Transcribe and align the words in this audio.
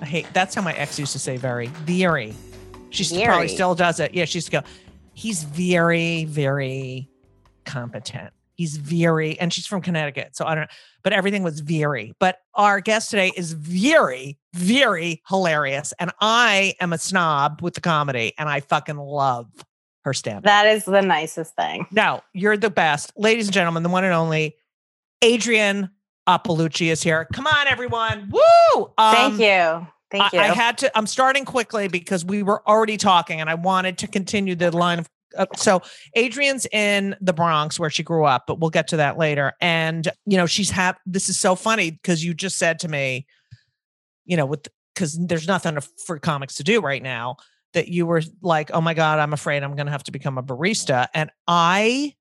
I 0.00 0.06
hate. 0.06 0.26
That's 0.32 0.54
how 0.54 0.62
my 0.62 0.74
ex 0.74 0.98
used 0.98 1.12
to 1.12 1.18
say. 1.18 1.36
Very, 1.36 1.66
very. 1.66 2.34
She 2.90 3.04
st- 3.04 3.26
probably 3.26 3.48
still 3.48 3.74
does 3.74 4.00
it. 4.00 4.14
Yeah, 4.14 4.24
she 4.24 4.38
used 4.38 4.48
to 4.48 4.52
go. 4.52 4.62
He's 5.12 5.42
very, 5.44 6.24
very 6.24 7.08
competent. 7.64 8.32
He's 8.54 8.76
very, 8.76 9.38
and 9.38 9.52
she's 9.52 9.66
from 9.66 9.82
Connecticut, 9.82 10.34
so 10.34 10.44
I 10.44 10.54
don't 10.54 10.62
know. 10.62 10.74
But 11.04 11.12
everything 11.12 11.44
was 11.44 11.60
very. 11.60 12.12
But 12.18 12.38
our 12.54 12.80
guest 12.80 13.10
today 13.10 13.30
is 13.36 13.52
very, 13.52 14.36
very 14.52 15.22
hilarious, 15.28 15.92
and 16.00 16.10
I 16.20 16.74
am 16.80 16.92
a 16.92 16.98
snob 16.98 17.62
with 17.62 17.74
the 17.74 17.80
comedy, 17.80 18.32
and 18.36 18.48
I 18.48 18.60
fucking 18.60 18.96
love 18.96 19.48
her 20.04 20.12
stand. 20.12 20.44
That 20.44 20.66
is 20.66 20.84
the 20.84 21.02
nicest 21.02 21.54
thing. 21.54 21.86
No, 21.92 22.22
you're 22.32 22.56
the 22.56 22.70
best. 22.70 23.12
Ladies 23.16 23.46
and 23.46 23.54
gentlemen, 23.54 23.84
the 23.84 23.88
one 23.90 24.04
and 24.04 24.14
only 24.14 24.56
Adrienne 25.24 25.90
Iapalucci 26.28 26.92
is 26.92 27.02
here. 27.02 27.26
Come 27.32 27.46
on, 27.46 27.66
everyone. 27.66 28.30
Woo! 28.30 28.92
Thank 28.98 29.34
Um, 29.34 29.40
you. 29.40 29.86
Thank 30.10 30.32
you. 30.32 30.38
I, 30.38 30.50
I 30.50 30.54
had 30.54 30.78
to, 30.78 30.98
I'm 30.98 31.06
starting 31.06 31.44
quickly 31.44 31.88
because 31.88 32.24
we 32.24 32.42
were 32.42 32.66
already 32.68 32.96
talking 32.96 33.40
and 33.40 33.48
I 33.48 33.54
wanted 33.54 33.98
to 33.98 34.06
continue 34.06 34.54
the 34.54 34.70
line 34.76 34.98
of. 34.98 35.08
Uh, 35.36 35.46
so 35.56 35.82
Adrienne's 36.16 36.66
in 36.72 37.14
the 37.20 37.34
Bronx 37.34 37.78
where 37.78 37.90
she 37.90 38.02
grew 38.02 38.24
up, 38.24 38.44
but 38.46 38.60
we'll 38.60 38.70
get 38.70 38.88
to 38.88 38.96
that 38.96 39.18
later. 39.18 39.52
And, 39.60 40.08
you 40.24 40.36
know, 40.38 40.46
she's 40.46 40.70
had, 40.70 40.96
this 41.04 41.28
is 41.28 41.38
so 41.38 41.54
funny 41.54 41.90
because 41.90 42.24
you 42.24 42.32
just 42.32 42.56
said 42.56 42.78
to 42.80 42.88
me, 42.88 43.26
you 44.24 44.36
know, 44.36 44.46
with, 44.46 44.68
because 44.94 45.18
there's 45.18 45.46
nothing 45.46 45.78
for 46.06 46.18
comics 46.18 46.56
to 46.56 46.64
do 46.64 46.80
right 46.80 47.02
now 47.02 47.36
that 47.74 47.88
you 47.88 48.06
were 48.06 48.22
like, 48.40 48.70
oh 48.72 48.80
my 48.80 48.94
God, 48.94 49.18
I'm 49.18 49.34
afraid 49.34 49.62
I'm 49.62 49.76
going 49.76 49.86
to 49.86 49.92
have 49.92 50.04
to 50.04 50.12
become 50.12 50.38
a 50.38 50.42
barista. 50.42 51.08
And 51.14 51.30
I 51.46 52.14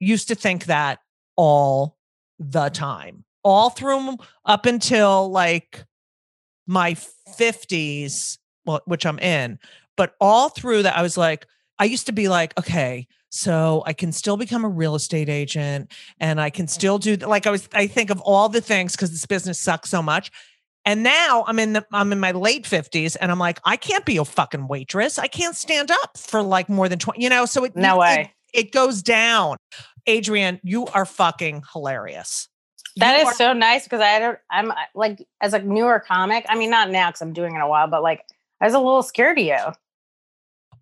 used 0.00 0.28
to 0.28 0.34
think 0.34 0.64
that 0.64 0.98
all 1.36 1.96
the 2.40 2.68
time, 2.68 3.24
all 3.42 3.70
through 3.70 4.16
up 4.44 4.66
until 4.66 5.30
like 5.30 5.84
my 6.66 6.94
50s, 7.38 8.38
well, 8.64 8.80
which 8.86 9.04
I'm 9.06 9.18
in, 9.18 9.58
but 9.96 10.14
all 10.20 10.48
through 10.48 10.84
that, 10.84 10.96
I 10.96 11.02
was 11.02 11.16
like, 11.16 11.46
I 11.78 11.84
used 11.84 12.06
to 12.06 12.12
be 12.12 12.28
like, 12.28 12.56
okay, 12.58 13.06
so 13.30 13.82
I 13.86 13.92
can 13.94 14.12
still 14.12 14.36
become 14.36 14.64
a 14.64 14.68
real 14.68 14.94
estate 14.94 15.28
agent 15.28 15.90
and 16.20 16.40
I 16.40 16.50
can 16.50 16.68
still 16.68 16.98
do 16.98 17.16
like 17.16 17.46
I 17.46 17.50
was 17.50 17.66
I 17.72 17.86
think 17.86 18.10
of 18.10 18.20
all 18.20 18.48
the 18.50 18.60
things 18.60 18.92
because 18.92 19.10
this 19.10 19.24
business 19.24 19.58
sucks 19.58 19.88
so 19.88 20.02
much. 20.02 20.30
And 20.84 21.02
now 21.02 21.44
I'm 21.46 21.58
in 21.58 21.72
the 21.72 21.86
I'm 21.92 22.12
in 22.12 22.20
my 22.20 22.32
late 22.32 22.64
50s 22.64 23.16
and 23.20 23.30
I'm 23.30 23.38
like, 23.38 23.58
I 23.64 23.76
can't 23.76 24.04
be 24.04 24.18
a 24.18 24.24
fucking 24.24 24.68
waitress. 24.68 25.18
I 25.18 25.28
can't 25.28 25.56
stand 25.56 25.90
up 25.90 26.18
for 26.18 26.42
like 26.42 26.68
more 26.68 26.88
than 26.88 26.98
20, 26.98 27.22
you 27.22 27.30
know. 27.30 27.46
So 27.46 27.64
it 27.64 27.74
No 27.74 27.96
it- 27.96 27.98
way. 28.00 28.34
It, 28.52 28.70
goes 28.70 29.02
down. 29.02 29.56
Adrienne, 30.06 30.60
you 30.62 30.86
are 30.88 31.06
fucking 31.06 31.62
hilarious. 31.72 32.48
That 32.96 33.16
You 33.16 33.22
is 33.22 33.28
are- 33.28 33.34
so 33.34 33.52
nice 33.52 33.84
because 33.84 34.00
I 34.00 34.18
don't. 34.18 34.38
I'm 34.50 34.72
like 34.94 35.26
as 35.40 35.54
a 35.54 35.58
newer 35.60 35.98
comic. 36.00 36.44
I 36.48 36.56
mean, 36.56 36.70
not 36.70 36.90
now 36.90 37.08
because 37.08 37.22
I'm 37.22 37.32
doing 37.32 37.54
it 37.54 37.60
a 37.60 37.66
while, 37.66 37.86
but 37.88 38.02
like 38.02 38.24
I 38.60 38.66
was 38.66 38.74
a 38.74 38.78
little 38.78 39.02
scared 39.02 39.38
of 39.38 39.44
you. 39.44 39.56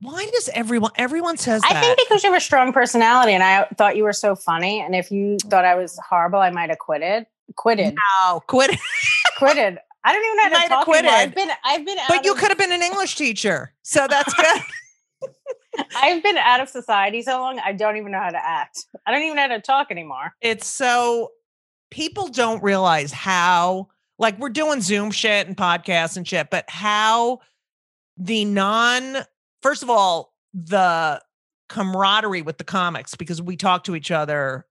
why 0.00 0.26
does 0.32 0.48
everyone 0.54 0.90
everyone 0.96 1.36
says 1.36 1.62
I 1.64 1.72
that? 1.74 1.80
think 1.82 1.98
because 2.08 2.24
you 2.24 2.30
have 2.32 2.36
a 2.36 2.44
strong 2.44 2.72
personality, 2.72 3.32
and 3.32 3.42
I 3.42 3.64
thought 3.76 3.96
you 3.96 4.02
were 4.04 4.12
so 4.12 4.34
funny. 4.34 4.80
And 4.80 4.94
if 4.94 5.10
you 5.10 5.36
oh. 5.44 5.48
thought 5.48 5.64
I 5.64 5.74
was 5.74 5.98
horrible, 6.08 6.40
I 6.40 6.50
might 6.50 6.70
have 6.70 6.78
quitted. 6.78 7.26
Quitted. 7.56 7.94
no, 8.22 8.40
quit. 8.46 8.70
Quitted. 9.38 9.78
I 10.04 10.12
don't 10.12 10.24
even 10.24 10.36
know 10.36 10.42
You 10.44 10.48
how 10.50 10.56
might 10.58 10.62
to 10.62 10.68
talk 10.68 10.88
anymore. 10.88 11.12
I've 11.14 11.34
been. 11.34 11.50
I've 11.64 11.84
been. 11.84 11.96
but 12.08 12.24
you 12.24 12.32
of- 12.32 12.38
could 12.38 12.48
have 12.48 12.58
been 12.58 12.72
an 12.72 12.82
English 12.82 13.16
teacher. 13.16 13.72
So 13.82 14.06
that's 14.10 14.32
good. 14.34 14.62
I've 15.96 16.22
been 16.22 16.36
out 16.38 16.60
of 16.60 16.68
society 16.68 17.22
so 17.22 17.38
long. 17.40 17.58
I 17.60 17.72
don't 17.72 17.96
even 17.96 18.12
know 18.12 18.18
how 18.20 18.30
to 18.30 18.44
act. 18.44 18.86
I 19.06 19.12
don't 19.12 19.22
even 19.22 19.36
know 19.36 19.42
how 19.42 19.48
to 19.48 19.60
talk 19.60 19.88
anymore. 19.90 20.34
it's 20.40 20.66
so 20.66 21.30
people 21.90 22.28
don't 22.28 22.62
realize 22.62 23.12
how 23.12 23.88
like 24.18 24.38
we're 24.38 24.50
doing 24.50 24.80
Zoom 24.80 25.10
shit 25.10 25.46
and 25.46 25.56
podcasts 25.56 26.16
and 26.16 26.26
shit, 26.26 26.50
but 26.50 26.68
how 26.68 27.40
the 28.16 28.44
non 28.44 29.18
first 29.62 29.82
of 29.82 29.90
all, 29.90 30.34
the 30.54 31.22
camaraderie 31.68 32.42
with 32.42 32.58
the 32.58 32.64
comics 32.64 33.14
because 33.14 33.40
we 33.40 33.56
talk 33.56 33.84
to 33.84 33.94
each 33.94 34.10
other. 34.10 34.66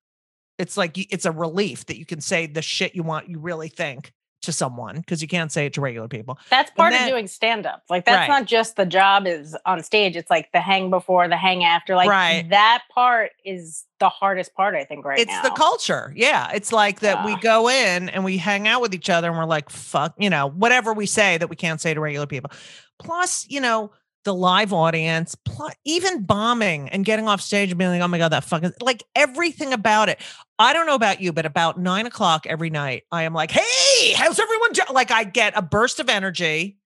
It's 0.58 0.76
like 0.76 0.98
it's 0.98 1.26
a 1.26 1.32
relief 1.32 1.86
that 1.86 1.98
you 1.98 2.06
can 2.06 2.20
say 2.20 2.46
the 2.46 2.62
shit 2.62 2.94
you 2.94 3.04
want, 3.04 3.30
you 3.30 3.40
really 3.40 3.70
think 3.70 4.14
to 4.42 4.54
someone 4.54 4.98
because 4.98 5.22
you 5.22 5.28
can't 5.28 5.52
say 5.52 5.66
it 5.66 5.74
to 5.74 5.82
regular 5.82 6.08
people. 6.08 6.40
That's 6.50 6.72
part 6.72 6.94
then- 6.94 7.04
of 7.04 7.10
doing 7.10 7.28
stand 7.28 7.66
up. 7.66 7.84
Like 7.90 8.06
that's 8.06 8.30
Right. 8.30 8.40
not 8.40 8.46
just 8.46 8.76
the 8.78 8.86
job 8.86 9.28
is 9.28 9.56
on 9.66 9.84
stage. 9.84 10.16
It's 10.16 10.30
like 10.30 10.52
the 10.54 10.62
hang 10.62 10.90
before, 10.90 11.28
the 11.28 11.36
hang 11.38 11.64
after. 11.66 11.96
Like 11.96 12.10
Right. 12.10 12.48
that 12.50 12.84
part 12.94 13.32
is 13.44 13.86
the 14.00 14.08
hardest 14.10 14.54
part, 14.56 14.76
I 14.76 14.86
think, 14.86 15.04
right 15.04 15.20
it's 15.20 15.30
now. 15.32 15.42
the 15.42 15.50
culture. 15.52 16.14
Yeah. 16.16 16.52
It's 16.54 16.72
like 16.72 17.02
that 17.02 17.26
we 17.26 17.36
go 17.38 17.70
in 17.70 18.08
and 18.10 18.24
we 18.24 18.38
hang 18.38 18.66
out 18.68 18.82
with 18.82 18.94
each 18.94 19.10
other 19.10 19.28
and 19.28 19.38
we're 19.38 19.44
like, 19.46 19.70
fuck, 19.70 20.14
you 20.18 20.30
know, 20.30 20.48
whatever 20.50 20.94
we 20.94 21.06
say 21.06 21.38
that 21.38 21.50
we 21.50 21.58
can't 21.58 21.82
say 21.82 21.94
to 21.94 22.00
regular 22.00 22.26
people. 22.28 22.50
Plus, 22.98 23.46
you 23.50 23.60
know, 23.60 23.92
the 24.26 24.34
live 24.34 24.74
audience, 24.74 25.36
plus 25.46 25.74
even 25.86 26.24
bombing 26.24 26.90
and 26.90 27.06
getting 27.06 27.28
off 27.28 27.42
stage 27.42 27.72
and 27.72 27.78
being 27.78 27.90
like, 27.92 28.02
oh 28.02 28.08
my 28.08 28.18
God, 28.18 28.30
that 28.30 28.44
fucking 28.44 28.74
like 28.82 29.04
everything 29.16 29.72
about 29.74 30.10
it. 30.10 30.20
I 30.60 30.74
don't 30.74 30.86
know 30.86 30.96
about 30.96 31.22
you, 31.22 31.32
but 31.32 31.46
about 31.46 31.80
nine 31.80 32.06
o'clock 32.06 32.46
every 32.46 32.70
night, 32.70 33.04
I 33.12 33.24
am 33.24 33.34
like, 33.34 33.50
hey, 33.50 34.14
how's 34.14 34.40
everyone? 34.40 34.74
do-" 34.74 34.94
Like 34.94 35.10
I 35.10 35.24
get 35.24 35.54
a 35.56 35.62
burst 35.62 36.00
of 36.00 36.10
energy. 36.10 36.78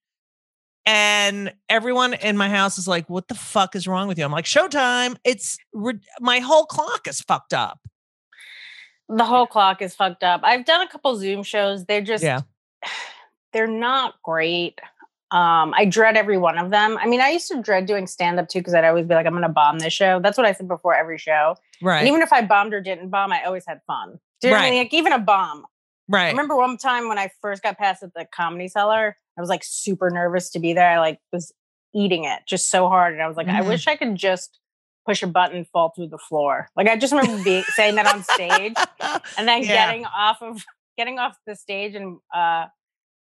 And 0.85 1.53
everyone 1.69 2.13
in 2.13 2.35
my 2.37 2.49
house 2.49 2.77
is 2.77 2.87
like, 2.89 3.09
"What 3.09 3.29
the 3.29 3.35
fuck 3.35 3.73
is 3.75 3.87
wrong 3.87 4.07
with 4.09 4.17
you?" 4.19 4.25
I'm 4.25 4.31
like, 4.33 4.45
"Showtime!" 4.45 5.15
It's 5.23 5.57
rid- 5.73 6.03
my 6.19 6.39
whole 6.39 6.65
clock 6.65 7.07
is 7.07 7.21
fucked 7.21 7.53
up. 7.53 7.79
the 9.09 9.23
whole 9.25 9.45
clock 9.47 9.81
is 9.81 9.93
fucked 9.95 10.23
up. 10.23 10.41
I've 10.43 10.65
done 10.65 10.81
a 10.81 10.87
couple 10.87 11.15
Zoom 11.17 11.43
shows. 11.43 11.85
They're 11.85 12.01
just 12.01 12.23
Yeah. 12.23 12.41
they're 13.53 13.67
not 13.67 14.15
great. 14.23 14.79
Um, 15.33 15.73
I 15.75 15.85
dread 15.85 16.15
every 16.15 16.37
one 16.37 16.57
of 16.59 16.69
them. 16.69 16.97
I 17.01 17.07
mean, 17.07 17.19
I 17.19 17.29
used 17.29 17.47
to 17.49 17.59
dread 17.61 17.87
doing 17.87 18.05
stand 18.05 18.39
up 18.39 18.47
too 18.49 18.59
because 18.59 18.75
I'd 18.75 18.85
always 18.85 19.05
be 19.07 19.15
like, 19.15 19.25
I'm 19.25 19.33
gonna 19.33 19.49
bomb 19.49 19.79
this 19.79 19.91
show. 19.91 20.19
That's 20.19 20.37
what 20.37 20.45
I 20.45 20.51
said 20.53 20.67
before 20.67 20.93
every 20.95 21.17
show. 21.17 21.55
Right. 21.81 21.99
And 21.99 22.07
even 22.07 22.21
if 22.21 22.31
I 22.31 22.43
bombed 22.45 22.73
or 22.73 22.81
didn't 22.81 23.09
bomb, 23.09 23.31
I 23.33 23.43
always 23.43 23.65
had 23.67 23.81
fun. 23.87 24.19
Do 24.41 24.47
you 24.47 24.53
know 24.53 24.57
what 24.59 24.61
I 24.61 24.65
Right. 24.65 24.71
mean? 24.71 24.79
Like 24.83 24.93
even 24.93 25.11
a 25.11 25.19
bomb. 25.19 25.65
Right. 26.07 26.27
I 26.27 26.29
remember 26.29 26.55
one 26.55 26.77
time 26.77 27.07
when 27.09 27.17
I 27.17 27.31
first 27.41 27.63
got 27.63 27.77
passed 27.79 28.03
at 28.03 28.13
the 28.13 28.25
comedy 28.31 28.67
cellar, 28.67 29.17
I 29.37 29.41
was 29.41 29.49
like 29.49 29.63
super 29.63 30.11
nervous 30.11 30.51
to 30.51 30.59
be 30.59 30.73
there. 30.73 30.87
I 30.89 30.99
like 30.99 31.19
was 31.31 31.51
eating 31.95 32.25
it 32.25 32.41
just 32.47 32.69
so 32.69 32.87
hard. 32.87 33.13
And 33.13 33.21
I 33.23 33.27
was 33.27 33.35
like, 33.37 33.47
I 33.47 33.61
Mhm. 33.61 33.67
wish 33.69 33.87
I 33.87 33.95
could 33.95 34.15
just 34.15 34.59
push 35.05 35.23
a 35.23 35.27
button, 35.27 35.65
fall 35.65 35.89
through 35.95 36.09
the 36.09 36.17
floor. 36.19 36.69
Like 36.75 36.87
I 36.87 36.95
just 36.97 37.11
remember 37.11 37.43
being 37.43 37.63
saying 37.75 37.95
that 37.95 38.05
on 38.05 38.21
stage 38.23 38.75
and 39.37 39.47
then 39.47 39.61
Yeah. 39.63 39.87
getting 39.87 40.05
off 40.05 40.41
of 40.43 40.63
getting 40.95 41.17
off 41.17 41.35
the 41.47 41.55
stage 41.55 41.95
and 41.95 42.19
uh 42.33 42.67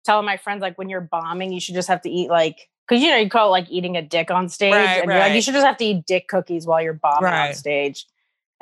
telling 0.04 0.26
my 0.26 0.36
friends 0.36 0.62
like 0.62 0.78
when 0.78 0.88
you're 0.88 1.00
bombing, 1.00 1.52
you 1.52 1.60
should 1.60 1.74
just 1.74 1.88
have 1.88 2.02
to 2.02 2.10
eat 2.10 2.30
like 2.30 2.68
because 2.88 3.02
you 3.02 3.10
know 3.10 3.16
you 3.16 3.28
call 3.28 3.48
it 3.48 3.50
like 3.50 3.70
eating 3.70 3.96
a 3.96 4.02
dick 4.02 4.30
on 4.30 4.48
stage, 4.48 4.72
Right, 4.72 5.00
and 5.00 5.10
you're 5.10 5.18
like 5.18 5.34
you 5.34 5.42
should 5.42 5.54
just 5.54 5.66
have 5.66 5.76
to 5.78 5.84
eat 5.84 6.06
dick 6.06 6.28
cookies 6.28 6.66
while 6.66 6.82
you're 6.82 6.94
bombing 6.94 7.32
on 7.32 7.54
stage. 7.54 8.06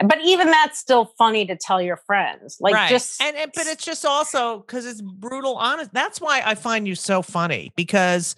But 0.01 0.19
even 0.25 0.49
that's 0.49 0.79
still 0.79 1.07
funny 1.19 1.45
to 1.47 1.57
tell 1.57 1.83
your 1.83 1.97
friends. 1.97 2.59
Like 2.61 2.75
right. 2.75 2.89
just 2.89 3.21
and, 3.21 3.37
and 3.37 3.51
but 3.53 3.67
it's 3.67 3.85
just 3.85 4.05
also 4.05 4.59
because 4.59 4.87
it's 4.87 5.01
brutal 5.01 5.57
honest. 5.57 5.93
That's 5.93 6.21
why 6.21 6.41
I 6.45 6.55
find 6.55 6.87
you 6.87 6.95
so 6.95 7.21
funny 7.21 7.73
because 7.75 8.37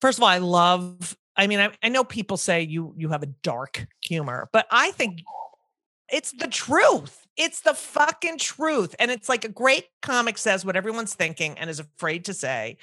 first 0.00 0.18
of 0.18 0.22
all, 0.22 0.30
I 0.30 0.38
love. 0.38 1.16
I 1.34 1.46
mean, 1.46 1.60
I, 1.60 1.70
I 1.82 1.88
know 1.88 2.04
people 2.04 2.36
say 2.36 2.62
you 2.62 2.94
you 2.96 3.08
have 3.10 3.22
a 3.22 3.26
dark 3.26 3.86
humor, 4.00 4.48
but 4.52 4.66
I 4.70 4.90
think 4.92 5.20
it's 6.10 6.32
the 6.32 6.48
truth. 6.48 7.21
It's 7.36 7.60
the 7.60 7.74
fucking 7.74 8.38
truth. 8.38 8.94
And 8.98 9.10
it's 9.10 9.28
like 9.28 9.44
a 9.44 9.48
great 9.48 9.86
comic 10.02 10.38
says 10.38 10.64
what 10.64 10.76
everyone's 10.76 11.14
thinking 11.14 11.58
and 11.58 11.70
is 11.70 11.78
afraid 11.80 12.24
to 12.26 12.34
say. 12.34 12.76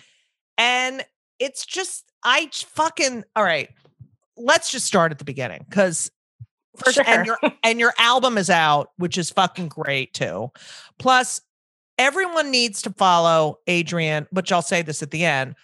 And 0.58 1.06
it's 1.38 1.66
just, 1.66 2.12
I 2.24 2.50
fucking, 2.54 3.24
all 3.36 3.44
right, 3.44 3.70
let's 4.36 4.72
just 4.72 4.86
start 4.86 5.12
at 5.12 5.20
the 5.20 5.26
beginning 5.26 5.66
because 5.70 6.12
first, 6.78 7.00
and 7.00 7.26
Sure. 7.26 7.38
your, 7.42 7.52
and 7.64 7.80
your 7.80 7.94
album 7.98 8.38
is 8.38 8.50
out, 8.50 8.92
which 8.98 9.18
is 9.18 9.30
fucking 9.30 9.68
great 9.70 10.14
too. 10.14 10.52
Plus, 10.98 11.42
everyone 11.98 12.50
needs 12.52 12.82
to 12.82 12.92
follow 12.92 13.60
Adrienne, 13.70 14.28
which 14.32 14.52
I'll 14.52 14.62
say 14.62 14.82
this 14.82 15.04
at 15.04 15.12
the 15.12 15.26
end 15.26 15.56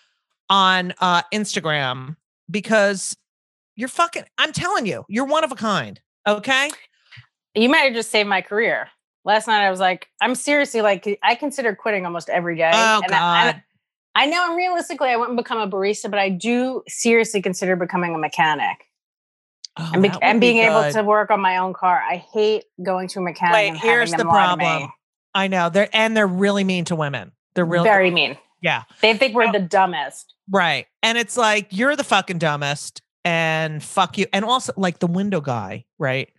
on 0.50 0.94
uh, 1.00 1.24
Instagram 1.34 2.18
because 2.52 3.18
you're 3.76 3.90
fucking, 3.90 4.26
I'm 4.38 4.52
telling 4.52 4.86
you, 4.86 5.04
you're 5.10 5.26
one 5.26 5.44
of 5.44 5.52
a 5.52 5.56
kind. 5.56 6.00
Okay. 6.28 6.70
You 7.56 7.70
might 7.70 7.80
have 7.80 7.94
just 7.94 8.12
saved 8.12 8.30
my 8.30 8.42
career. 8.42 8.90
Last 9.24 9.48
night 9.48 9.66
I 9.66 9.70
was 9.72 9.80
like, 9.80 10.08
I'm 10.22 10.36
seriously 10.36 10.82
like, 10.82 11.20
I 11.24 11.36
consider 11.36 11.74
quitting 11.76 12.06
almost 12.06 12.30
every 12.30 12.58
day. 12.58 12.72
Oh, 12.74 13.02
and 13.04 13.12
I, 13.12 13.18
God. 13.54 13.62
I, 14.16 14.24
I 14.24 14.26
know 14.28 14.56
realistically 14.56 15.10
I 15.10 15.16
wouldn't 15.18 15.38
become 15.38 15.58
a 15.60 15.68
barista, 15.68 16.10
but 16.10 16.20
I 16.20 16.30
do 16.30 16.84
seriously 16.88 17.42
consider 17.42 17.76
becoming 17.76 18.14
a 18.16 18.18
mechanic 18.18 18.78
Oh, 19.78 19.90
and, 19.94 20.02
be, 20.02 20.10
and 20.22 20.40
be 20.40 20.48
being 20.54 20.58
able 20.60 20.90
to 20.90 21.04
work 21.04 21.32
on 21.32 21.42
my 21.42 21.58
own 21.58 21.74
car. 21.74 22.02
I 22.10 22.16
hate 22.16 22.64
going 22.82 23.10
to 23.10 23.20
a 23.20 23.22
mechanic. 23.22 23.54
Wait, 23.56 23.68
and 23.70 23.78
here's 23.78 24.12
the 24.12 24.18
them 24.18 24.28
lie 24.28 24.52
to 24.52 24.58
me. 24.58 24.64
problem. 24.66 24.92
I 25.34 25.48
know 25.50 25.70
they're 25.70 25.90
and 25.92 26.16
they're 26.16 26.26
really 26.28 26.64
mean 26.64 26.86
to 26.86 26.96
women. 26.96 27.34
They're 27.56 27.66
really 27.66 27.84
Very 27.84 28.10
mean. 28.10 28.38
yeah, 28.62 28.84
They 29.02 29.16
think 29.18 29.36
we're 29.36 29.48
Oh. 29.50 29.52
the 29.52 29.60
dumbest. 29.60 30.34
right. 30.50 30.86
And 31.04 31.18
it's 31.18 31.36
like 31.36 31.68
you're 31.72 31.98
the 31.98 32.06
fucking 32.06 32.38
dumbest, 32.38 33.02
and 33.26 33.84
fuck 33.84 34.18
you. 34.18 34.28
And 34.32 34.46
also 34.46 34.72
like 34.78 35.00
the 35.00 35.08
window 35.08 35.42
guy, 35.42 35.84
right? 36.00 36.30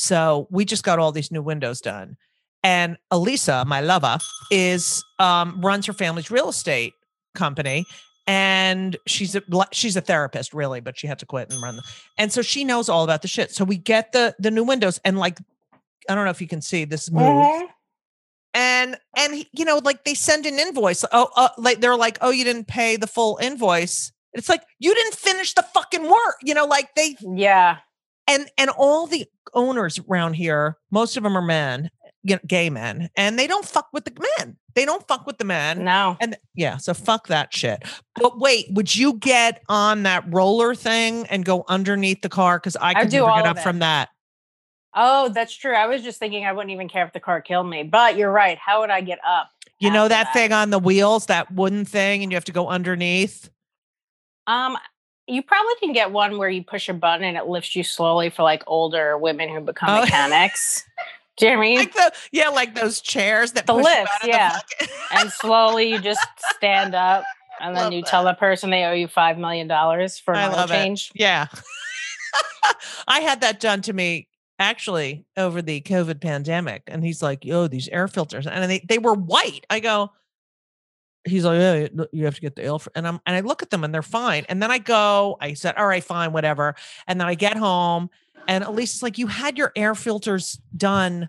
So 0.00 0.46
we 0.50 0.64
just 0.64 0.84
got 0.84 1.00
all 1.00 1.10
these 1.10 1.32
new 1.32 1.42
windows 1.42 1.80
done, 1.80 2.16
and 2.62 2.96
Elysa, 3.12 3.66
my 3.66 3.80
lover, 3.80 4.18
is 4.50 5.04
um 5.18 5.60
runs 5.60 5.86
her 5.86 5.92
family's 5.92 6.30
real 6.30 6.48
estate 6.48 6.94
company. 7.34 7.84
And 8.28 8.96
she's 9.06 9.34
a 9.34 9.42
she's 9.72 9.96
a 9.96 10.00
therapist, 10.00 10.54
really, 10.54 10.80
but 10.80 10.96
she 10.98 11.06
had 11.08 11.18
to 11.18 11.26
quit 11.26 11.50
and 11.50 11.60
run. 11.60 11.76
The, 11.76 11.82
and 12.16 12.30
so 12.32 12.42
she 12.42 12.62
knows 12.62 12.88
all 12.88 13.02
about 13.02 13.22
the 13.22 13.28
shit. 13.28 13.50
So 13.50 13.64
we 13.64 13.76
get 13.76 14.12
the 14.12 14.36
the 14.38 14.52
new 14.52 14.62
windows, 14.62 15.00
and 15.04 15.18
like 15.18 15.38
I 16.08 16.14
don't 16.14 16.24
know 16.24 16.30
if 16.30 16.40
you 16.40 16.46
can 16.46 16.60
see 16.62 16.84
this 16.84 17.10
move. 17.10 17.22
Mhm. 17.24 17.66
and 18.54 18.96
and 19.16 19.34
he- 19.34 19.48
you 19.52 19.64
know 19.64 19.78
like 19.82 20.04
they 20.04 20.14
send 20.14 20.46
an 20.46 20.58
invoice 20.60 21.04
oh 21.12 21.28
uh, 21.36 21.48
like 21.58 21.80
they're 21.80 21.96
like 21.96 22.18
oh 22.20 22.30
you 22.30 22.44
didn't 22.44 22.66
pay 22.68 22.96
the 22.96 23.06
full 23.06 23.36
invoice 23.42 24.12
it's 24.32 24.48
like 24.48 24.62
you 24.78 24.94
didn't 24.94 25.14
finish 25.14 25.54
the 25.54 25.62
fucking 25.74 26.04
work 26.04 26.36
you 26.42 26.54
know 26.54 26.64
like 26.66 26.94
they 26.94 27.16
Yeah. 27.20 27.78
And 28.28 28.48
and 28.56 28.70
all 28.70 29.06
the 29.08 29.26
owners 29.54 29.98
around 30.08 30.34
here 30.34 30.76
most 30.90 31.16
of 31.16 31.22
them 31.24 31.36
are 31.36 31.42
men 31.42 31.90
gay 32.46 32.68
men 32.68 33.08
and 33.16 33.38
they 33.38 33.46
don't 33.46 33.64
fuck 33.64 33.88
with 33.92 34.04
the 34.04 34.12
men 34.38 34.56
they 34.74 34.84
don't 34.84 35.06
fuck 35.08 35.26
with 35.26 35.38
the 35.38 35.44
men 35.44 35.84
No. 35.84 36.16
and 36.20 36.36
yeah 36.54 36.76
so 36.76 36.92
fuck 36.92 37.28
that 37.28 37.54
shit 37.54 37.82
but 38.16 38.38
wait 38.38 38.66
would 38.72 38.94
you 38.94 39.14
get 39.14 39.62
on 39.68 40.02
that 40.02 40.24
roller 40.28 40.74
thing 40.74 41.26
and 41.28 41.44
go 41.44 41.64
underneath 41.68 42.20
the 42.20 42.28
car 42.28 42.58
because 42.58 42.76
i 42.76 42.90
I 42.90 42.94
could 43.02 43.10
do 43.10 43.24
never 43.24 43.36
get 43.42 43.46
up 43.46 43.56
it. 43.56 43.62
from 43.62 43.78
that 43.80 44.10
Oh, 44.94 45.28
that's 45.28 45.54
true. 45.54 45.74
I 45.74 45.86
was 45.86 46.02
just 46.02 46.18
thinking 46.18 46.44
I 46.46 46.52
wouldn't 46.52 46.72
even 46.72 46.88
care 46.88 47.04
if 47.04 47.12
the 47.12 47.20
car 47.20 47.40
killed 47.42 47.68
me. 47.68 47.82
But 47.84 48.16
you're 48.16 48.32
right. 48.32 48.58
How 48.58 48.80
would 48.80 48.90
I 48.90 49.02
get 49.02 49.18
up? 49.24 49.48
you 49.80 49.90
know 49.90 50.04
after 50.04 50.08
that 50.14 50.32
thing 50.32 50.52
on 50.52 50.70
the 50.70 50.78
wheels 50.78 51.26
that 51.26 51.52
wooden 51.52 51.84
thing 51.84 52.22
and 52.22 52.32
you 52.32 52.36
have 52.36 52.44
to 52.46 52.52
go 52.52 52.66
underneath 52.68 53.48
Um, 54.48 54.76
you 55.28 55.42
probably 55.42 55.74
can 55.80 55.92
get 55.92 56.10
one 56.10 56.38
where 56.38 56.48
you 56.48 56.62
push 56.64 56.88
a 56.88 56.94
button 56.94 57.24
and 57.24 57.36
it 57.36 57.46
lifts 57.46 57.76
you 57.76 57.82
slowly 57.84 58.30
for 58.30 58.42
like 58.42 58.62
older 58.66 59.16
women 59.18 59.48
who 59.48 59.60
become 59.60 59.90
Oh. 59.90 60.00
mechanics. 60.02 60.84
Do 61.36 61.46
you 61.46 61.52
know 61.52 61.58
what 61.58 61.64
I 61.64 61.68
mean? 61.68 61.78
like 61.78 61.92
the 61.94 62.12
yeah, 62.32 62.48
like 62.48 62.74
those 62.74 63.00
chairs 63.00 63.52
that 63.52 63.66
The 63.66 63.74
lifts, 63.74 64.10
yeah. 64.24 64.58
The 64.80 64.88
and 65.12 65.30
slowly 65.30 65.90
you 65.90 66.00
just 66.00 66.26
stand 66.56 66.94
up 66.96 67.22
and 67.60 67.76
then 67.76 67.84
Love 67.84 67.92
you 67.92 68.02
that. 68.02 68.10
tell 68.10 68.24
the 68.24 68.34
person 68.34 68.70
they 68.70 68.84
owe 68.84 68.92
you 68.92 69.06
five 69.06 69.38
million 69.38 69.68
dollars 69.68 70.18
for 70.18 70.34
an 70.34 70.50
oil 70.50 70.56
love 70.56 70.70
it. 70.70 70.74
change. 70.74 71.12
yeah, 71.14 71.46
I 73.06 73.20
had 73.20 73.40
that 73.42 73.60
done 73.60 73.82
to 73.82 73.92
me 73.92 74.28
actually 74.58 75.24
over 75.36 75.62
the 75.62 75.80
COVID 75.82 76.20
pandemic, 76.20 76.82
and 76.88 77.04
he's 77.04 77.22
like, 77.22 77.44
"Yo, 77.44 77.68
these 77.68 77.88
air 77.88 78.08
filters," 78.08 78.46
and 78.46 78.70
they 78.70 78.80
they 78.88 78.98
were 78.98 79.14
white. 79.14 79.64
I 79.70 79.80
go. 79.80 80.10
He's 81.28 81.44
like, 81.44 81.58
yeah, 81.58 81.74
you- 81.74 82.08
you 82.12 82.24
have 82.24 82.34
to 82.34 82.40
get 82.40 82.56
the 82.56 82.62
air, 82.64 82.78
fil-" 82.78 82.92
and 82.94 83.06
I'm, 83.06 83.20
and 83.26 83.36
I 83.36 83.40
look 83.40 83.62
at 83.62 83.70
them 83.70 83.84
and 83.84 83.92
they're 83.94 84.02
fine. 84.02 84.44
And 84.48 84.62
then 84.62 84.70
I 84.70 84.78
go, 84.78 85.36
I 85.40 85.54
said, 85.54 85.74
all 85.76 85.86
right, 85.86 86.02
fine, 86.02 86.32
whatever. 86.32 86.74
And 87.06 87.20
then 87.20 87.26
I 87.28 87.34
get 87.34 87.56
home, 87.56 88.10
and 88.46 88.64
at 88.64 88.74
least 88.74 88.96
it's 88.96 89.02
like 89.02 89.18
you 89.18 89.26
had 89.26 89.58
your 89.58 89.72
air 89.76 89.94
filters 89.94 90.60
done 90.76 91.28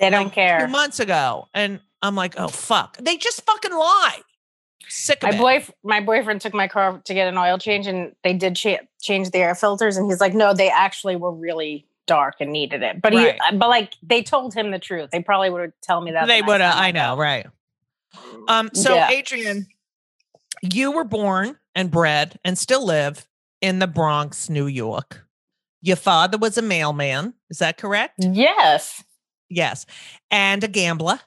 They 0.00 0.10
don't 0.10 0.24
like, 0.24 0.32
care. 0.32 0.60
two 0.66 0.72
months 0.72 1.00
ago, 1.00 1.48
and 1.54 1.80
I'm 2.02 2.14
like, 2.14 2.34
oh 2.38 2.48
fuck, 2.48 2.96
they 2.98 3.16
just 3.16 3.42
fucking 3.46 3.72
lie. 3.72 4.20
Sick 4.88 5.22
of 5.24 5.30
My 5.30 5.36
it. 5.36 5.38
boy, 5.66 5.74
my 5.84 6.00
boyfriend 6.00 6.40
took 6.40 6.52
my 6.54 6.68
car 6.68 7.00
to 7.04 7.14
get 7.14 7.28
an 7.28 7.38
oil 7.38 7.56
change, 7.58 7.86
and 7.86 8.14
they 8.24 8.34
did 8.34 8.56
cha- 8.56 8.80
change 9.00 9.30
the 9.30 9.38
air 9.38 9.54
filters. 9.54 9.96
And 9.96 10.10
he's 10.10 10.20
like, 10.20 10.34
"No, 10.34 10.52
they 10.52 10.68
actually 10.70 11.16
were 11.16 11.32
really 11.32 11.86
dark 12.06 12.34
and 12.40 12.52
needed 12.52 12.82
it." 12.82 13.00
But 13.00 13.14
Right. 13.14 13.38
he, 13.50 13.56
but 13.56 13.68
like 13.70 13.94
they 14.02 14.22
told 14.22 14.52
him 14.52 14.70
the 14.70 14.78
truth. 14.78 15.10
They 15.10 15.22
probably 15.22 15.48
would 15.50 15.72
tell 15.82 16.00
me 16.02 16.10
that. 16.10 16.26
they 16.26 16.40
next 16.40 16.48
would 16.48 16.60
have. 16.60 16.74
I 16.76 16.90
know, 16.90 17.16
right? 17.16 17.46
Um. 18.48 18.70
So, 18.74 18.94
Yeah. 18.94 19.10
Adrienne, 19.10 19.66
you 20.62 20.92
were 20.92 21.04
born 21.04 21.58
and 21.74 21.90
bred 21.90 22.38
and 22.44 22.58
still 22.58 22.84
live 22.84 23.26
in 23.60 23.78
the 23.78 23.86
Bronx, 23.86 24.48
New 24.50 24.66
York. 24.66 25.26
Your 25.80 25.96
father 25.96 26.38
was 26.38 26.56
a 26.58 26.62
mailman. 26.62 27.34
Is 27.50 27.58
that 27.58 27.76
correct? 27.78 28.14
Yes, 28.18 29.02
Yes, 29.48 29.84
and 30.30 30.62
a 30.64 30.68
gambler. 30.68 31.20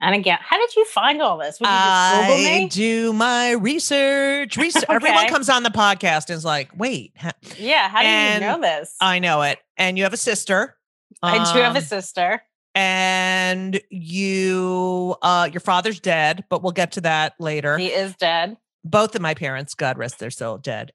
And 0.00 0.14
again, 0.16 0.38
how 0.40 0.58
did 0.58 0.74
you 0.74 0.84
find 0.84 1.22
all 1.22 1.38
this? 1.38 1.60
Would 1.60 1.66
you 1.68 1.72
just 1.72 2.20
Google 2.26 2.34
I 2.36 2.68
do 2.68 3.12
my 3.12 3.52
research. 3.52 4.56
Research. 4.58 4.84
Everyone 4.88 5.28
comes 5.28 5.48
on 5.48 5.62
the 5.62 5.70
podcast 5.70 6.28
and 6.28 6.36
is 6.36 6.44
like, 6.44 6.70
"Wait, 6.76 7.12
Yeah, 7.56 7.88
how 7.88 8.00
do 8.00 8.06
And 8.06 8.42
you 8.42 8.48
know 8.50 8.60
this? 8.60 8.96
I 9.00 9.20
know 9.20 9.42
it." 9.42 9.58
And 9.76 9.96
you 9.96 10.02
have 10.04 10.12
a 10.12 10.16
sister. 10.18 10.76
I 11.22 11.38
do 11.54 11.60
have 11.60 11.76
a 11.76 11.78
Um, 11.78 11.84
sister. 11.84 12.42
And 12.74 13.80
you 13.90 15.14
uh 15.22 15.48
your 15.52 15.60
father's 15.60 16.00
dead 16.00 16.44
but 16.48 16.62
we'll 16.62 16.72
get 16.72 16.92
to 16.92 17.00
that 17.02 17.34
later 17.38 17.76
He 17.78 17.88
is 17.88 18.16
dead. 18.16 18.56
both 18.84 19.14
of 19.14 19.20
my 19.20 19.34
parents 19.34 19.74
god 19.74 19.98
rest 19.98 20.18
their 20.18 20.30
soul 20.30 20.58
dead 20.58 20.92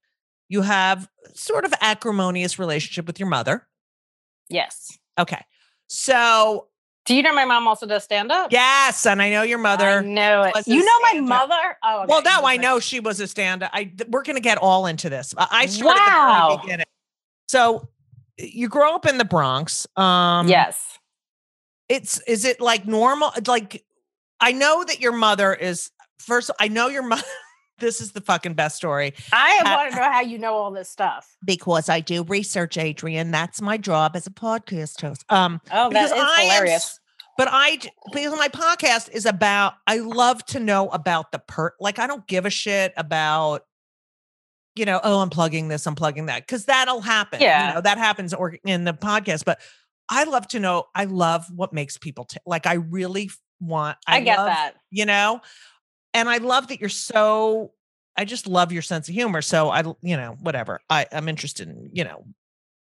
you 0.49 0.61
have 0.63 1.07
sort 1.33 1.65
of 1.65 1.73
acrimonious 1.81 2.57
relationship 2.57 3.05
with 3.05 3.19
your 3.19 3.29
mother 3.29 3.67
Yes. 4.49 4.97
okay 5.19 5.43
so 5.87 6.67
Do 7.05 7.13
you 7.15 7.21
know 7.21 7.33
my 7.33 7.45
mom 7.45 7.67
also 7.67 7.85
does 7.85 8.03
stand 8.03 8.31
up? 8.31 8.51
yes 8.51 9.05
and 9.05 9.21
i 9.21 9.29
know 9.29 9.43
your 9.43 9.59
I 9.59 9.61
mother 9.61 10.01
know 10.01 10.43
it. 10.43 10.67
You 10.67 10.83
know 10.83 10.99
my 11.13 11.19
mother? 11.21 11.77
Oh, 11.83 11.97
okay. 11.99 12.05
well 12.09 12.21
now 12.23 12.37
Just 12.41 12.45
i 12.45 12.57
know 12.57 12.79
she 12.79 12.99
was 12.99 13.19
a 13.19 13.27
stand-up 13.27 13.69
i 13.73 13.83
th- 13.83 14.09
we're 14.09 14.23
gonna 14.23 14.39
get 14.39 14.57
all 14.57 14.87
into 14.87 15.09
this 15.09 15.33
i 15.37 15.47
I 15.51 15.65
started 15.67 15.99
the 15.99 16.77
Wow. 16.77 16.83
so 17.49 17.87
you 18.39 18.67
grow 18.67 18.95
up 18.95 19.05
in 19.05 19.17
the 19.19 19.25
bronx 19.25 19.85
um 19.95 20.47
yes. 20.47 20.96
It's 21.89 22.19
is 22.27 22.45
it 22.45 22.59
like 22.61 22.85
normal 22.85 23.31
like 23.47 23.83
i 24.39 24.51
know 24.51 24.83
that 24.83 24.99
your 24.99 25.13
mother 25.13 25.53
is 25.53 25.89
first 26.19 26.51
i 26.59 26.67
know 26.67 26.87
your 26.89 27.03
mother 27.03 27.23
this 27.79 28.01
is 28.01 28.11
the 28.11 28.21
fucking 28.21 28.53
best 28.55 28.75
story 28.75 29.13
I 29.31 29.61
Uh, 29.63 29.75
want 29.77 29.91
to 29.91 29.95
know 29.97 30.11
how 30.11 30.21
you 30.21 30.37
know 30.37 30.53
all 30.55 30.71
this 30.71 30.89
stuff. 30.89 31.25
because 31.45 31.89
i 31.89 31.99
do 31.99 32.23
research 32.23 32.77
adrienne 32.77 33.31
that's 33.31 33.61
my 33.61 33.77
job 33.77 34.15
as 34.15 34.27
a 34.27 34.31
podcast 34.31 35.01
host 35.01 35.23
um 35.29 35.61
Oh, 35.71 35.89
that 35.91 36.05
is 36.05 36.11
I 36.11 36.17
am 36.41 36.51
hilarious. 36.51 36.73
s- 36.83 36.99
but 37.37 37.47
I 37.51 37.79
because 38.11 38.37
my 38.37 38.47
podcast 38.49 39.09
is 39.11 39.25
about 39.25 39.73
i 39.87 39.97
love 39.97 40.43
to 40.47 40.59
know 40.59 40.89
about 40.89 41.31
the 41.31 41.39
per 41.39 41.71
like 41.79 41.99
i 41.99 42.05
don't 42.07 42.27
give 42.27 42.45
a 42.45 42.49
shit 42.51 42.93
about 42.97 43.61
you 44.75 44.85
know 44.85 44.99
oh 45.03 45.19
i'm 45.19 45.29
plugging 45.29 45.67
this 45.67 45.85
i'm 45.87 45.95
plugging 45.95 46.27
that 46.27 46.43
because 46.45 46.65
that'll 46.65 47.01
happen 47.01 47.41
Yeah. 47.41 47.69
you 47.69 47.73
know 47.75 47.81
that 47.81 47.97
happens 47.97 48.33
or 48.33 48.55
in 48.65 48.83
the 48.83 48.93
podcast 48.93 49.45
but 49.45 49.59
i 50.09 50.23
love 50.23 50.47
to 50.47 50.59
know 50.59 50.85
i 50.95 51.05
love 51.05 51.45
what 51.55 51.73
makes 51.73 51.97
people 51.97 52.25
t- 52.25 52.37
like 52.45 52.65
i 52.65 52.73
really 52.73 53.29
want 53.59 53.97
I, 54.07 54.21
get 54.21 54.37
love- 54.37 54.47
that. 54.47 54.73
you 54.91 55.05
know 55.05 55.41
and 56.13 56.29
i 56.29 56.37
love 56.37 56.67
that 56.69 56.79
you're 56.79 56.89
so 56.89 57.71
i 58.15 58.23
just 58.25 58.47
love 58.47 58.71
your 58.71 58.81
sense 58.81 59.07
of 59.09 59.13
humor 59.15 59.41
so 59.41 59.69
i 59.69 59.81
you 60.01 60.15
know 60.17 60.37
whatever 60.41 60.79
i 60.89 61.05
i'm 61.11 61.27
interested 61.29 61.67
in 61.67 61.89
you 61.93 62.03
know 62.03 62.23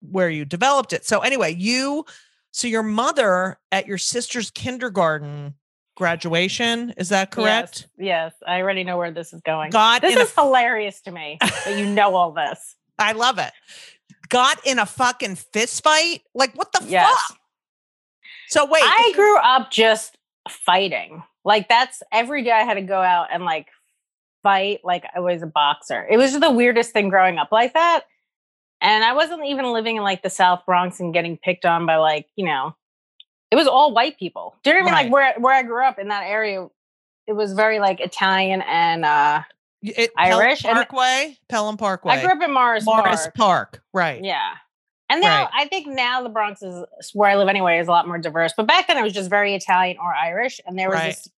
where 0.02 0.30
you 0.30 0.46
developed 0.46 0.94
it 0.94 1.06
so 1.06 1.20
anyway 1.20 1.54
you 1.54 2.06
so 2.52 2.68
your 2.68 2.84
mother 2.84 3.58
at 3.72 3.88
your 3.88 3.98
sister's 3.98 4.52
kindergarten 4.52 5.56
graduation 5.98 6.94
is 6.98 7.10
that 7.10 7.32
correct 7.32 7.88
Yes, 7.98 8.34
yes. 8.34 8.34
I 8.46 8.62
already 8.62 8.84
know 8.84 8.98
where 8.98 9.12
this 9.12 9.32
is 9.34 9.42
going. 9.42 9.72
got 9.72 10.02
this 10.02 10.12
in 10.14 10.20
a 10.20 10.24
is 10.24 10.34
hilarious 10.34 11.02
to 11.02 11.12
me 11.12 11.38
that 11.42 11.78
you 11.78 11.86
know 11.86 12.16
all 12.16 12.32
this. 12.44 12.76
I 13.00 13.14
love 13.14 13.40
it 13.40 13.52
got 14.30 14.66
in 14.66 14.80
a 14.80 14.86
fucking 14.86 15.36
fist 15.36 15.84
fight 15.84 16.22
like 16.34 16.54
what 16.56 16.72
the 16.72 16.84
Yes. 16.88 17.10
fuck 17.30 17.38
so 18.48 18.66
wait 18.66 18.84
I 18.84 19.12
grew 19.16 19.38
up 19.40 19.72
just 19.72 20.18
fighting. 20.50 21.24
Like 21.44 21.68
that's 21.68 22.02
every 22.12 22.44
day 22.44 22.52
I 22.52 22.64
had 22.64 22.76
to 22.76 22.82
go 22.82 23.02
out 23.02 23.28
and 23.34 23.44
like 23.44 23.68
fight 24.44 24.82
like 24.84 25.04
I 25.16 25.20
was 25.20 25.42
a 25.42 25.48
boxer. 25.48 26.06
It 26.10 26.18
was 26.18 26.32
just 26.32 26.42
the 26.42 26.52
weirdest 26.52 26.92
thing 26.92 27.10
growing 27.10 27.38
up 27.38 27.52
like 27.52 27.74
that. 27.74 28.06
And 28.82 29.04
I 29.04 29.14
wasn't 29.14 29.46
even 29.46 29.72
living 29.74 29.96
in 29.96 30.04
like 30.04 30.22
the 30.22 30.30
South 30.30 30.66
Bronx 30.66 31.00
and 31.00 31.14
getting 31.14 31.38
picked 31.38 31.66
on 31.66 31.86
by 31.86 31.96
like, 31.96 32.28
you 32.36 32.46
know, 32.46 32.76
it 33.52 33.56
was 33.56 33.68
all 33.68 33.94
white 33.94 34.20
people. 34.20 34.56
Do 34.64 34.70
you 34.72 34.80
know 34.80 34.86
what 34.86 34.94
I 34.94 35.04
mean? 35.04 35.12
Like 35.12 35.14
where 35.14 35.34
where 35.40 35.54
I 35.54 35.64
grew 35.64 35.84
up 35.84 35.98
in 35.98 36.10
that 36.10 36.24
area, 36.28 36.68
it 37.28 37.34
was 37.34 37.54
very 37.54 37.80
like 37.80 38.00
Italian 38.00 38.62
and 38.62 39.06
uh 39.06 39.42
it, 39.90 40.12
Irish 40.18 40.62
Pelham 40.64 40.78
and- 40.78 40.88
Parkway 40.88 41.38
Pelham 41.50 41.78
Parkway 41.78 42.14
I 42.14 42.22
grew 42.22 42.32
up 42.34 42.42
in 42.42 42.54
Morris, 42.54 42.86
Morris 42.86 43.24
Park. 43.24 43.36
Park 43.36 43.84
right 43.94 44.24
Yeah. 44.24 44.54
And 45.10 45.22
now 45.22 45.44
Right. 45.44 45.52
I 45.54 45.68
think 45.68 45.86
now 45.88 46.24
the 46.24 46.30
Bronx 46.30 46.64
is 46.64 46.84
where 47.14 47.30
I 47.30 47.36
live 47.36 47.48
anyway 47.48 47.78
is 47.80 47.88
a 47.88 47.92
lot 47.92 48.08
more 48.08 48.18
diverse. 48.18 48.54
But 48.58 48.66
back 48.66 48.88
then 48.88 48.98
it 48.98 49.04
was 49.04 49.14
just 49.14 49.30
very 49.30 49.54
Italian 49.54 49.98
or 50.00 50.14
Irish. 50.16 50.60
And 50.66 50.80
there 50.80 50.90
was 50.90 50.98
Right. 51.00 51.08
this 51.14 51.30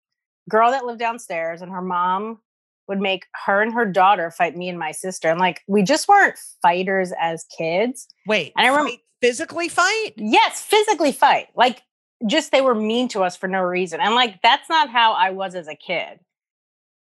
girl 0.50 0.72
that 0.72 0.86
lived 0.86 1.00
downstairs 1.00 1.62
and 1.62 1.70
her 1.72 1.82
mom 1.82 2.40
would 2.88 3.02
make 3.02 3.26
her 3.46 3.62
and 3.62 3.74
her 3.74 3.86
daughter 3.86 4.32
fight 4.32 4.56
me 4.56 4.70
and 4.70 4.80
my 4.80 4.92
sister. 4.92 5.30
And 5.30 5.38
like 5.40 5.62
we 5.68 5.84
just 5.84 6.08
weren't 6.08 6.40
fighters 6.62 7.12
as 7.20 7.44
kids. 7.58 8.08
wait 8.26 8.54
And 8.56 8.66
I 8.66 8.70
remember- 8.70 8.92
fight- 8.92 9.02
physically 9.22 9.68
fight 9.68 10.14
Yes, 10.16 10.62
physically 10.62 11.12
fight. 11.12 11.48
Like 11.54 11.84
just 12.26 12.52
they 12.54 12.62
were 12.62 12.74
mean 12.74 13.10
to 13.10 13.24
us 13.24 13.36
for 13.36 13.50
no 13.50 13.62
reason. 13.62 14.00
And 14.00 14.16
like 14.16 14.42
that's 14.42 14.70
not 14.70 14.90
how 14.90 15.12
I 15.12 15.32
was 15.32 15.56
as 15.56 15.68
a 15.68 15.76
kid. 15.76 16.20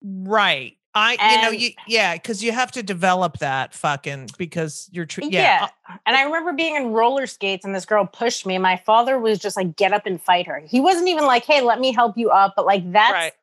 Right. 0.01 0.77
I, 0.95 1.35
you 1.35 1.41
know, 1.41 1.50
you, 1.50 1.71
yeah, 1.88 2.13
because 2.13 2.43
you 2.43 2.51
have 2.51 2.71
to 2.73 2.83
develop 2.83 3.39
that 3.39 3.73
fucking 3.73 4.29
because 4.38 4.89
you're, 4.91 5.05
tr- 5.05 5.21
yeah, 5.23 5.29
Yeah. 5.29 5.67
Uh, 5.89 5.97
and 6.05 6.15
I 6.15 6.23
remember 6.23 6.53
being 6.53 6.75
in 6.75 6.91
roller 6.91 7.25
skates 7.25 7.65
and 7.65 7.73
this 7.73 7.85
girl 7.85 8.05
pushed 8.05 8.45
me. 8.45 8.57
My 8.59 8.77
father 8.77 9.17
was 9.19 9.39
just 9.39 9.57
like, 9.57 9.75
get 9.75 9.91
up 9.91 10.05
and 10.05 10.21
fight 10.21 10.45
her. 10.47 10.59
He 10.59 10.79
wasn't 10.79 11.07
even 11.07 11.25
like, 11.25 11.45
hey, 11.45 11.62
let 11.62 11.79
me 11.79 11.93
help 11.93 12.17
you 12.17 12.29
up. 12.29 12.53
But 12.55 12.65
like, 12.67 12.91
that's 12.91 13.12
right. 13.12 13.33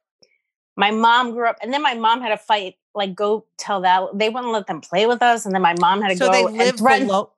my 0.76 0.92
mom 0.92 1.32
grew 1.32 1.48
up. 1.48 1.56
And 1.60 1.72
then 1.72 1.82
my 1.82 1.94
mom 1.94 2.20
had 2.20 2.28
to 2.28 2.36
fight, 2.36 2.76
like, 2.94 3.14
go 3.16 3.44
tell 3.58 3.80
that. 3.80 4.02
They 4.14 4.28
wouldn't 4.28 4.52
let 4.52 4.66
them 4.68 4.80
play 4.80 5.06
with 5.06 5.20
us. 5.22 5.44
And 5.44 5.52
then 5.54 5.62
my 5.62 5.74
mom 5.80 6.02
had 6.02 6.10
to 6.10 6.16
So 6.16 6.26
go 6.26 6.32
they 6.32 6.44
and 6.44 6.56
live 6.56 6.76
threaten. 6.78 7.06
below. 7.08 7.32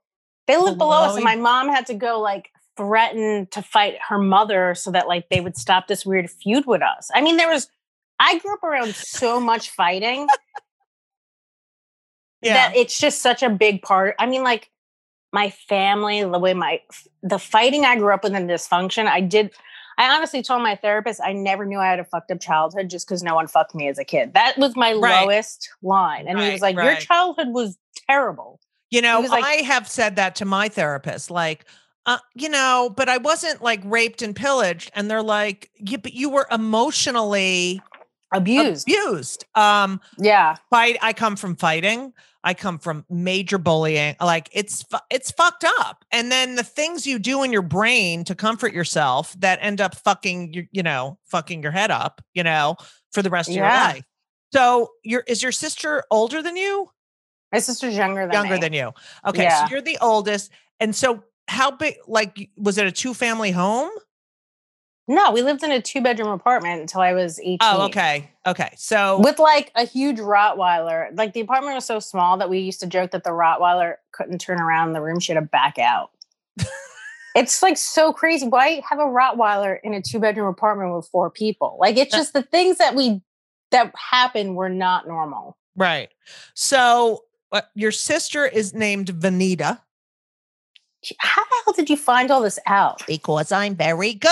they 0.46 0.56
lived 0.58 0.76
below 0.78 1.04
us. 1.04 1.14
And 1.14 1.24
my 1.24 1.36
mom 1.36 1.68
had 1.68 1.86
to 1.86 1.94
go, 1.94 2.20
like, 2.20 2.50
threaten 2.76 3.46
to 3.52 3.62
fight 3.62 3.96
her 4.08 4.18
mother 4.18 4.74
so 4.74 4.90
that, 4.90 5.08
like, 5.08 5.28
they 5.30 5.40
would 5.40 5.56
stop 5.56 5.88
this 5.88 6.04
weird 6.06 6.30
feud 6.30 6.66
with 6.66 6.82
us. 6.82 7.10
I 7.14 7.20
mean, 7.22 7.36
there 7.38 7.48
was, 7.50 7.68
I 8.22 8.38
grew 8.38 8.54
up 8.54 8.62
around 8.62 8.94
so 8.94 9.40
much 9.40 9.70
fighting 9.70 10.28
Yeah. 12.40 12.54
that 12.54 12.76
it's 12.76 12.98
just 12.98 13.20
such 13.20 13.42
a 13.42 13.50
big 13.50 13.82
part. 13.82 14.14
I 14.18 14.26
mean, 14.26 14.42
like 14.42 14.70
my 15.32 15.50
family, 15.50 16.22
the 16.22 16.38
way 16.38 16.54
my 16.54 16.80
the 17.22 17.38
fighting 17.38 17.84
I 17.84 17.96
grew 17.96 18.12
up 18.12 18.22
with 18.24 18.34
and 18.34 18.48
dysfunction, 18.48 19.06
I 19.06 19.20
did. 19.20 19.52
I 19.98 20.14
honestly 20.14 20.42
told 20.42 20.62
my 20.62 20.74
therapist 20.76 21.20
I 21.22 21.32
never 21.32 21.66
knew 21.66 21.78
I 21.78 21.86
had 21.86 22.00
a 22.00 22.04
fucked 22.04 22.30
up 22.30 22.40
childhood 22.40 22.88
just 22.90 23.06
because 23.06 23.22
no 23.22 23.34
one 23.34 23.46
fucked 23.46 23.74
me 23.74 23.88
as 23.88 23.98
a 23.98 24.04
kid. 24.04 24.34
That 24.34 24.56
was 24.56 24.74
my 24.76 24.92
Right. 24.94 25.22
lowest 25.22 25.68
line, 25.82 26.26
and 26.28 26.38
he 26.40 26.50
was 26.50 26.60
Right, 26.62 26.74
like, 26.76 26.84
"Your 26.84 26.96
childhood 26.96 27.48
was 27.48 27.76
terrible." 28.08 28.58
You 28.90 29.02
know, 29.02 29.20
like- 29.20 29.44
I 29.44 29.54
have 29.62 29.88
said 29.88 30.16
that 30.16 30.34
to 30.36 30.44
my 30.44 30.68
therapist, 30.68 31.30
like, 31.30 31.64
uh, 32.04 32.18
you 32.34 32.48
know, 32.48 32.92
but 32.94 33.08
I 33.08 33.18
wasn't 33.18 33.62
like 33.62 33.80
raped 33.84 34.22
and 34.22 34.34
pillaged. 34.34 34.90
And 34.94 35.10
they're 35.10 35.22
like, 35.22 35.70
yeah, 35.78 35.96
but 35.98 36.12
you 36.14 36.28
were 36.28 36.46
emotionally 36.50 37.80
Abused. 38.32 38.88
abused. 38.88 39.44
Um, 39.54 40.00
yeah, 40.18 40.56
fight. 40.70 40.96
I 41.02 41.12
come 41.12 41.36
from 41.36 41.56
fighting. 41.56 42.12
I 42.44 42.54
come 42.54 42.78
from 42.78 43.04
major 43.08 43.56
bullying. 43.58 44.16
Like 44.20 44.48
it's 44.52 44.84
it's 45.10 45.30
fucked 45.30 45.64
up. 45.78 46.04
And 46.10 46.32
then 46.32 46.56
the 46.56 46.64
things 46.64 47.06
you 47.06 47.18
do 47.20 47.42
in 47.44 47.52
your 47.52 47.62
brain 47.62 48.24
to 48.24 48.34
comfort 48.34 48.72
yourself 48.72 49.34
that 49.38 49.58
end 49.62 49.80
up 49.80 49.94
fucking 49.94 50.52
your, 50.52 50.64
you 50.72 50.82
know, 50.82 51.18
fucking 51.26 51.62
your 51.62 51.70
head 51.70 51.90
up, 51.92 52.20
you 52.34 52.42
know, 52.42 52.76
for 53.12 53.22
the 53.22 53.30
rest 53.30 53.48
of 53.48 53.54
your 53.54 53.64
life. 53.66 54.02
So 54.52 54.90
your 55.04 55.22
is 55.28 55.42
your 55.42 55.52
sister 55.52 56.02
older 56.10 56.42
than 56.42 56.56
you? 56.56 56.88
my 57.52 57.58
sister's 57.58 57.94
younger 57.94 58.22
than 58.22 58.32
Younger 58.32 58.54
me. 58.54 58.60
than 58.60 58.72
you. 58.72 58.92
Okay, 59.26 59.42
Yeah. 59.42 59.66
so 59.66 59.70
you're 59.70 59.82
the 59.82 59.98
oldest. 60.00 60.50
And 60.80 60.96
so 60.96 61.22
how 61.48 61.70
big 61.70 61.96
like 62.08 62.50
was 62.56 62.78
it 62.78 62.86
a 62.86 62.92
two 62.92 63.12
family 63.14 63.50
home? 63.50 63.90
No, 65.08 65.32
we 65.32 65.42
lived 65.42 65.62
in 65.62 65.72
a 65.72 65.82
two 65.82 66.00
bedroom 66.00 66.28
apartment 66.28 66.80
until 66.80 67.00
I 67.00 67.12
was 67.12 67.38
eighteen. 67.40 67.58
Oh, 67.60 67.86
okay. 67.86 68.30
Okay. 68.46 68.72
So 68.76 69.20
with 69.20 69.38
like 69.38 69.72
a 69.74 69.84
huge 69.84 70.18
Rottweiler. 70.18 71.08
Like 71.16 71.32
the 71.32 71.40
apartment 71.40 71.74
was 71.74 71.84
so 71.84 71.98
small 71.98 72.38
that 72.38 72.48
we 72.48 72.60
used 72.60 72.80
to 72.80 72.86
joke 72.86 73.10
that 73.10 73.24
the 73.24 73.30
Rottweiler 73.30 73.94
couldn't 74.12 74.38
turn 74.40 74.60
around 74.60 74.88
in 74.88 74.94
the 74.94 75.00
room; 75.02 75.18
she 75.18 75.32
had 75.32 75.40
to 75.40 75.46
back 75.46 75.78
out. 75.78 76.10
it's 77.34 77.62
like 77.62 77.76
so 77.76 78.12
crazy. 78.12 78.46
Why 78.46 78.80
have 78.88 79.00
a 79.00 79.02
Rottweiler 79.02 79.78
in 79.82 79.92
a 79.92 80.00
two 80.00 80.20
bedroom 80.20 80.46
apartment 80.46 80.94
with 80.94 81.08
four 81.08 81.30
people? 81.30 81.76
Like 81.80 81.96
it's 81.96 82.14
just 82.14 82.32
the 82.32 82.42
things 82.42 82.78
that 82.78 82.94
we 82.94 83.22
that 83.72 83.92
happen 83.96 84.54
were 84.54 84.68
not 84.68 85.08
normal. 85.08 85.56
right. 85.76 86.10
So 86.54 87.24
uh, 87.50 87.62
your 87.74 87.90
sister 87.90 88.46
is 88.46 88.72
named 88.72 89.08
Vanita. 89.08 89.80
How 91.18 91.42
the 91.42 91.50
hell 91.64 91.74
did 91.74 91.90
you 91.90 91.96
find 91.96 92.30
all 92.30 92.42
this 92.42 92.58
out? 92.66 93.02
because 93.06 93.50
I'm 93.50 93.74
very 93.74 94.14
good. 94.14 94.28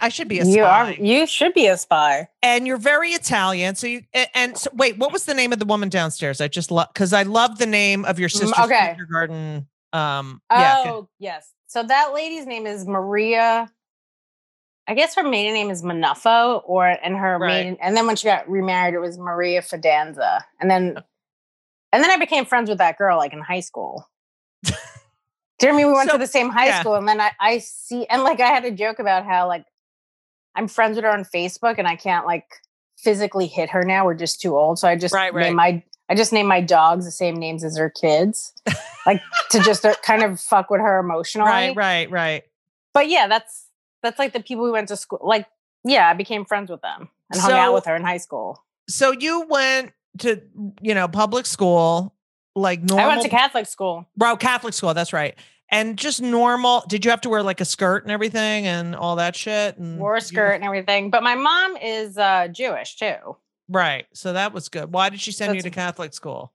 I 0.00 0.08
should 0.08 0.28
be 0.28 0.38
a 0.38 0.44
spy. 0.44 0.52
You 0.54 0.64
are 0.64 0.92
spy. 0.92 1.02
you 1.02 1.26
should 1.26 1.52
be 1.54 1.66
a 1.66 1.76
spy. 1.76 2.28
and 2.42 2.66
you're 2.66 2.76
very 2.76 3.10
Italian. 3.10 3.74
So 3.74 3.86
you 3.88 4.02
a- 4.14 4.36
and 4.36 4.56
so 4.56 4.70
wait, 4.74 4.98
what 4.98 5.12
was 5.12 5.24
the 5.24 5.34
name 5.34 5.52
of 5.52 5.58
the 5.58 5.64
woman 5.64 5.88
downstairs? 5.88 6.40
I 6.40 6.48
just 6.48 6.70
love 6.70 6.88
because 6.94 7.12
I 7.12 7.24
love 7.24 7.58
the 7.58 7.66
name 7.66 8.04
of 8.04 8.18
your 8.20 8.28
sister's 8.28 8.64
okay. 8.66 8.94
kindergarten. 8.96 9.66
Um, 9.92 10.40
yeah, 10.50 10.82
Oh, 10.86 11.08
yes. 11.18 11.52
So 11.66 11.82
that 11.82 12.12
lady's 12.14 12.46
name 12.46 12.66
is 12.66 12.86
Maria. 12.86 13.70
I 14.88 14.94
guess 14.94 15.14
her 15.16 15.22
maiden 15.22 15.54
name 15.54 15.70
is 15.70 15.82
Manuffo, 15.82 16.62
or 16.66 16.86
and 16.86 17.16
her 17.16 17.38
Right. 17.38 17.62
maiden, 17.64 17.78
and 17.80 17.96
then 17.96 18.06
when 18.06 18.16
she 18.16 18.26
got 18.26 18.48
remarried, 18.48 18.94
it 18.94 18.98
was 18.98 19.16
Maria 19.18 19.60
Fidanza, 19.62 20.42
and 20.60 20.70
then, 20.70 21.02
and 21.92 22.02
then 22.02 22.10
I 22.10 22.16
became 22.16 22.44
friends 22.46 22.68
with 22.68 22.78
that 22.78 22.98
girl 22.98 23.16
like 23.16 23.32
in 23.32 23.40
high 23.40 23.60
school. 23.60 24.08
Do 25.62 25.68
you 25.68 25.72
know 25.72 25.78
I 25.78 25.82
mean? 25.82 25.86
We 25.88 25.92
went 25.94 26.10
So- 26.10 26.16
to 26.16 26.18
the 26.18 26.26
same 26.26 26.50
high 26.50 26.66
yeah. 26.66 26.80
school, 26.80 26.94
and 26.96 27.08
then 27.08 27.20
I, 27.20 27.30
I 27.40 27.58
see, 27.58 28.06
and 28.06 28.22
like 28.22 28.40
I 28.40 28.48
had 28.48 28.64
a 28.64 28.70
joke 28.70 28.98
about 28.98 29.24
how 29.24 29.48
like 29.48 29.64
I'm 30.54 30.68
friends 30.68 30.96
with 30.96 31.04
her 31.04 31.10
on 31.10 31.24
Facebook 31.24 31.76
and 31.78 31.88
I 31.88 31.96
can't 31.96 32.26
like 32.26 32.46
physically 32.98 33.46
hit 33.46 33.70
her 33.70 33.82
now. 33.84 34.04
We're 34.04 34.14
just 34.14 34.40
too 34.40 34.56
old. 34.56 34.78
So 34.78 34.86
I 34.88 34.96
just 34.96 35.14
Right, 35.14 35.32
right. 35.32 35.44
name 35.46 35.56
my 35.56 35.82
I 36.08 36.14
just 36.14 36.32
name 36.32 36.46
my 36.46 36.60
dogs 36.60 37.04
the 37.06 37.10
same 37.10 37.36
names 37.36 37.64
as 37.64 37.78
her 37.78 37.88
kids. 37.88 38.52
like 39.06 39.22
to 39.50 39.60
just 39.60 39.84
uh, 39.86 39.94
kind 40.04 40.22
of 40.22 40.38
fuck 40.40 40.68
with 40.70 40.80
her 40.80 40.98
emotionally. 40.98 41.48
Right, 41.48 41.76
right, 41.76 42.10
right. 42.10 42.42
But 42.92 43.08
yeah, 43.08 43.28
that's 43.28 43.66
that's 44.02 44.18
like 44.18 44.32
the 44.32 44.40
people 44.40 44.64
we 44.64 44.70
went 44.70 44.88
to 44.88 44.96
school 44.96 45.20
like 45.22 45.46
yeah, 45.84 46.08
I 46.08 46.14
became 46.14 46.44
friends 46.44 46.70
with 46.70 46.82
them 46.82 47.08
and 47.32 47.40
hung 47.40 47.52
out 47.52 47.74
with 47.74 47.86
her 47.86 47.96
in 47.96 48.02
high 48.02 48.18
school. 48.18 48.62
So 48.88 49.10
you 49.12 49.46
went 49.48 49.92
to, 50.18 50.42
you 50.80 50.94
know, 50.94 51.08
public 51.08 51.46
school, 51.46 52.14
like 52.54 52.82
normal. 52.82 53.04
I 53.04 53.08
went 53.08 53.22
to 53.22 53.28
Catholic 53.28 53.66
school. 53.66 54.06
Bro, 54.16 54.36
Catholic 54.36 54.74
school. 54.74 54.92
That's 54.94 55.12
right. 55.12 55.34
And 55.72 55.96
just 55.98 56.20
normal. 56.22 56.84
Did 56.86 57.04
you 57.04 57.10
have 57.10 57.22
to 57.22 57.28
wear 57.30 57.42
like 57.42 57.60
a 57.60 57.64
skirt 57.64 58.04
and 58.04 58.12
everything 58.12 58.66
and 58.66 58.94
all 58.94 59.16
that 59.16 59.34
shit? 59.34 59.78
And 59.78 59.98
wore 59.98 60.14
a 60.14 60.18
you- 60.18 60.20
skirt 60.20 60.52
and 60.52 60.64
everything. 60.64 61.10
But 61.10 61.22
my 61.22 61.34
mom 61.34 61.76
is 61.78 62.18
uh, 62.18 62.48
Jewish 62.48 62.96
too. 62.96 63.36
Right. 63.68 64.06
So 64.12 64.34
that 64.34 64.52
was 64.52 64.68
good. 64.68 64.92
Why 64.92 65.08
did 65.08 65.20
she 65.20 65.32
send 65.32 65.56
you 65.56 65.62
to 65.62 65.70
Catholic 65.70 66.12
school? 66.12 66.52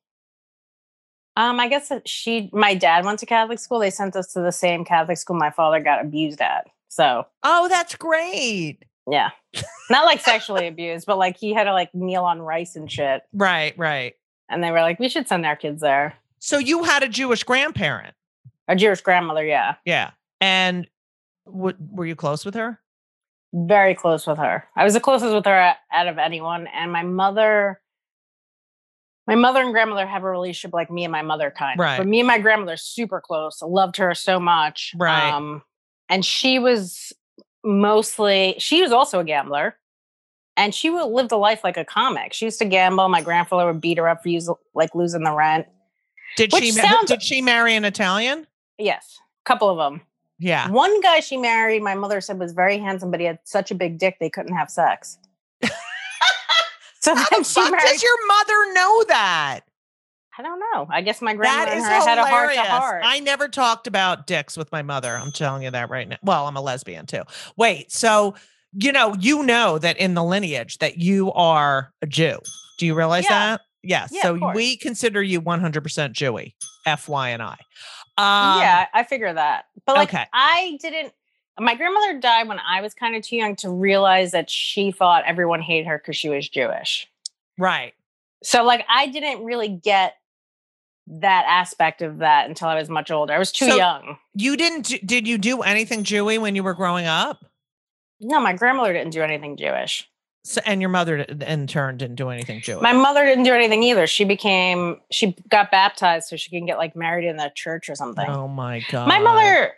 Um, 1.36 1.60
I 1.60 1.68
guess 1.68 1.90
that 1.90 2.08
she, 2.08 2.50
my 2.54 2.74
dad 2.76 3.06
went 3.06 3.20
to 3.20 3.26
Catholic 3.26 3.60
school. 3.60 3.80
They 3.80 3.90
sent 3.92 4.16
us 4.16 4.34
to 4.34 4.40
the 4.42 4.52
same 4.52 4.86
Catholic 4.86 5.18
school 5.18 5.36
my 5.36 5.52
father 5.52 5.80
got 5.80 6.02
abused 6.04 6.42
at. 6.42 6.68
So 6.90 7.26
Oh, 7.44 7.68
that's 7.68 7.96
great. 7.96 8.80
yeah, 9.10 9.30
not 9.90 10.06
like 10.06 10.20
sexually 10.22 10.68
abused, 10.68 11.06
but 11.06 11.18
like 11.18 11.38
he 11.38 11.54
had 11.54 11.66
to 11.66 11.74
like 11.74 11.94
kneel 11.94 12.24
on 12.24 12.42
rice 12.42 12.76
and 12.76 12.92
shit. 12.92 13.22
Right, 13.34 13.78
right. 13.78 14.14
And 14.50 14.64
they 14.64 14.72
were 14.72 14.82
like, 14.82 15.00
we 15.00 15.10
should 15.10 15.28
send 15.28 15.46
our 15.46 15.56
kids 15.56 15.82
there. 15.82 16.16
So 16.40 16.58
you 16.58 16.84
had 16.84 17.04
a 17.04 17.08
Jewish 17.08 17.44
grandparent. 17.44 18.16
A 18.68 18.76
Jewish 18.76 19.02
grandmother, 19.02 19.46
yeah, 19.46 19.76
Yeah. 19.86 20.12
And 20.42 20.88
w- 21.46 21.78
were 21.92 22.06
you 22.06 22.16
close 22.16 22.46
with 22.46 22.56
her? 22.56 22.80
very 23.54 23.96
close 23.96 24.28
with 24.28 24.38
her. 24.38 24.66
I 24.76 24.84
was 24.84 24.94
the 24.94 25.00
closest 25.00 25.34
with 25.34 25.46
her 25.46 25.74
out 25.92 26.08
of 26.08 26.18
anyone. 26.18 26.68
And 26.68 26.92
my 26.92 27.02
mother, 27.02 27.82
my 29.26 29.36
mother 29.36 29.62
and 29.62 29.72
grandmother 29.72 30.06
have 30.06 30.24
a 30.24 30.30
relationship 30.30 30.74
like 30.74 30.92
me 30.92 31.06
and 31.06 31.12
my 31.12 31.22
mother 31.22 31.52
kind 31.58 31.80
of. 31.80 31.84
Right. 31.84 31.98
But 31.98 32.08
me 32.08 32.20
and 32.20 32.28
my 32.28 32.40
grandmother 32.40 32.76
super 32.78 33.22
close. 33.22 33.62
I 33.64 33.66
loved 33.66 33.96
her 33.98 34.14
so 34.14 34.40
much. 34.40 34.94
Right. 34.98 35.32
Um, 35.32 35.64
and 36.10 36.24
she 36.26 36.60
was 36.60 37.14
mostly 37.64 38.56
she 38.60 38.82
was 38.82 38.92
also 38.92 39.20
a 39.20 39.24
gambler. 39.24 39.76
And 40.58 40.74
she 40.76 40.90
would 40.90 41.06
lived 41.06 41.32
a 41.32 41.38
life 41.38 41.64
like 41.64 41.78
a 41.78 41.86
comic. 41.86 42.34
She 42.34 42.46
used 42.46 42.60
to 42.60 42.66
gamble. 42.66 43.08
My 43.10 43.22
grandfather 43.22 43.66
would 43.66 43.80
beat 43.82 43.98
her 43.98 44.10
up 44.10 44.24
for 44.24 44.30
use, 44.30 44.50
like 44.76 44.94
losing 44.94 45.24
the 45.24 45.32
rent. 45.34 45.68
Did 46.36 46.54
she 46.54 46.72
sounds- 46.72 47.10
did 47.10 47.24
she 47.24 47.42
marry 47.42 47.76
an 47.76 47.86
Italian? 47.86 48.46
Yes, 48.78 49.20
a 49.46 49.50
couple 49.50 49.70
of 49.70 49.78
them. 49.78 50.02
Yeah. 50.40 50.70
One 50.70 51.02
guy 51.02 51.20
she 51.20 51.36
married, 51.38 51.82
my 51.82 51.96
mother 51.96 52.22
said 52.22 52.38
was 52.38 52.52
very 52.54 52.78
handsome, 52.78 53.10
but 53.10 53.20
he 53.20 53.26
had 53.26 53.40
such 53.44 53.72
a 53.72 53.76
big 53.76 53.98
dick 53.98 54.18
they 54.20 54.30
couldn't 54.30 54.56
have 54.56 54.70
sex. 54.70 55.18
so 57.00 57.16
How 57.16 57.26
the 57.38 57.44
fuck 57.44 57.72
married. 57.72 57.82
does 57.84 58.04
your 58.04 58.28
mother 58.28 58.74
know 58.74 59.04
that? 59.08 59.62
I 60.38 60.44
don't 60.44 60.60
know. 60.60 60.88
I 60.92 61.02
guess 61.02 61.20
my 61.22 61.34
grandmother 61.34 61.72
is 61.78 61.84
and 61.84 61.92
her 61.92 62.00
had 62.08 62.18
a 62.20 62.26
heart 62.26 62.54
to 62.54 62.62
heart. 62.62 63.02
I 63.04 63.20
never 63.22 63.48
talked 63.48 63.88
about 63.88 64.28
dicks 64.28 64.56
with 64.56 64.72
my 64.72 64.84
mother. 64.84 65.18
I'm 65.18 65.32
telling 65.32 65.64
you 65.64 65.72
that 65.72 65.90
right 65.90 66.08
now. 66.08 66.18
Well, 66.22 66.46
I'm 66.46 66.56
a 66.56 66.62
lesbian 66.62 67.08
too. 67.08 67.24
Wait, 67.56 67.92
so 67.92 68.36
you 68.74 68.92
know, 68.92 69.16
you 69.20 69.42
know 69.42 69.80
that 69.80 69.98
in 69.98 70.14
the 70.14 70.24
lineage 70.24 70.78
that 70.78 70.98
you 71.00 71.32
are 71.34 71.92
a 72.04 72.06
Jew. 72.06 72.38
Do 72.78 72.86
you 72.86 72.94
realize 72.94 73.24
Yeah. 73.24 73.30
that? 73.56 73.62
Yes. 73.82 74.10
Yeah, 74.12 74.22
so 74.24 74.52
we 74.54 74.78
consider 74.78 75.24
you 75.24 75.42
100% 75.42 76.14
Jewy. 76.14 76.54
F 76.86 77.08
Y 77.10 77.30
and 77.30 77.42
I. 77.42 77.58
Um, 78.18 78.60
yeah, 78.60 78.88
I 78.94 79.04
figure 79.04 79.32
that. 79.32 79.66
But 79.86 79.96
like, 79.96 80.10
okay. 80.10 80.26
I 80.34 80.78
didn't. 80.82 81.14
My 81.60 81.76
grandmother 81.76 82.20
died 82.20 82.48
when 82.48 82.60
I 82.60 82.82
was 82.82 82.94
kind 82.94 83.16
of 83.16 83.24
too 83.24 83.36
young 83.36 83.56
to 83.58 83.70
realize 83.70 84.32
that 84.32 84.50
she 84.50 84.92
thought 84.92 85.24
everyone 85.26 85.62
hated 85.62 85.88
her 85.88 85.98
because 85.98 86.16
she 86.16 86.30
was 86.30 86.48
Jewish. 86.48 87.08
Right. 87.58 87.94
So 88.44 88.64
like, 88.64 88.86
I 88.88 89.08
didn't 89.08 89.44
really 89.44 89.70
get 89.70 90.16
that 91.08 91.46
aspect 91.48 92.02
of 92.02 92.20
that 92.20 92.48
until 92.48 92.68
I 92.68 92.76
was 92.76 92.90
much 92.90 93.10
older. 93.12 93.34
I 93.34 93.40
was 93.40 93.52
too 93.52 93.70
So- 93.70 93.76
young. 93.78 94.18
You 94.36 94.58
didn't 94.58 94.94
did 95.06 95.28
you 95.28 95.38
do 95.38 95.62
anything 95.62 96.04
Jewy 96.04 96.40
when 96.40 96.56
you 96.56 96.64
were 96.64 96.74
growing 96.76 97.06
up? 97.08 97.44
No, 98.20 98.40
my 98.40 98.54
grandmother 98.54 98.94
didn't 98.94 99.14
do 99.14 99.22
anything 99.22 99.58
Jewish. 99.58 100.10
So, 100.48 100.62
and 100.66 100.80
your 100.82 100.90
mother 100.90 101.18
in 101.18 101.68
turn 101.68 101.98
didn't 101.98 102.16
do 102.16 102.30
anything 102.30 102.62
Jewish. 102.62 102.82
My 102.82 102.94
mother 102.94 103.26
didn't 103.26 103.44
do 103.44 103.52
anything 103.54 103.84
either. 103.84 104.08
She 104.08 104.24
became 104.24 105.02
she 105.12 105.36
got 105.50 105.72
baptized 105.72 106.30
so 106.30 106.38
she 106.38 106.50
can 106.50 106.66
get 106.66 106.78
like 106.78 106.96
married 106.96 107.28
in 107.28 107.36
the 107.36 107.52
church 107.54 107.90
or 107.90 107.96
something. 107.96 108.26
oh 108.30 108.48
my 108.48 108.82
god. 108.90 109.10
my 109.10 109.20
mother, 109.20 109.74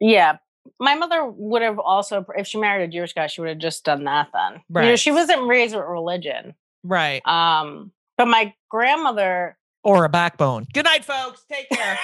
yeah, 0.00 0.38
my 0.80 0.96
mother 0.96 1.24
would 1.24 1.62
have 1.62 1.78
also 1.78 2.26
if 2.36 2.48
she 2.48 2.58
married 2.58 2.82
a 2.82 2.88
Jewish 2.88 3.12
guy, 3.12 3.28
she 3.28 3.40
would 3.40 3.50
have 3.50 3.58
just 3.58 3.84
done 3.84 4.02
that 4.04 4.28
then. 4.32 4.52
You 4.54 4.58
know, 4.74 4.80
Right. 4.90 4.98
she 4.98 5.12
wasn't 5.12 5.46
raised 5.46 5.76
with 5.76 5.84
religion. 5.84 6.54
Right. 6.82 7.24
Um, 7.24 7.92
but 8.18 8.26
my 8.26 8.52
grandmother, 8.68 9.56
Or 9.84 10.04
a 10.04 10.08
backbone. 10.08 10.66
Good 10.72 10.86
night, 10.86 11.04
folks. 11.04 11.44
Take 11.48 11.68
care. 11.72 11.98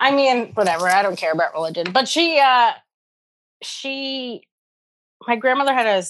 I 0.00 0.10
mean, 0.14 0.52
whatever. 0.52 0.86
I 0.88 1.02
don't 1.02 1.16
care 1.16 1.32
about 1.32 1.54
religion, 1.54 1.86
but 1.92 2.08
she, 2.08 2.38
uh, 2.38 2.72
she, 3.62 4.42
my 5.26 5.36
grandmother 5.36 5.72
had 5.72 5.86
a 5.86 6.04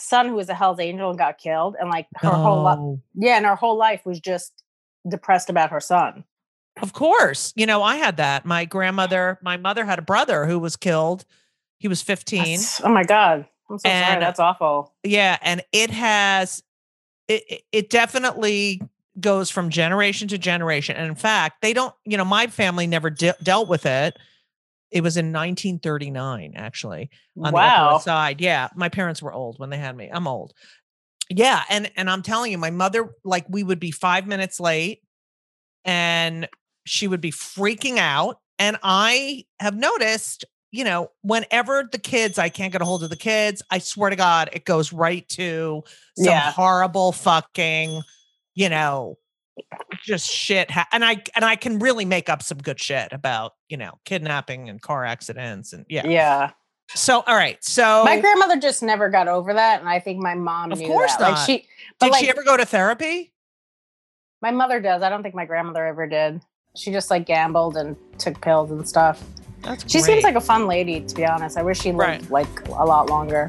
son 0.00 0.28
who 0.28 0.34
was 0.34 0.48
a 0.48 0.54
Hell's 0.54 0.80
Angel 0.80 1.10
and 1.10 1.18
got 1.18 1.38
killed, 1.38 1.76
and 1.78 1.88
like 1.90 2.06
her 2.16 2.30
whole 2.30 2.62
life, 2.62 2.98
yeah, 3.14 3.36
and 3.36 3.46
her 3.46 3.56
whole 3.56 3.76
life 3.76 4.04
was 4.04 4.18
just 4.20 4.52
depressed 5.08 5.48
about 5.50 5.70
her 5.70 5.80
son. 5.80 6.24
Of 6.82 6.92
course. 6.92 7.52
You 7.56 7.66
know, 7.66 7.82
I 7.82 7.96
had 7.96 8.16
that. 8.18 8.44
My 8.46 8.64
grandmother, 8.64 9.38
my 9.42 9.56
mother 9.56 9.84
had 9.84 9.98
a 9.98 10.02
brother 10.02 10.46
who 10.46 10.58
was 10.58 10.76
killed. 10.76 11.24
He 11.78 11.88
was 11.88 12.00
15. 12.02 12.38
That's- 12.40 12.80
oh 12.84 12.88
my 12.88 13.04
god, 13.04 13.46
I'm 13.68 13.78
so 13.78 13.88
sorry. 13.88 14.20
That's 14.20 14.40
awful. 14.40 14.92
Yeah, 15.02 15.36
and 15.42 15.62
it 15.72 15.90
has 15.90 16.62
it 17.28 17.42
it- 17.48 17.62
it 17.72 17.90
definitely 17.90 18.80
goes 19.18 19.50
from 19.50 19.68
generation 19.70 20.28
to 20.28 20.38
generation. 20.38 20.96
And 20.96 21.06
in 21.06 21.14
fact, 21.14 21.60
they 21.62 21.72
don't, 21.72 21.94
you 22.04 22.16
know, 22.16 22.24
my 22.24 22.46
family 22.46 22.86
never 22.86 23.10
de- 23.10 23.34
dealt 23.42 23.68
with 23.68 23.84
it. 23.84 24.16
It 24.90 25.02
was 25.02 25.16
in 25.16 25.26
1939 25.32 26.52
actually 26.56 27.10
on 27.38 27.54
the 27.54 27.60
Upper 27.60 27.94
Wow. 27.94 27.98
Side. 27.98 28.40
Yeah, 28.40 28.68
my 28.74 28.88
parents 28.88 29.22
were 29.22 29.32
old 29.32 29.58
when 29.58 29.70
they 29.70 29.78
had 29.78 29.96
me. 29.96 30.10
I'm 30.12 30.26
old. 30.26 30.52
Yeah, 31.30 31.62
and 31.70 31.90
and 31.96 32.10
I'm 32.10 32.22
telling 32.22 32.50
you, 32.52 32.58
my 32.58 32.70
mother 32.70 33.10
like 33.24 33.46
we 33.48 33.62
would 33.62 33.80
be 33.80 33.90
5 33.92 34.26
minutes 34.26 34.58
late 34.60 35.00
and 35.84 36.48
she 36.86 37.08
would 37.08 37.20
be 37.20 37.32
freaking 37.32 37.98
out 37.98 38.38
and 38.58 38.78
I 38.82 39.44
have 39.60 39.76
noticed 39.76 40.44
you 40.72 40.84
know, 40.84 41.10
whenever 41.22 41.88
the 41.90 41.98
kids, 41.98 42.38
I 42.38 42.48
can't 42.48 42.72
get 42.72 42.82
a 42.82 42.84
hold 42.84 43.02
of 43.02 43.10
the 43.10 43.16
kids, 43.16 43.60
I 43.70 43.78
swear 43.80 44.10
to 44.10 44.16
God, 44.16 44.50
it 44.52 44.64
goes 44.64 44.92
right 44.92 45.28
to 45.30 45.82
some 46.16 46.26
Yeah. 46.26 46.52
horrible 46.52 47.12
fucking, 47.12 48.02
you 48.54 48.68
know, 48.68 49.16
just 50.04 50.30
shit. 50.30 50.70
Ha- 50.70 50.86
and 50.92 51.04
I 51.04 51.22
and 51.34 51.44
I 51.44 51.56
can 51.56 51.78
really 51.78 52.04
make 52.04 52.28
up 52.28 52.42
some 52.42 52.58
good 52.58 52.80
shit 52.80 53.12
about 53.12 53.52
you 53.68 53.76
know 53.76 53.98
kidnapping 54.04 54.68
and 54.68 54.80
car 54.80 55.04
accidents 55.04 55.72
and 55.72 55.84
yeah. 55.88 56.06
Yeah. 56.06 56.50
So 56.94 57.22
all 57.26 57.36
right, 57.36 57.62
so 57.62 58.02
My 58.04 58.18
grandmother 58.20 58.56
just 58.58 58.82
never 58.82 59.08
got 59.08 59.28
over 59.28 59.54
that, 59.54 59.78
and 59.80 59.88
I 59.88 60.00
think 60.00 60.18
my 60.18 60.34
mom 60.34 60.72
Of 60.72 60.80
knew 60.80 60.88
course 60.88 61.12
that. 61.16 61.20
Like 61.22 61.34
not. 61.34 61.46
she, 61.46 61.66
did 62.00 62.10
like 62.10 62.14
she 62.24 62.28
ever 62.28 62.42
go 62.42 62.56
to 62.56 62.64
therapy? 62.66 63.32
my 64.42 64.50
mother 64.50 64.80
does. 64.80 65.02
I 65.02 65.08
don't 65.08 65.22
think 65.22 65.34
my 65.36 65.44
grandmother 65.44 65.86
ever 65.86 66.06
did. 66.08 66.40
She 66.76 66.90
just 66.90 67.10
like 67.10 67.26
gambled 67.26 67.76
and 67.76 67.94
took 68.18 68.40
pills 68.40 68.70
and 68.72 68.88
stuff. 68.88 69.22
That's 69.62 69.82
She 69.90 69.98
great. 70.00 70.04
seems 70.14 70.24
like 70.24 70.34
a 70.34 70.40
fun 70.40 70.66
lady, 70.66 71.00
to 71.02 71.14
be 71.14 71.24
honest. 71.26 71.56
I 71.58 71.62
wish 71.62 71.78
she 71.80 71.92
lived 71.92 71.98
Right. 71.98 72.30
like 72.30 72.66
a 72.68 72.84
lot 72.84 73.08
longer. 73.10 73.48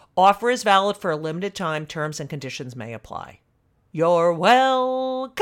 Offer 0.17 0.49
is 0.49 0.63
valid 0.63 0.97
for 0.97 1.11
a 1.11 1.15
limited 1.15 1.55
time. 1.55 1.85
Terms 1.85 2.19
and 2.19 2.29
conditions 2.29 2.75
may 2.75 2.93
apply. 2.93 3.39
You're 3.91 4.33
welcome. 4.33 5.37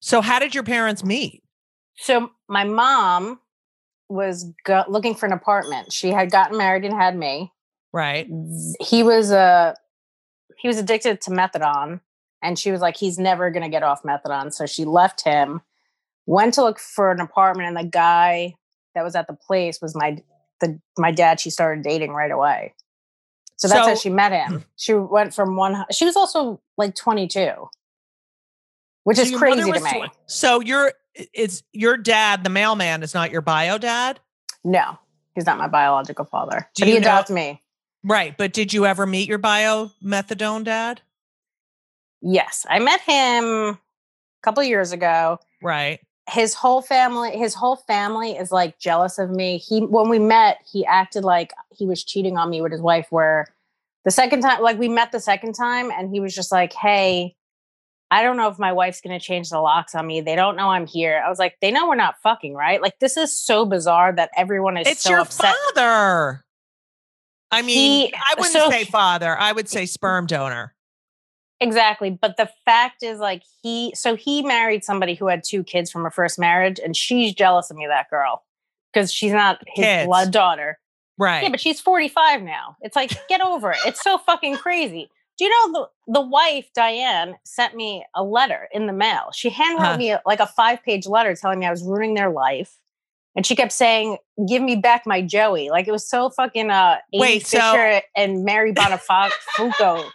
So, 0.00 0.20
how 0.20 0.38
did 0.38 0.54
your 0.54 0.64
parents 0.64 1.04
meet? 1.04 1.42
So 1.96 2.30
my 2.48 2.64
mom 2.64 3.40
was 4.08 4.52
go- 4.64 4.84
looking 4.88 5.14
for 5.14 5.26
an 5.26 5.32
apartment. 5.32 5.92
She 5.92 6.10
had 6.10 6.30
gotten 6.30 6.56
married 6.56 6.84
and 6.84 6.94
had 6.94 7.16
me. 7.16 7.52
Right. 7.92 8.28
He 8.80 9.02
was 9.02 9.32
uh, 9.32 9.74
he 10.56 10.68
was 10.68 10.78
addicted 10.78 11.20
to 11.22 11.30
methadone, 11.30 12.00
and 12.42 12.58
she 12.58 12.70
was 12.70 12.80
like, 12.80 12.96
he's 12.96 13.18
never 13.18 13.50
gonna 13.50 13.68
get 13.68 13.82
off 13.82 14.02
methadone. 14.02 14.52
So 14.52 14.66
she 14.66 14.84
left 14.84 15.24
him, 15.24 15.62
went 16.26 16.54
to 16.54 16.62
look 16.62 16.78
for 16.78 17.10
an 17.10 17.20
apartment, 17.20 17.68
and 17.68 17.76
the 17.76 17.90
guy 17.90 18.54
that 18.94 19.02
was 19.02 19.16
at 19.16 19.26
the 19.26 19.34
place 19.34 19.80
was 19.82 19.94
my 19.96 20.18
the 20.60 20.80
my 20.96 21.10
dad. 21.12 21.40
She 21.40 21.50
started 21.50 21.82
dating 21.84 22.12
right 22.12 22.30
away. 22.30 22.74
So 23.56 23.66
that's 23.68 23.88
how 23.88 23.94
she 23.96 24.10
met 24.10 24.32
him. 24.32 24.52
Hmm. 24.52 24.58
She 24.76 24.94
went 24.94 25.34
from 25.34 25.56
one. 25.56 25.84
She 25.90 26.04
was 26.04 26.16
also 26.16 26.60
like 26.76 26.94
twenty 26.94 27.26
two, 27.26 27.68
which 29.04 29.16
So 29.16 29.24
is 29.24 29.36
crazy 29.36 29.70
to 29.72 29.80
me. 29.80 29.90
tw- 30.06 30.12
so 30.26 30.60
your 30.60 30.92
it's 31.34 31.62
your 31.72 31.96
dad, 31.96 32.44
the 32.44 32.50
mailman, 32.50 33.02
is 33.02 33.14
not 33.14 33.32
your 33.32 33.40
bio 33.40 33.76
dad, 33.78 34.20
No, 34.62 34.96
he's 35.34 35.46
not 35.46 35.58
my 35.58 35.66
biological 35.66 36.24
father. 36.24 36.68
Do 36.76 36.82
but 36.82 36.88
he 36.88 36.96
adopted 36.96 37.34
me. 37.34 37.60
right? 38.04 38.36
But 38.36 38.52
did 38.52 38.72
you 38.72 38.86
ever 38.86 39.04
meet 39.06 39.28
your 39.28 39.38
bio 39.38 39.90
methadone 40.04 40.62
dad? 40.62 41.00
Yes, 42.22 42.64
I 42.68 42.78
met 42.78 43.00
him 43.00 43.44
a 43.44 43.78
couple 44.42 44.62
years 44.62 44.92
ago. 44.92 45.38
Right. 45.62 45.98
His 46.28 46.54
whole 46.54 46.82
family, 46.82 47.36
his 47.36 47.54
whole 47.54 47.76
family 47.76 48.32
is 48.32 48.52
like 48.52 48.78
jealous 48.78 49.18
of 49.18 49.30
me. 49.30 49.58
He 49.58 49.80
when 49.80 50.08
we 50.10 50.18
met, 50.18 50.58
he 50.70 50.84
acted 50.84 51.24
like 51.24 51.52
he 51.74 51.86
was 51.86 52.04
cheating 52.04 52.36
on 52.36 52.50
me 52.50 52.60
with 52.60 52.70
his 52.72 52.82
wife. 52.82 53.06
Where 53.10 53.46
the 54.04 54.10
second 54.10 54.42
time, 54.42 54.60
like 54.62 54.78
we 54.78 54.88
met 54.88 55.10
the 55.12 55.20
second 55.20 55.54
time, 55.54 55.90
and 55.90 56.10
he 56.10 56.20
was 56.20 56.34
just 56.34 56.52
like, 56.52 56.72
"Hey, 56.74 57.34
I 58.10 58.22
don't 58.22 58.36
know 58.36 58.48
if 58.48 58.58
my 58.58 58.72
wife's 58.72 59.00
going 59.00 59.18
to 59.18 59.24
change 59.24 59.48
the 59.50 59.58
locks 59.60 59.94
on 59.94 60.06
me. 60.06 60.20
They 60.20 60.36
don't 60.36 60.54
know 60.56 60.68
I'm 60.68 60.86
here." 60.86 61.22
I 61.24 61.30
was 61.30 61.38
like, 61.38 61.56
"They 61.62 61.70
know 61.70 61.88
we're 61.88 61.94
not 61.94 62.20
fucking, 62.22 62.52
right?" 62.54 62.82
Like 62.82 62.98
this 62.98 63.16
is 63.16 63.34
so 63.36 63.64
bizarre 63.64 64.12
that 64.12 64.30
everyone 64.36 64.76
is 64.76 64.86
It's 64.86 65.02
so 65.02 65.10
your 65.10 65.20
upset. 65.20 65.54
father. 65.74 66.44
I 67.50 67.62
mean, 67.62 68.08
He- 68.08 68.14
I 68.14 68.34
wouldn't 68.36 68.52
so- 68.52 68.70
say 68.70 68.84
father. 68.84 69.34
I 69.38 69.52
would 69.52 69.68
say 69.70 69.86
sperm 69.86 70.26
donor. 70.26 70.74
Exactly. 71.60 72.10
But 72.10 72.36
the 72.36 72.48
fact 72.64 73.02
is, 73.02 73.18
like, 73.18 73.42
he, 73.62 73.92
so 73.94 74.14
he 74.14 74.42
married 74.42 74.84
somebody 74.84 75.14
who 75.14 75.26
had 75.26 75.42
two 75.44 75.64
kids 75.64 75.90
from 75.90 76.06
a 76.06 76.10
first 76.10 76.38
marriage, 76.38 76.78
and 76.82 76.96
she's 76.96 77.34
jealous 77.34 77.70
of 77.70 77.76
me, 77.76 77.86
that 77.86 78.08
girl, 78.10 78.44
because 78.92 79.12
she's 79.12 79.32
not 79.32 79.58
his 79.66 79.84
Kids. 79.84 80.06
blood 80.06 80.30
daughter. 80.30 80.78
Right. 81.18 81.42
Yeah, 81.42 81.48
but 81.48 81.60
she's 81.60 81.80
45 81.80 82.42
now. 82.42 82.76
It's 82.80 82.94
like, 82.94 83.12
get 83.28 83.40
over 83.40 83.72
it. 83.72 83.78
It's 83.84 84.02
so 84.02 84.18
fucking 84.18 84.56
crazy. 84.58 85.10
Do 85.36 85.44
you 85.44 85.50
know 85.50 85.72
the, 86.06 86.12
the 86.14 86.20
wife, 86.20 86.66
Diane, 86.74 87.36
sent 87.44 87.74
me 87.74 88.04
a 88.14 88.22
letter 88.22 88.68
in 88.72 88.86
the 88.86 88.92
mail? 88.92 89.30
She 89.34 89.50
handwrote 89.50 89.78
Huh. 89.80 89.96
me 89.96 90.14
like 90.26 90.40
a 90.40 90.46
five 90.46 90.82
page 90.84 91.06
letter 91.06 91.34
telling 91.34 91.58
me 91.60 91.66
I 91.66 91.70
was 91.70 91.82
ruining 91.82 92.14
their 92.14 92.30
life. 92.30 92.76
And 93.36 93.46
she 93.46 93.54
kept 93.54 93.70
saying, 93.72 94.16
give 94.48 94.62
me 94.62 94.74
back 94.74 95.06
my 95.06 95.22
Joey. 95.22 95.70
Like 95.70 95.86
it 95.86 95.92
was 95.92 96.08
so 96.08 96.28
fucking 96.30 96.70
uh 96.70 96.96
Amy 97.12 97.20
Wait, 97.20 97.46
so- 97.46 97.58
Fisher 97.60 98.02
and 98.16 98.44
Mary 98.44 98.72
Buttafuoco. 98.72 100.08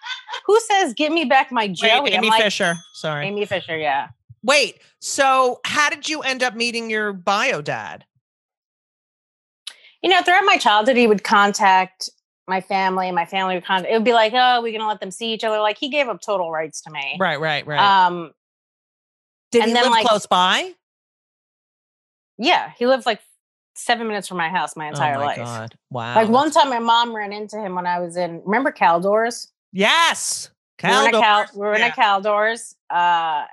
Who 0.46 0.60
says 0.60 0.94
give 0.94 1.12
me 1.12 1.26
back 1.26 1.52
my 1.52 1.68
Joey? 1.68 2.02
Wait, 2.02 2.14
Amy 2.14 2.30
like, 2.30 2.44
Fisher. 2.44 2.76
Sorry. 2.94 3.28
Amy 3.28 3.46
Fisher, 3.46 3.78
yeah. 3.78 4.10
Wait. 4.44 4.80
So, 5.00 5.60
how 5.66 5.90
did 5.90 6.08
you 6.08 6.22
end 6.22 6.44
up 6.44 6.56
meeting 6.56 6.90
your 6.90 7.14
bio 7.14 7.62
dad? 7.62 8.06
You 10.02 10.10
know, 10.10 10.22
throughout 10.22 10.44
my 10.46 10.58
childhood, 10.58 10.98
he 10.98 11.08
would 11.08 11.24
contact 11.24 12.10
my 12.48 12.60
family, 12.60 13.08
and 13.08 13.16
my 13.16 13.26
family 13.26 13.56
would 13.56 13.66
contact. 13.66 13.90
It 13.90 13.96
would 13.96 14.04
be 14.04 14.14
like, 14.14 14.34
"Oh, 14.36 14.62
we're 14.62 14.78
gonna 14.78 14.88
let 14.88 15.00
them 15.00 15.12
see 15.12 15.34
each 15.34 15.46
other." 15.46 15.60
Like 15.60 15.78
he 15.78 15.90
gave 15.90 16.10
up 16.10 16.20
total 16.22 16.52
rights 16.52 16.82
to 16.82 16.92
me. 16.92 17.18
Right. 17.20 17.40
Right. 17.40 17.66
Right. 17.66 18.06
Um, 18.06 18.32
did 19.52 19.62
and 19.62 19.70
he 19.70 19.74
then, 19.74 19.84
live 19.84 19.92
like- 19.92 20.08
close 20.08 20.26
by? 20.26 20.74
yeah, 22.38 22.72
he 22.78 22.88
lived 22.88 23.06
like 23.06 23.22
seven 23.76 24.08
minutes 24.08 24.28
from 24.28 24.38
my 24.38 24.50
house 24.50 24.76
my 24.76 24.88
entire 24.88 25.16
oh 25.16 25.20
my 25.20 25.26
life. 25.26 25.38
god! 25.38 25.76
Wow. 25.90 26.16
Like 26.16 26.30
one 26.30 26.52
time, 26.52 26.70
my 26.70 26.80
mom 26.80 27.16
ran 27.16 27.32
into 27.32 27.58
him 27.58 27.76
when 27.76 27.88
I 27.88 28.00
was 28.00 28.18
in. 28.18 28.42
Remember 28.44 28.72
Caldors? 28.72 29.53
Yes. 29.74 30.50
We 30.82 30.90
were 30.90 31.08
in 31.08 31.16
a 31.16 31.20
Cal. 31.20 31.22
Caldors, 31.22 31.54
We 31.54 31.60
were 31.60 31.74
in 31.74 31.80
yeah. 31.80 31.88
a 31.88 31.92
Caldors, 31.92 32.76
uh, 32.90 33.46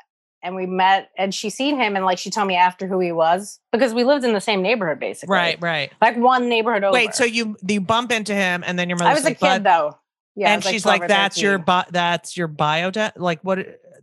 and 0.43 0.55
we 0.55 0.67
met. 0.67 1.11
And 1.17 1.35
she 1.35 1.49
seen 1.51 1.77
him, 1.81 1.97
and 1.97 2.05
like 2.05 2.19
she 2.19 2.31
told 2.31 2.49
me 2.49 2.57
after 2.57 2.87
who 2.87 3.01
he 3.01 3.13
was 3.13 3.61
because 3.73 3.95
we 3.95 4.05
lived 4.05 4.25
in 4.25 4.33
the 4.33 4.41
same 4.41 4.63
neighborhood, 4.63 4.99
basically. 5.01 5.35
Right. 5.35 5.59
Right. 5.61 5.93
Like 6.01 6.17
one 6.17 6.49
neighborhood 6.49 6.85
over. 6.85 6.93
Wait. 6.93 7.15
So 7.15 7.25
you 7.25 7.57
you 7.67 7.81
bump 7.81 8.13
into 8.13 8.35
him, 8.35 8.63
and 8.67 8.79
then 8.79 8.89
your 8.89 8.99
mother. 8.99 9.11
I 9.11 9.15
was 9.15 9.25
a 9.25 9.35
kid 9.35 9.65
though. 9.65 9.97
Yeah, 10.37 10.55
and 10.55 10.65
she's 10.65 10.83
12 10.83 11.01
like, 11.01 11.05
or 11.05 11.09
"That's 11.09 11.41
your 11.41 11.59
13." 11.59 11.65
bi- 11.65 11.87
that's 11.91 12.37
your 12.37 12.47
bio 12.49 12.91
dad." 12.91 13.15
Like 13.17 13.41
what? 13.43 13.59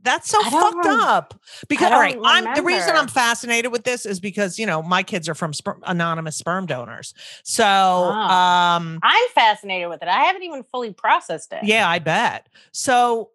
That's 0.08 0.30
so 0.30 0.41
fucked 0.43 0.86
rem- 0.86 1.00
up. 1.02 1.39
Because 1.67 1.91
all 1.91 2.00
right, 2.00 2.15
don't 2.15 2.26
I'm 2.26 2.56
the 2.56 2.62
reason 2.63 2.96
I'm 2.96 3.08
fascinated 3.10 3.72
with 3.72 3.84
this 3.84 4.06
is 4.06 4.20
because 4.22 4.58
you 4.58 4.65
know 4.65 4.82
my 4.82 5.04
kids 5.04 5.28
are 5.28 5.36
from 5.36 5.52
sper- 5.52 5.80
anonymous 5.84 6.38
sperm 6.38 6.65
donors. 6.65 7.13
So 7.43 7.63
Ah. 7.65 8.78
um, 8.78 9.00
I'm 9.04 9.30
fascinated 9.36 9.89
with 9.89 10.02
it. 10.02 10.08
I 10.08 10.24
haven't 10.24 10.43
even 10.43 10.63
fully 10.63 10.93
processed 10.93 11.52
it. 11.52 11.63
yeah, 11.63 11.88
I 11.89 12.00
bet. 12.00 12.48
So 12.72 13.32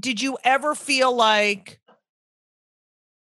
did 0.00 0.22
you 0.22 0.38
ever 0.44 0.74
feel 0.74 1.14
like 1.14 1.78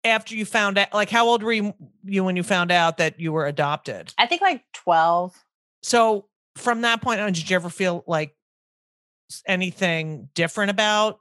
after 0.05 0.35
you 0.35 0.45
found 0.45 0.77
out, 0.77 0.93
like 0.93 1.09
how 1.09 1.27
old 1.27 1.43
were 1.43 1.51
you, 1.51 1.73
you 2.05 2.23
when 2.23 2.35
you 2.35 2.43
found 2.43 2.71
out 2.71 2.97
that 2.97 3.19
you 3.19 3.31
were 3.33 3.45
adopted? 3.45 4.13
I 4.17 4.27
think 4.27 4.41
like 4.41 4.63
12. 4.73 5.33
So 5.83 6.27
from 6.55 6.81
that 6.81 7.01
point 7.01 7.19
on, 7.19 7.33
did 7.33 7.49
you 7.49 7.55
ever 7.55 7.69
feel 7.69 8.03
like 8.07 8.35
anything 9.47 10.29
different 10.35 10.69
about 10.71 11.19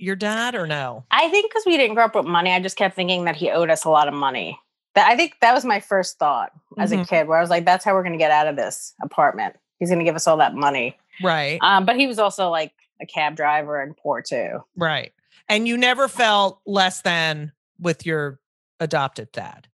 your 0.00 0.16
dad 0.16 0.54
or 0.54 0.66
no? 0.66 1.04
I 1.10 1.28
think 1.28 1.50
because 1.50 1.64
we 1.66 1.76
didn't 1.76 1.94
grow 1.94 2.04
up 2.06 2.14
with 2.14 2.26
money, 2.26 2.50
I 2.52 2.60
just 2.60 2.76
kept 2.76 2.94
thinking 2.96 3.24
that 3.24 3.36
he 3.36 3.50
owed 3.50 3.70
us 3.70 3.84
a 3.84 3.90
lot 3.90 4.08
of 4.08 4.14
money. 4.14 4.58
That 4.94 5.08
I 5.08 5.16
think 5.16 5.34
that 5.40 5.54
was 5.54 5.64
my 5.64 5.78
first 5.80 6.18
thought 6.18 6.52
as 6.78 6.90
a 6.92 6.96
Mhm. 6.96 7.08
kid, 7.08 7.28
where 7.28 7.38
I 7.38 7.40
was 7.40 7.50
like, 7.50 7.64
"That's 7.64 7.84
how 7.84 7.92
we're 7.94 8.02
going 8.02 8.12
to 8.14 8.18
get 8.18 8.30
out 8.32 8.46
of 8.48 8.56
this 8.56 8.94
apartment. 9.02 9.56
He's 9.78 9.88
going 9.88 10.00
to 10.00 10.04
give 10.04 10.16
us 10.16 10.26
all 10.26 10.36
that 10.38 10.54
money." 10.54 10.98
Right, 11.22 11.58
Um, 11.62 11.84
but 11.84 11.96
he 11.96 12.06
was 12.06 12.18
also 12.18 12.48
like 12.48 12.72
a 13.00 13.06
cab 13.06 13.36
driver 13.36 13.80
and 13.80 13.96
poor 13.96 14.20
too. 14.22 14.64
right. 14.76 15.12
And 15.48 15.66
you 15.68 15.76
never 15.76 16.06
felt 16.08 16.60
less 16.66 17.02
than 17.02 17.52
with 17.78 18.04
your 18.06 18.40
adopted 18.78 19.30
dad 19.32 19.68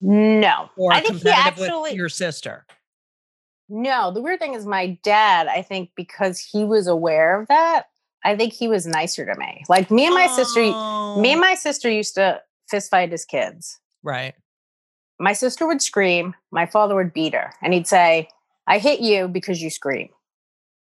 No, 0.00 0.70
or 0.76 0.92
I 0.92 1.00
think 1.00 1.22
he 1.22 1.28
actually 1.30 1.94
your 1.94 2.08
sister. 2.10 2.66
no. 3.68 4.10
The 4.12 4.20
weird 4.20 4.38
thing 4.40 4.54
is, 4.54 4.66
my 4.66 4.98
dad. 5.02 5.46
I 5.46 5.62
think 5.62 5.90
because 5.96 6.38
he 6.38 6.64
was 6.64 6.86
aware 6.86 7.40
of 7.40 7.48
that, 7.48 7.86
I 8.24 8.36
think 8.36 8.52
he 8.54 8.68
was 8.68 8.86
nicer 8.86 9.24
to 9.26 9.38
me. 9.38 9.64
Like 9.68 9.90
me 9.90 10.06
and 10.06 10.14
my 10.14 10.26
sister, 10.28 10.60
me 10.62 10.74
Oh, 10.76 11.22
and 11.32 11.40
my 11.40 11.54
sister 11.54 11.90
used 11.90 12.14
to 12.14 12.40
fist 12.70 12.90
fight 12.90 13.12
as 13.12 13.24
kids. 13.24 13.78
right. 14.02 14.34
my 15.20 15.32
sister 15.32 15.66
would 15.66 15.80
scream, 15.82 16.34
my 16.50 16.66
father 16.66 16.94
would 16.94 17.12
beat 17.12 17.34
her, 17.34 17.52
and 17.62 17.72
he'd 17.74 17.86
say, 17.86 18.28
I 18.66 18.78
hit 18.78 19.00
you 19.00 19.28
because 19.28 19.62
you 19.62 19.70
scream. 19.70 20.08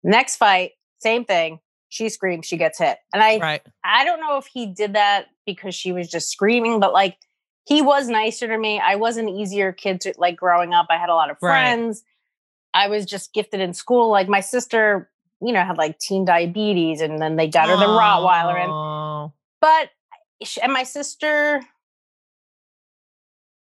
Next 0.03 0.37
fight, 0.37 0.71
same 0.99 1.25
thing. 1.25 1.59
She 1.89 2.09
screams, 2.09 2.45
she 2.45 2.57
gets 2.57 2.79
hit. 2.79 2.97
And 3.13 3.21
I 3.23 3.37
Right. 3.39 3.61
I 3.83 4.05
don't 4.05 4.19
know 4.19 4.37
if 4.37 4.45
he 4.47 4.65
did 4.67 4.93
that 4.93 5.25
because 5.45 5.75
she 5.75 5.91
was 5.91 6.09
just 6.09 6.29
screaming, 6.29 6.79
but 6.79 6.93
like 6.93 7.17
he 7.67 7.81
was 7.81 8.07
nicer 8.07 8.47
to 8.47 8.57
me. 8.57 8.79
I 8.79 8.95
was 8.95 9.17
an 9.17 9.29
easier 9.29 9.71
kid 9.71 10.01
to 10.01 10.13
like 10.17 10.35
growing 10.37 10.73
up. 10.73 10.87
I 10.89 10.97
had 10.97 11.09
a 11.09 11.15
lot 11.15 11.29
of 11.29 11.37
Right. 11.41 11.49
friends. 11.51 12.03
I 12.73 12.87
was 12.87 13.05
just 13.05 13.33
gifted 13.33 13.59
in 13.59 13.73
school. 13.73 14.09
Like 14.09 14.27
my 14.27 14.39
sister, 14.41 15.09
you 15.45 15.53
know, 15.53 15.63
had 15.63 15.77
like 15.77 15.99
teen 15.99 16.25
diabetes 16.25 17.01
and 17.01 17.19
then 17.19 17.35
they 17.35 17.47
got 17.47 17.69
her 17.69 17.77
the 17.77 17.85
Rottweiler. 17.85 18.63
And 18.63 19.31
but 19.61 19.89
and 20.61 20.73
my 20.73 20.83
sister 20.83 21.61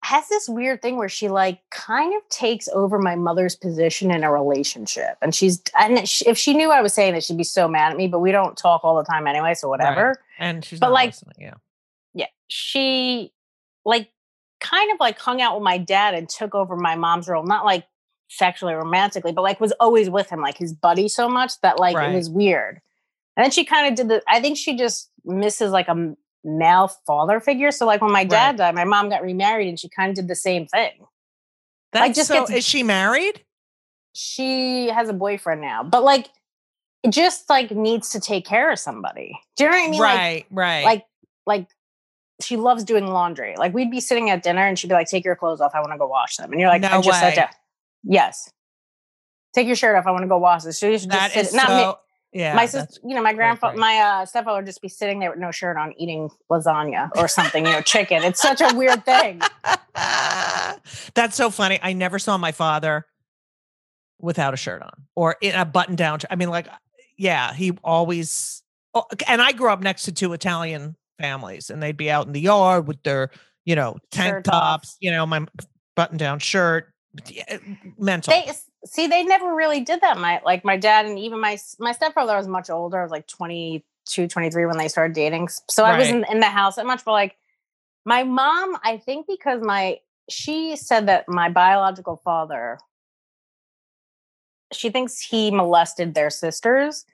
has 0.04 0.28
this 0.28 0.48
weird 0.48 0.82
thing 0.82 0.96
where 0.96 1.08
she 1.08 1.28
like 1.28 1.60
kind 1.70 2.12
of 2.16 2.28
takes 2.28 2.68
over 2.68 2.98
my 2.98 3.14
mother's 3.14 3.54
position 3.54 4.10
in 4.10 4.24
a 4.24 4.32
relationship 4.32 5.16
and 5.22 5.32
she's 5.32 5.62
and 5.78 6.08
sh- 6.08 6.24
if 6.26 6.36
she 6.36 6.54
knew 6.54 6.70
i 6.72 6.82
was 6.82 6.92
saying 6.92 7.14
that 7.14 7.22
she'd 7.22 7.36
be 7.36 7.44
so 7.44 7.68
mad 7.68 7.92
at 7.92 7.96
me 7.96 8.08
but 8.08 8.18
we 8.18 8.32
don't 8.32 8.56
talk 8.56 8.82
all 8.82 8.96
the 8.96 9.04
time 9.04 9.28
anyway 9.28 9.54
so 9.54 9.68
whatever 9.68 10.16
And 10.40 10.64
she's 10.64 10.80
But, 10.80 10.90
like, 10.90 11.10
listening, 11.10 11.34
yeah. 11.38 11.54
yeah 12.14 12.26
she 12.48 13.32
like 13.84 14.10
kind 14.60 14.90
of 14.92 14.98
like 14.98 15.20
hung 15.20 15.40
out 15.40 15.54
with 15.54 15.62
my 15.62 15.78
dad 15.78 16.14
and 16.14 16.28
took 16.28 16.52
over 16.52 16.74
my 16.76 16.96
mom's 16.96 17.28
role 17.28 17.44
not 17.44 17.64
like 17.64 17.86
sexually 18.36 18.72
romantically 18.74 19.32
but 19.32 19.42
like 19.42 19.60
was 19.60 19.72
always 19.80 20.08
with 20.08 20.28
him 20.30 20.40
like 20.40 20.56
his 20.56 20.72
buddy 20.72 21.08
so 21.08 21.28
much 21.28 21.52
that 21.60 21.78
like 21.78 21.94
Right. 21.96 22.10
it 22.12 22.16
was 22.16 22.30
weird 22.30 22.80
and 23.36 23.44
then 23.44 23.50
she 23.50 23.64
kind 23.64 23.86
of 23.88 23.94
did 23.94 24.08
the 24.08 24.22
i 24.28 24.40
think 24.40 24.56
she 24.56 24.76
just 24.76 25.10
misses 25.24 25.70
like 25.70 25.88
a 25.88 26.14
male 26.44 26.88
father 27.06 27.40
figure 27.40 27.70
so 27.70 27.84
like 27.86 28.00
when 28.00 28.10
my 28.12 28.24
dad 28.24 28.50
Right. 28.52 28.56
died 28.58 28.74
my 28.74 28.84
mom 28.84 29.08
got 29.10 29.22
remarried 29.22 29.68
and 29.68 29.78
she 29.78 29.88
kind 29.88 30.10
of 30.10 30.16
did 30.16 30.28
the 30.28 30.34
same 30.34 30.66
thing 30.66 30.92
That's 31.92 32.16
just 32.16 32.28
so, 32.28 32.40
get 32.40 32.46
to- 32.48 32.54
is 32.56 32.64
she 32.64 32.82
married? 32.82 33.44
she 34.14 34.88
has 34.88 35.08
a 35.08 35.12
boyfriend 35.14 35.60
now 35.60 35.82
but 35.82 36.02
like 36.04 36.28
it 37.02 37.10
just 37.10 37.48
like 37.48 37.70
needs 37.70 38.10
to 38.10 38.20
take 38.20 38.44
care 38.44 38.70
of 38.70 38.78
somebody 38.78 39.38
do 39.56 39.64
you 39.64 39.70
know 39.70 39.76
what 39.76 39.86
i 39.86 39.90
mean 39.90 40.00
like 40.00 40.16
right, 40.18 40.46
right. 40.50 40.84
like 40.84 41.04
like 41.46 41.66
she 42.40 42.56
loves 42.56 42.82
doing 42.82 43.06
laundry. 43.06 43.54
Like 43.56 43.72
we'd 43.72 43.90
be 43.90 44.00
sitting 44.00 44.28
at 44.28 44.42
dinner 44.42 44.66
and 44.66 44.76
she'd 44.76 44.88
be 44.88 44.94
like, 44.94 45.06
"Take 45.06 45.24
your 45.24 45.36
clothes 45.36 45.60
off. 45.60 45.72
I 45.74 45.80
want 45.80 45.92
to 45.92 45.98
go 45.98 46.08
wash 46.08 46.36
them." 46.38 46.50
And 46.50 46.60
you're 46.60 46.68
like, 46.70 46.82
No 46.82 46.88
"I 46.88 47.00
just 47.00 47.22
way. 47.22 47.34
that." 47.36 47.54
Yes. 48.04 48.50
Take 49.54 49.66
your 49.66 49.76
shirt 49.76 49.96
off. 49.96 50.06
I 50.06 50.10
want 50.10 50.22
to 50.22 50.28
go 50.28 50.38
wash 50.38 50.62
this. 50.62 50.78
So 50.78 50.88
you 50.88 50.98
should 50.98 51.10
that 51.10 51.32
just 51.32 51.34
sit. 51.34 51.46
is 51.46 51.54
not 51.54 51.98
me. 52.32 52.40
yeah. 52.40 52.54
my 52.54 52.66
sister, 52.66 53.00
you 53.04 53.14
know, 53.14 53.22
my 53.22 53.34
grandfather, 53.34 53.76
my 53.76 53.98
uh, 53.98 54.26
stepfather 54.26 54.58
would 54.58 54.66
just 54.66 54.80
be 54.80 54.88
sitting 54.88 55.18
there 55.18 55.30
with 55.30 55.38
no 55.38 55.50
shirt 55.50 55.76
on, 55.76 55.92
eating 55.98 56.30
lasagna 56.50 57.10
or 57.16 57.28
something. 57.28 57.66
You 57.66 57.72
know, 57.72 57.80
chicken. 57.82 58.22
It's 58.22 58.40
such 58.40 58.60
a 58.60 58.74
weird 58.74 59.04
thing. 59.04 59.40
That's 61.14 61.36
so 61.36 61.50
funny. 61.50 61.78
I 61.82 61.92
never 61.92 62.18
saw 62.18 62.38
my 62.38 62.52
father 62.52 63.06
without 64.18 64.54
a 64.54 64.56
shirt 64.56 64.82
on 64.82 64.92
or 65.14 65.36
in 65.42 65.54
a 65.54 65.66
button 65.66 65.96
down. 65.96 66.20
I 66.30 66.36
mean, 66.36 66.48
like, 66.48 66.68
yeah, 67.18 67.52
he 67.52 67.72
always, 67.84 68.62
oh, 68.94 69.04
and 69.28 69.42
I 69.42 69.52
grew 69.52 69.68
up 69.70 69.80
next 69.80 70.04
to 70.04 70.12
two 70.12 70.32
Italian 70.32 70.96
families 71.18 71.68
and 71.68 71.82
they'd 71.82 71.96
be 71.96 72.10
out 72.10 72.26
in 72.26 72.32
the 72.32 72.40
yard 72.40 72.86
with 72.86 73.02
their, 73.02 73.30
you 73.64 73.76
know, 73.76 73.98
tank 74.10 74.30
Shirt 74.30 74.48
off. 74.48 74.52
tops, 74.52 74.96
you 75.00 75.10
know, 75.10 75.26
my 75.26 75.46
button 75.94 76.16
down 76.16 76.38
shirt. 76.38 76.91
Yeah, 77.28 77.58
Mental. 77.98 78.32
They 78.32 78.52
see, 78.86 79.06
they 79.06 79.22
never 79.22 79.54
really 79.54 79.80
did 79.80 80.00
that. 80.00 80.18
My 80.18 80.40
like 80.44 80.64
my 80.64 80.76
dad 80.76 81.06
and 81.06 81.18
even 81.18 81.40
my 81.40 81.58
my 81.78 81.92
stepfather 81.92 82.36
was 82.36 82.48
much 82.48 82.70
older. 82.70 83.00
I 83.00 83.02
was 83.02 83.10
like 83.10 83.26
22, 83.26 84.28
23 84.28 84.66
when 84.66 84.78
they 84.78 84.88
started 84.88 85.14
dating. 85.14 85.48
So 85.68 85.84
I 85.84 85.98
wasn't 85.98 86.26
in 86.30 86.40
the 86.40 86.46
house 86.46 86.76
that 86.76 86.86
much. 86.86 87.04
But 87.04 87.12
like 87.12 87.36
my 88.04 88.22
mom, 88.24 88.78
I 88.82 88.96
think 88.96 89.26
because 89.26 89.60
my 89.62 89.98
she 90.30 90.76
said 90.76 91.08
that 91.08 91.28
my 91.28 91.50
biological 91.50 92.16
father, 92.16 92.78
she 94.72 94.88
thinks 94.88 95.20
he 95.20 95.50
molested 95.50 96.14
their 96.14 96.30
sisters. 96.30 97.04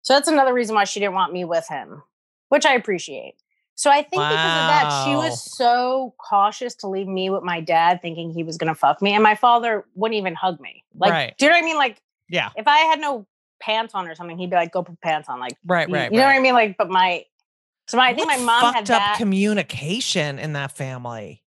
So 0.00 0.14
that's 0.14 0.28
another 0.28 0.54
reason 0.54 0.74
why 0.74 0.84
she 0.84 0.98
didn't 0.98 1.14
want 1.14 1.32
me 1.32 1.44
with 1.44 1.68
him, 1.68 2.02
which 2.48 2.64
I 2.64 2.74
appreciate. 2.74 3.34
So 3.74 3.90
I 3.90 3.96
think 4.02 4.10
because 4.12 4.22
of 4.22 4.68
that, 4.68 5.04
she 5.06 5.16
was 5.16 5.42
so 5.42 6.14
cautious 6.18 6.74
to 6.76 6.88
leave 6.88 7.06
me 7.08 7.30
with 7.30 7.42
my 7.42 7.60
dad, 7.60 8.00
thinking 8.02 8.30
he 8.30 8.42
was 8.44 8.58
gonna 8.58 8.74
fuck 8.74 9.00
me, 9.02 9.12
and 9.14 9.22
my 9.22 9.34
father 9.34 9.84
wouldn't 9.94 10.18
even 10.18 10.34
hug 10.34 10.60
me. 10.60 10.84
Like, 10.94 11.10
Right. 11.12 11.34
do 11.38 11.46
you 11.46 11.50
know 11.50 11.56
what 11.56 11.62
I 11.62 11.66
mean? 11.66 11.76
Like, 11.76 12.00
yeah. 12.28 12.50
if 12.56 12.68
I 12.68 12.78
had 12.78 13.00
no 13.00 13.26
pants 13.60 13.94
on 13.94 14.06
or 14.08 14.14
something, 14.14 14.36
he'd 14.38 14.50
be 14.50 14.56
like, 14.56 14.72
"Go 14.72 14.82
put 14.82 15.00
pants 15.00 15.28
on." 15.28 15.40
Like, 15.40 15.56
Right, 15.64 15.88
you, 15.88 15.94
right, 15.94 16.12
you 16.12 16.18
know 16.18 16.26
what. 16.26 16.34
I 16.36 16.40
mean? 16.40 16.54
Like, 16.54 16.76
but 16.76 16.90
my, 16.90 17.24
so 17.88 17.96
my, 17.96 18.08
I 18.08 18.14
think 18.14 18.26
What 18.28 18.38
my 18.38 18.44
mom 18.44 18.74
had 18.74 18.86
fucked 18.86 18.90
up 18.90 18.98
that. 19.02 19.16
communication 19.18 20.38
in 20.38 20.52
that 20.52 20.72
family. 20.72 21.42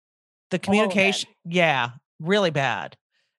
The 0.50 0.58
communication, 0.58 1.30
yeah, 1.44 1.90
really 2.18 2.50
bad. 2.50 2.96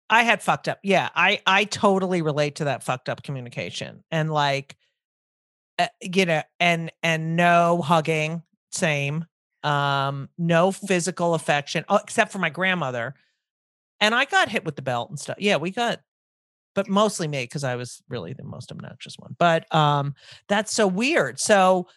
I 0.09 0.23
had 0.23 0.41
fucked 0.41 0.67
up. 0.67 0.79
Yeah, 0.83 1.09
I 1.15 1.41
I 1.45 1.65
totally 1.65 2.21
relate 2.21 2.55
to 2.55 2.65
that 2.65 2.83
fucked 2.83 3.09
up 3.09 3.23
communication 3.23 4.03
and 4.11 4.31
like, 4.31 4.75
uh, 5.79 5.87
you 6.01 6.25
know, 6.25 6.41
and 6.59 6.91
and 7.03 7.35
no 7.35 7.81
hugging, 7.81 8.43
same. 8.71 9.25
Um, 9.63 10.29
no 10.37 10.71
physical 10.71 11.35
affection, 11.35 11.85
oh, 11.87 11.99
except 12.01 12.31
for 12.31 12.39
my 12.39 12.49
grandmother. 12.49 13.13
And 13.99 14.15
I 14.15 14.25
got 14.25 14.49
hit 14.49 14.65
with 14.65 14.75
the 14.75 14.81
belt 14.81 15.09
and 15.09 15.19
stuff. 15.19 15.37
Yeah, 15.39 15.57
we 15.57 15.69
got, 15.69 16.01
but 16.73 16.89
mostly 16.89 17.27
me 17.27 17.43
because 17.43 17.63
I 17.63 17.75
was 17.75 18.01
really 18.09 18.33
the 18.33 18.43
most 18.43 18.71
obnoxious 18.71 19.15
one. 19.19 19.35
But 19.37 19.73
um, 19.73 20.15
that's 20.47 20.73
so 20.73 20.87
weird. 20.87 21.39
So 21.39 21.87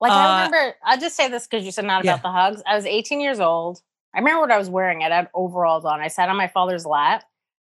Like 0.00 0.12
Uh, 0.12 0.14
I 0.14 0.44
remember, 0.44 0.76
I'll 0.84 1.00
just 1.00 1.16
say 1.16 1.28
this 1.28 1.48
because 1.48 1.64
you 1.64 1.72
said 1.72 1.84
not 1.84 2.04
yeah. 2.04 2.14
about 2.14 2.22
the 2.22 2.30
hugs. 2.30 2.62
I 2.66 2.76
was 2.76 2.86
18 2.86 3.20
years 3.20 3.40
old. 3.40 3.80
I 4.14 4.18
remember 4.18 4.40
what 4.40 4.52
I 4.52 4.58
was 4.58 4.70
wearing. 4.70 5.02
I 5.02 5.08
had 5.08 5.28
overalls 5.34 5.84
on. 5.84 6.00
I 6.00 6.08
sat 6.08 6.28
on 6.28 6.36
my 6.36 6.48
father's 6.48 6.86
lap 6.86 7.24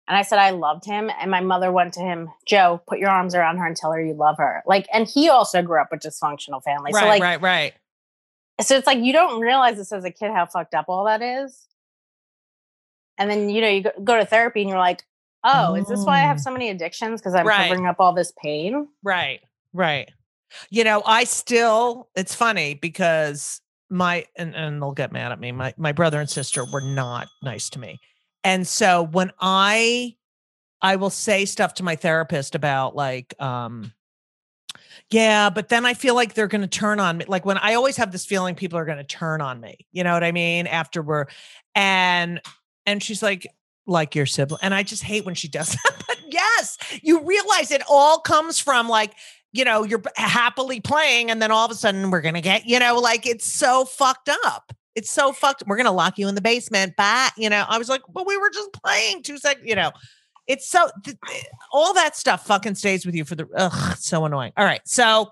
and 0.08 0.18
I 0.18 0.22
said 0.22 0.40
I 0.40 0.52
loved 0.52 0.86
him. 0.86 1.10
And 1.20 1.30
my 1.32 1.42
mother 1.42 1.72
went 1.72 1.94
to 1.96 2.02
him, 2.02 2.30
Joe, 2.48 2.82
put 2.88 3.00
your 3.00 3.10
arms 3.10 3.36
around 3.36 3.58
her 3.58 3.66
and 3.66 3.76
tell 3.76 3.92
her 3.92 4.02
you 4.02 4.14
love 4.14 4.38
her. 4.38 4.64
Like, 4.66 4.88
and 4.94 5.08
he 5.08 5.30
also 5.30 5.62
grew 5.62 5.82
up 5.82 5.90
with 5.92 6.02
dysfunctional 6.02 6.64
family. 6.64 6.92
right, 6.94 7.02
so 7.02 7.08
like, 7.08 7.22
right, 7.22 7.42
right. 7.42 7.74
So 8.62 8.76
it's 8.76 8.88
like 8.88 9.00
you 9.00 9.14
don't 9.14 9.40
realize 9.42 9.78
this 9.78 9.92
as 9.92 10.04
a 10.06 10.12
kid 10.12 10.32
how 10.32 10.46
fucked 10.46 10.74
up 10.74 10.86
all 10.88 11.06
that 11.06 11.22
is. 11.22 11.68
And 13.18 13.30
then 13.30 13.50
you 13.50 13.62
know 13.62 13.68
you 13.70 13.84
go, 13.84 13.92
go 14.04 14.18
to 14.18 14.26
therapy 14.26 14.62
and 14.62 14.70
you're 14.70 14.80
like, 14.80 15.04
oh, 15.44 15.76
is 15.76 15.88
this 15.88 16.04
why 16.06 16.18
I 16.20 16.22
have 16.24 16.38
Oh. 16.38 16.42
so 16.42 16.52
many 16.52 16.70
addictions? 16.70 17.22
Because 17.22 17.36
I'm 17.36 17.46
Right. 17.48 17.68
covering 17.70 17.86
up 17.88 17.98
all 18.00 18.14
this 18.14 18.34
pain. 18.42 18.88
Right. 19.04 19.42
Right. 19.74 20.10
You 20.70 20.84
know, 20.84 21.02
I 21.06 21.24
still 21.24 22.10
it's 22.16 22.36
funny 22.36 22.74
because 22.76 23.62
my 23.90 24.26
and, 24.38 24.56
and 24.56 24.82
they'll 24.82 24.92
get 24.94 25.12
mad 25.12 25.32
at 25.32 25.40
me. 25.40 25.52
My 25.52 25.74
my 25.78 25.92
brother 25.92 26.20
and 26.20 26.30
sister 26.30 26.66
were 26.66 26.82
not 26.82 27.28
nice 27.44 27.70
to 27.72 27.80
me. 27.80 28.00
And 28.44 28.68
so 28.68 29.04
when 29.04 29.32
I 29.40 30.16
I 30.82 30.98
will 30.98 31.10
say 31.10 31.46
stuff 31.46 31.74
to 31.76 31.84
my 31.84 31.96
therapist 31.96 32.54
about 32.56 32.96
like 32.96 33.34
um 33.42 33.94
yeah, 35.12 35.50
but 35.50 35.70
then 35.70 35.86
I 35.86 35.94
feel 35.94 36.16
like 36.16 36.34
they're 36.34 36.48
going 36.48 36.62
to 36.62 36.68
turn 36.68 37.00
on 37.00 37.18
me. 37.18 37.26
Like 37.28 37.46
when 37.46 37.58
I 37.58 37.76
always 37.76 37.98
have 37.98 38.12
this 38.12 38.26
feeling 38.26 38.56
people 38.56 38.80
are 38.80 38.86
going 38.86 38.98
to 38.98 39.04
turn 39.04 39.42
on 39.42 39.60
me. 39.62 39.86
You 39.92 40.04
know 40.04 40.14
what 40.14 40.24
I 40.24 40.32
mean? 40.32 40.68
After 40.68 41.02
we're 41.02 41.26
and 41.76 42.42
and 42.86 43.04
she's 43.04 43.22
like 43.22 43.48
like 43.88 44.16
your 44.16 44.26
sibling 44.26 44.60
and 44.64 44.74
I 44.74 44.82
just 44.82 45.04
hate 45.04 45.26
when 45.26 45.36
she 45.36 45.48
does 45.50 45.70
that. 45.70 46.04
But 46.08 46.18
yes, 46.30 46.78
you 47.02 47.24
realize 47.24 47.72
it 47.72 47.84
all 47.90 48.20
comes 48.20 48.60
from 48.60 48.90
like 48.90 49.14
you 49.56 49.64
know, 49.64 49.86
you're 49.86 50.04
happily 50.18 50.82
playing, 50.82 51.32
and 51.32 51.42
then 51.42 51.50
all 51.50 51.64
of 51.64 51.72
a 51.72 51.76
sudden 51.76 52.12
we're 52.12 52.20
gonna 52.20 52.42
get, 52.42 52.66
you 52.66 52.78
know, 52.78 53.00
like 53.00 53.26
it's 53.26 53.50
so 53.50 53.86
fucked 53.86 54.30
up. 54.44 54.74
It's 54.96 55.10
so 55.10 55.32
fucked. 55.32 55.64
We're 55.66 55.78
gonna 55.78 55.94
lock 55.94 56.18
you 56.18 56.28
in 56.28 56.36
the 56.36 56.42
basement. 56.42 56.98
Bye. 56.98 57.30
You 57.38 57.50
know, 57.50 57.64
I 57.70 57.78
was 57.78 57.88
like, 57.88 58.02
well, 58.14 58.26
we 58.26 58.36
were 58.36 58.50
just 58.50 58.74
playing 58.74 59.24
two 59.24 59.38
seconds. 59.38 59.66
You 59.66 59.76
know, 59.76 59.92
it's 60.48 60.68
so 60.70 60.90
th- 61.04 61.18
all 61.72 61.94
that 61.94 62.16
stuff 62.16 62.46
fucking 62.46 62.76
stays 62.76 63.06
with 63.06 63.16
you 63.16 63.26
for 63.26 63.36
the. 63.36 63.48
Ugh, 63.56 63.92
it's 63.94 64.06
so 64.08 64.26
annoying. 64.26 64.52
All 64.58 64.66
right, 64.66 64.82
so 64.88 65.32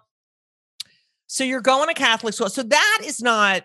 so 1.28 1.44
you're 1.44 1.62
going 1.62 1.88
to 1.88 1.94
Catholic 1.94 2.34
school. 2.34 2.50
So 2.50 2.64
that 2.64 3.00
is 3.04 3.22
not 3.22 3.64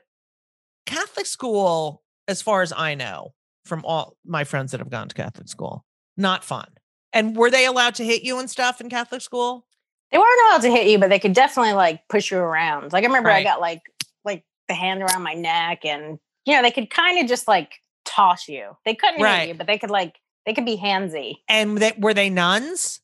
Catholic 0.87 1.27
school, 1.27 2.03
as 2.27 2.41
far 2.43 2.63
as 2.63 2.73
I 2.75 2.95
know, 2.95 3.35
from 3.65 3.85
all 3.85 4.17
my 4.25 4.45
friends 4.45 4.73
that 4.73 4.81
have 4.81 4.91
gone 4.91 5.09
to 5.09 5.15
Catholic 5.15 5.49
school. 5.49 5.85
Not 6.17 6.45
fun. 6.45 6.67
And 7.13 7.37
were 7.37 7.51
they 7.51 7.67
allowed 7.67 7.95
to 7.97 8.05
hit 8.05 8.23
you 8.23 8.39
and 8.39 8.51
stuff 8.51 8.81
in 8.81 8.89
Catholic 8.91 9.21
school? 9.23 9.67
They 10.11 10.19
weren't 10.19 10.41
allowed 10.49 10.63
to 10.63 10.71
hit 10.71 10.87
you, 10.89 10.99
but 10.99 11.11
they 11.11 11.19
could 11.19 11.35
definitely 11.35 11.75
like 11.75 12.01
push 12.09 12.31
you 12.31 12.39
around. 12.39 12.93
Like 12.93 13.05
I 13.05 13.07
remember 13.07 13.31
I 13.31 13.43
got 13.43 13.61
like 13.61 13.83
like 14.25 14.45
the 14.69 14.75
hand 14.75 15.03
around 15.03 15.23
my 15.23 15.35
neck 15.35 15.85
and 15.85 16.19
you 16.47 16.55
know, 16.55 16.63
they 16.63 16.71
could 16.71 16.89
kind 16.89 17.19
of 17.23 17.27
just 17.29 17.47
like 17.47 17.75
toss 18.07 18.49
you. 18.49 18.77
They 18.87 18.95
couldn't 18.95 19.21
Right. 19.21 19.41
hit 19.41 19.49
you, 19.49 19.55
but 19.55 19.67
they 19.67 19.77
could 19.79 19.91
like 19.91 20.15
they 20.49 20.55
could 20.55 20.65
be 20.65 20.79
handsy. 20.79 21.35
And 21.47 21.77
they, 21.77 21.93
were 21.99 22.15
they 22.15 22.31
nuns? 22.31 23.03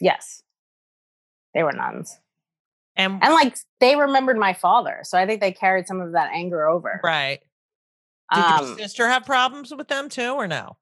Yes. 0.00 0.42
They 1.52 1.62
were 1.62 1.72
nuns. 1.72 2.16
And, 2.96 3.22
And 3.22 3.34
like 3.34 3.58
they 3.78 3.94
remembered 3.94 4.38
my 4.38 4.54
father. 4.54 5.00
So 5.02 5.18
I 5.18 5.26
think 5.26 5.42
they 5.42 5.52
carried 5.52 5.86
some 5.86 6.00
of 6.00 6.12
that 6.12 6.30
anger 6.32 6.66
over. 6.66 6.98
right. 7.04 7.40
Did 8.34 8.42
Um, 8.42 8.66
your 8.68 8.78
sister 8.78 9.06
have 9.06 9.26
problems 9.26 9.74
with 9.74 9.88
them 9.88 10.08
too, 10.08 10.30
or 10.32 10.46
no? 10.48 10.78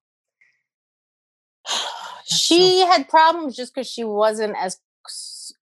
she 2.25 2.81
had 2.81 3.09
problems 3.09 3.57
just 3.57 3.75
because 3.75 3.88
she 3.88 4.05
wasn't 4.05 4.55
as 4.57 4.79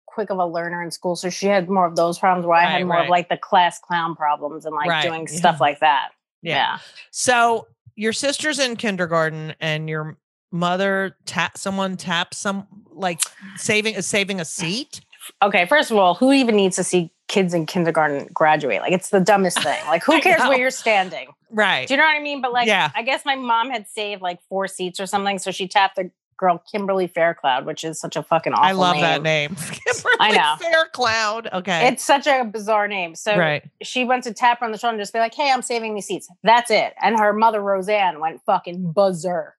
quick 0.06 0.28
of 0.30 0.38
a 0.38 0.46
learner 0.46 0.82
in 0.82 0.90
school. 0.90 1.16
So 1.16 1.30
she 1.30 1.46
had 1.46 1.70
more 1.70 1.86
of 1.86 1.96
those 1.96 2.18
problems 2.18 2.46
where 2.46 2.56
I 2.58 2.64
Right, 2.64 2.70
had 2.72 2.86
more 2.86 2.96
right. 2.96 3.04
of 3.04 3.10
like 3.10 3.28
the 3.30 3.36
class 3.38 3.78
clown 3.78 4.14
problems 4.14 4.64
and 4.66 4.74
like 4.74 4.88
Right, 4.88 5.02
doing 5.02 5.22
yeah. 5.28 5.36
stuff 5.38 5.60
like 5.60 5.80
that. 5.80 6.10
Yeah. 6.42 6.54
Yeah. 6.56 6.78
So 7.10 7.66
your 7.96 8.12
sister's 8.12 8.58
in 8.58 8.76
kindergarten, 8.76 9.54
and 9.60 9.88
your 9.88 10.16
mother 10.54 11.16
tap 11.26 11.58
someone 11.58 11.96
tap 11.96 12.32
some 12.32 12.66
like 12.92 13.20
saving 13.56 14.00
saving 14.00 14.40
a 14.40 14.44
seat? 14.44 15.00
Okay, 15.42 15.66
first 15.66 15.90
of 15.90 15.96
all, 15.96 16.14
who 16.14 16.32
even 16.32 16.54
needs 16.54 16.76
to 16.76 16.84
see 16.84 17.10
kids 17.28 17.54
in 17.54 17.66
kindergarten 17.66 18.28
graduate? 18.32 18.80
Like, 18.82 18.92
it's 18.92 19.08
the 19.08 19.20
dumbest 19.20 19.60
thing. 19.62 19.82
Like, 19.86 20.04
who 20.04 20.20
cares 20.22 20.42
where 20.42 20.58
you're 20.58 20.70
standing? 20.70 21.28
Right. 21.50 21.88
Do 21.88 21.94
you 21.94 21.98
know 21.98 22.04
what 22.04 22.16
I 22.16 22.20
mean? 22.20 22.40
But 22.42 22.52
like, 22.52 22.66
Yeah. 22.66 22.90
I 22.94 23.02
guess 23.02 23.24
my 23.24 23.34
mom 23.34 23.70
had 23.70 23.88
saved 23.88 24.20
like 24.22 24.40
four 24.48 24.68
seats 24.68 25.00
or 25.00 25.06
something, 25.06 25.38
so 25.38 25.50
she 25.50 25.66
tapped 25.66 25.96
the 25.96 26.10
girl 26.36 26.62
Kimberly 26.70 27.06
Faircloud, 27.06 27.64
which 27.64 27.84
is 27.84 27.98
such 27.98 28.16
a 28.16 28.22
fucking 28.22 28.52
awful 28.52 28.64
I 28.66 28.72
love 28.72 28.96
name. 28.96 29.02
that 29.02 29.22
name. 29.22 29.56
I 30.20 30.32
know. 30.32 30.56
Fair 30.60 30.86
Cloud. 30.92 31.48
Okay. 31.52 31.88
It's 31.88 32.04
such 32.04 32.26
a 32.26 32.44
bizarre 32.44 32.86
name. 32.88 33.14
So 33.14 33.36
right. 33.38 33.62
she 33.82 34.04
went 34.04 34.24
to 34.24 34.34
tap 34.34 34.60
her 34.60 34.66
on 34.66 34.72
the 34.72 34.78
shoulder 34.78 34.94
and 34.96 35.00
just 35.00 35.12
be 35.12 35.20
like, 35.20 35.34
"Hey, 35.34 35.50
I'm 35.50 35.62
saving 35.62 35.94
these 35.94 36.06
seats." 36.06 36.28
That's 36.42 36.70
it. 36.70 36.92
And 37.00 37.18
her 37.18 37.32
mother 37.32 37.60
Roseanne 37.62 38.20
went 38.20 38.42
fucking 38.44 38.92
berserk, 38.92 39.54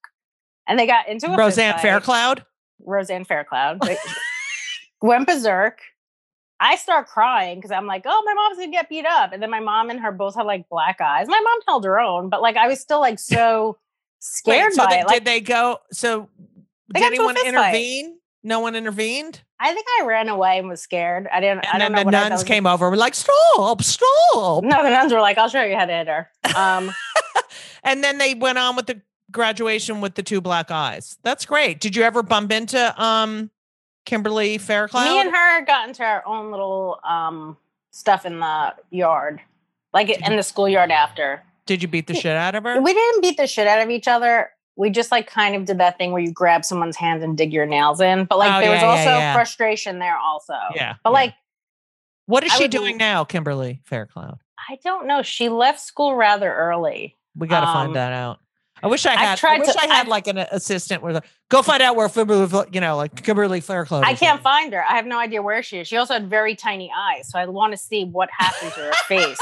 and 0.67 0.78
they 0.80 0.88
got 0.88 1.08
into 1.08 1.32
a 1.32 1.38
Roseanne. 1.38 1.78
Faircloud. 1.80 2.45
Roseanne 2.86 3.25
Faircloud 3.25 3.82
went 5.01 5.28
berserk. 5.28 5.80
I 6.60 6.78
start 6.78 7.08
crying 7.08 7.58
because 7.58 7.71
I'm 7.71 7.86
like, 7.86 8.04
"Oh, 8.06 8.23
my 8.25 8.34
mom's 8.34 8.58
gonna 8.58 8.71
get 8.71 8.89
beat 8.89 9.06
up," 9.06 9.34
and 9.34 9.41
then 9.43 9.49
my 9.49 9.60
mom 9.60 9.89
and 9.89 9.99
her 9.99 10.12
both 10.12 10.36
have 10.36 10.45
like 10.45 10.69
black 10.69 11.01
eyes. 11.01 11.28
My 11.28 11.39
mom 11.39 11.60
held 11.67 11.84
her 11.86 11.99
own, 11.99 12.30
but 12.30 12.41
like 12.41 12.56
I 12.56 12.67
was 12.67 12.80
still 12.80 12.99
like 12.99 13.19
so 13.19 13.78
scared 14.19 14.67
Wait, 14.69 14.73
so 14.73 14.86
by 14.86 14.89
they- 14.91 14.99
it. 15.01 15.06
Like 15.08 15.15
did 15.17 15.25
they 15.25 15.41
go? 15.41 15.80
So 15.91 16.30
They 16.93 16.99
did 17.01 17.04
got 17.04 17.12
into 17.12 17.23
a 17.23 17.25
anyone 17.30 17.36
fist 17.36 17.45
fight. 17.56 17.67
intervene? 17.75 18.17
No 18.43 18.60
one 18.60 18.75
intervened. 18.75 19.41
I 19.60 19.73
think 19.73 19.88
I 19.99 20.06
ran 20.06 20.30
away 20.30 20.60
and 20.60 20.69
was 20.69 20.82
scared. 20.82 21.28
I 21.32 21.39
didn't. 21.39 21.65
I 21.65 21.71
And 21.73 21.80
don't 21.82 21.91
then 21.93 22.06
know 22.06 22.12
the 22.12 22.30
nuns 22.30 22.43
came 22.43 22.67
over. 22.67 22.89
We're 22.89 22.95
like, 22.95 23.15
stop, 23.15 23.82
stop. 23.82 24.63
No, 24.63 24.84
the 24.84 24.89
nuns 24.91 25.12
were 25.12 25.19
like, 25.21 25.38
"I'll 25.38 25.49
show 25.49 25.63
you 25.63 25.75
how 25.75 25.86
to 25.86 25.93
hit 25.93 26.08
her." 26.08 26.30
Um, 26.56 26.91
And 27.84 28.04
then 28.04 28.17
they 28.17 28.34
went 28.34 28.58
on 28.58 28.75
with 28.75 28.88
the 28.88 29.01
graduation 29.32 30.02
with 30.02 30.16
the 30.16 30.24
two 30.24 30.42
black 30.42 30.72
eyes. 30.72 31.18
That's 31.24 31.46
great. 31.46 31.80
Did 31.80 31.96
you 31.96 32.04
ever 32.04 32.24
bump 32.24 32.52
into 32.52 33.02
um 33.02 33.50
Kimberly 34.06 34.58
Faircloud? 34.58 35.06
Me 35.08 35.20
and 35.20 35.32
her 35.36 35.66
got 35.66 35.88
into 35.88 36.04
our 36.04 36.26
own 36.26 36.52
little 36.52 37.00
um 37.04 37.58
stuff 37.92 38.26
in 38.26 38.40
the 38.40 38.74
yard, 38.92 39.42
like 39.94 40.10
in 40.10 40.36
the 40.36 40.44
schoolyard 40.44 40.92
after. 40.92 41.44
Did 41.66 41.82
you 41.82 41.88
beat 41.88 42.08
the 42.08 42.14
shit 42.14 42.36
out 42.38 42.54
of 42.56 42.64
her? 42.64 42.80
We 42.82 42.94
didn't 42.94 43.22
beat 43.22 43.38
the 43.38 43.48
shit 43.48 43.68
out 43.68 43.82
of 43.82 43.90
each 43.90 44.08
other. 44.08 44.52
We 44.76 44.90
just 44.90 45.10
like 45.12 45.28
kind 45.28 45.56
of 45.56 45.66
did 45.66 45.78
that 45.80 45.98
thing 45.98 46.12
where 46.12 46.22
you 46.22 46.32
grab 46.32 46.66
someone's 46.66 46.98
hand 46.98 47.24
and 47.24 47.36
dig 47.38 47.52
your 47.54 47.66
nails 47.66 48.02
in. 48.02 48.26
But 48.26 48.38
like 48.38 48.54
Oh, 48.54 48.60
there 48.60 48.70
was 48.72 48.82
yeah, 48.82 48.86
yeah, 48.86 48.92
also 48.92 49.18
yeah. 49.18 49.34
frustration 49.34 50.00
there 50.00 50.18
also. 50.18 50.54
Yeah. 50.76 50.96
But 51.04 51.10
yeah. 51.10 51.14
like 51.14 51.34
what 52.28 52.44
is 52.44 52.52
I 52.54 52.58
she 52.58 52.68
doing 52.68 52.98
now, 52.98 53.24
Kimberly 53.24 53.82
Faircloud? 53.86 54.40
I 54.70 54.78
don't 54.84 55.08
know. 55.08 55.22
She 55.22 55.48
left 55.50 55.80
school 55.80 56.16
rather 56.16 56.54
early. 56.54 57.16
We 57.36 57.48
got 57.48 57.62
to 57.62 57.68
Um, 57.68 57.74
find 57.74 57.96
that 57.96 58.14
out. 58.14 58.40
I 58.86 58.88
wish 58.88 59.06
I 59.08 59.15
had. 59.15 59.34
I 59.34 59.36
tried 59.36 59.60
wish 59.62 59.74
to- 59.74 59.80
I 59.82 59.88
had 59.88 60.02
I've- 60.02 60.10
like 60.10 60.28
an 60.28 60.38
assistant 60.38 61.02
where 61.02 61.19
go 61.50 61.62
find 61.63 61.82
out 61.82 61.95
where 61.95 62.08
Kimberly, 62.08 62.65
you 62.71 62.80
know, 62.82 62.95
like 62.95 63.24
Kimberly 63.24 63.60
Faircloud. 63.60 64.04
I 64.06 64.13
can't 64.13 64.41
find 64.41 64.71
her. 64.74 64.84
I 64.88 64.95
have 64.95 65.06
no 65.08 65.17
idea 65.19 65.41
where 65.41 65.63
she 65.63 65.80
is. 65.80 65.88
She 65.88 65.98
also 65.98 66.13
had 66.13 66.30
very 66.30 66.56
tiny 66.56 66.91
eyes, 66.95 67.28
so 67.30 67.39
I 67.39 67.45
want 67.48 67.74
to 67.74 67.78
see 67.78 68.06
what 68.06 68.30
happened 68.32 68.71
to 68.74 68.80
her 68.82 68.91
face. 69.08 69.39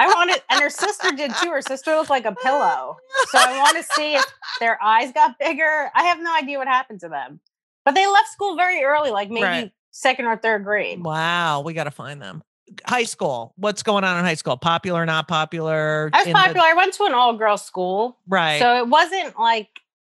I 0.00 0.06
wanted, 0.08 0.42
and 0.50 0.60
her 0.60 0.70
sister 0.70 1.10
did 1.12 1.32
too. 1.36 1.50
Her 1.50 1.62
sister 1.62 1.94
looked 1.96 2.10
like 2.10 2.24
a 2.24 2.34
pillow, 2.34 2.96
so 3.30 3.38
I 3.38 3.58
want 3.58 3.76
to 3.76 3.82
see 3.94 4.14
if 4.14 4.24
their 4.60 4.82
eyes 4.82 5.12
got 5.12 5.38
bigger. 5.38 5.90
I 5.94 6.04
have 6.04 6.18
no 6.20 6.34
idea 6.34 6.58
what 6.58 6.66
happened 6.68 7.00
to 7.00 7.08
them, 7.08 7.40
but 7.84 7.94
they 7.94 8.06
left 8.06 8.28
school 8.28 8.56
very 8.56 8.82
early, 8.84 9.10
like 9.10 9.28
maybe 9.30 9.42
Right. 9.44 9.72
second 9.90 10.26
or 10.26 10.36
third 10.36 10.64
grade. 10.64 11.02
Wow, 11.02 11.60
we 11.62 11.72
got 11.74 11.84
to 11.84 11.90
find 11.92 12.20
them. 12.22 12.42
High 12.86 13.04
school. 13.04 13.52
What's 13.56 13.82
going 13.82 14.04
on 14.04 14.18
in 14.18 14.24
high 14.24 14.34
school? 14.34 14.56
Popular, 14.56 15.04
not 15.06 15.28
popular? 15.28 16.10
I 16.12 16.18
was 16.18 16.26
in 16.26 16.32
the- 16.32 16.38
popular. 16.38 16.66
I 16.66 16.74
went 16.74 16.94
to 16.94 17.04
an 17.04 17.14
all-girls 17.14 17.64
school, 17.64 18.18
right. 18.28 18.58
so 18.58 18.76
it 18.78 18.88
wasn't 18.88 19.38
like 19.38 19.68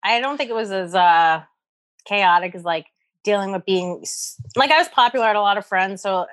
I 0.04 0.20
don't 0.20 0.36
think 0.36 0.50
it 0.50 0.54
was 0.54 0.70
as 0.70 0.94
uh 0.94 1.42
chaotic 2.04 2.54
as 2.54 2.64
like 2.64 2.86
dealing 3.24 3.52
with 3.52 3.64
being 3.64 4.04
like 4.56 4.70
I 4.70 4.78
was 4.78 4.88
popular. 4.88 5.24
I 5.24 5.28
had 5.28 5.36
a 5.36 5.40
lot 5.40 5.58
of 5.58 5.64
friends, 5.66 6.02
so 6.02 6.26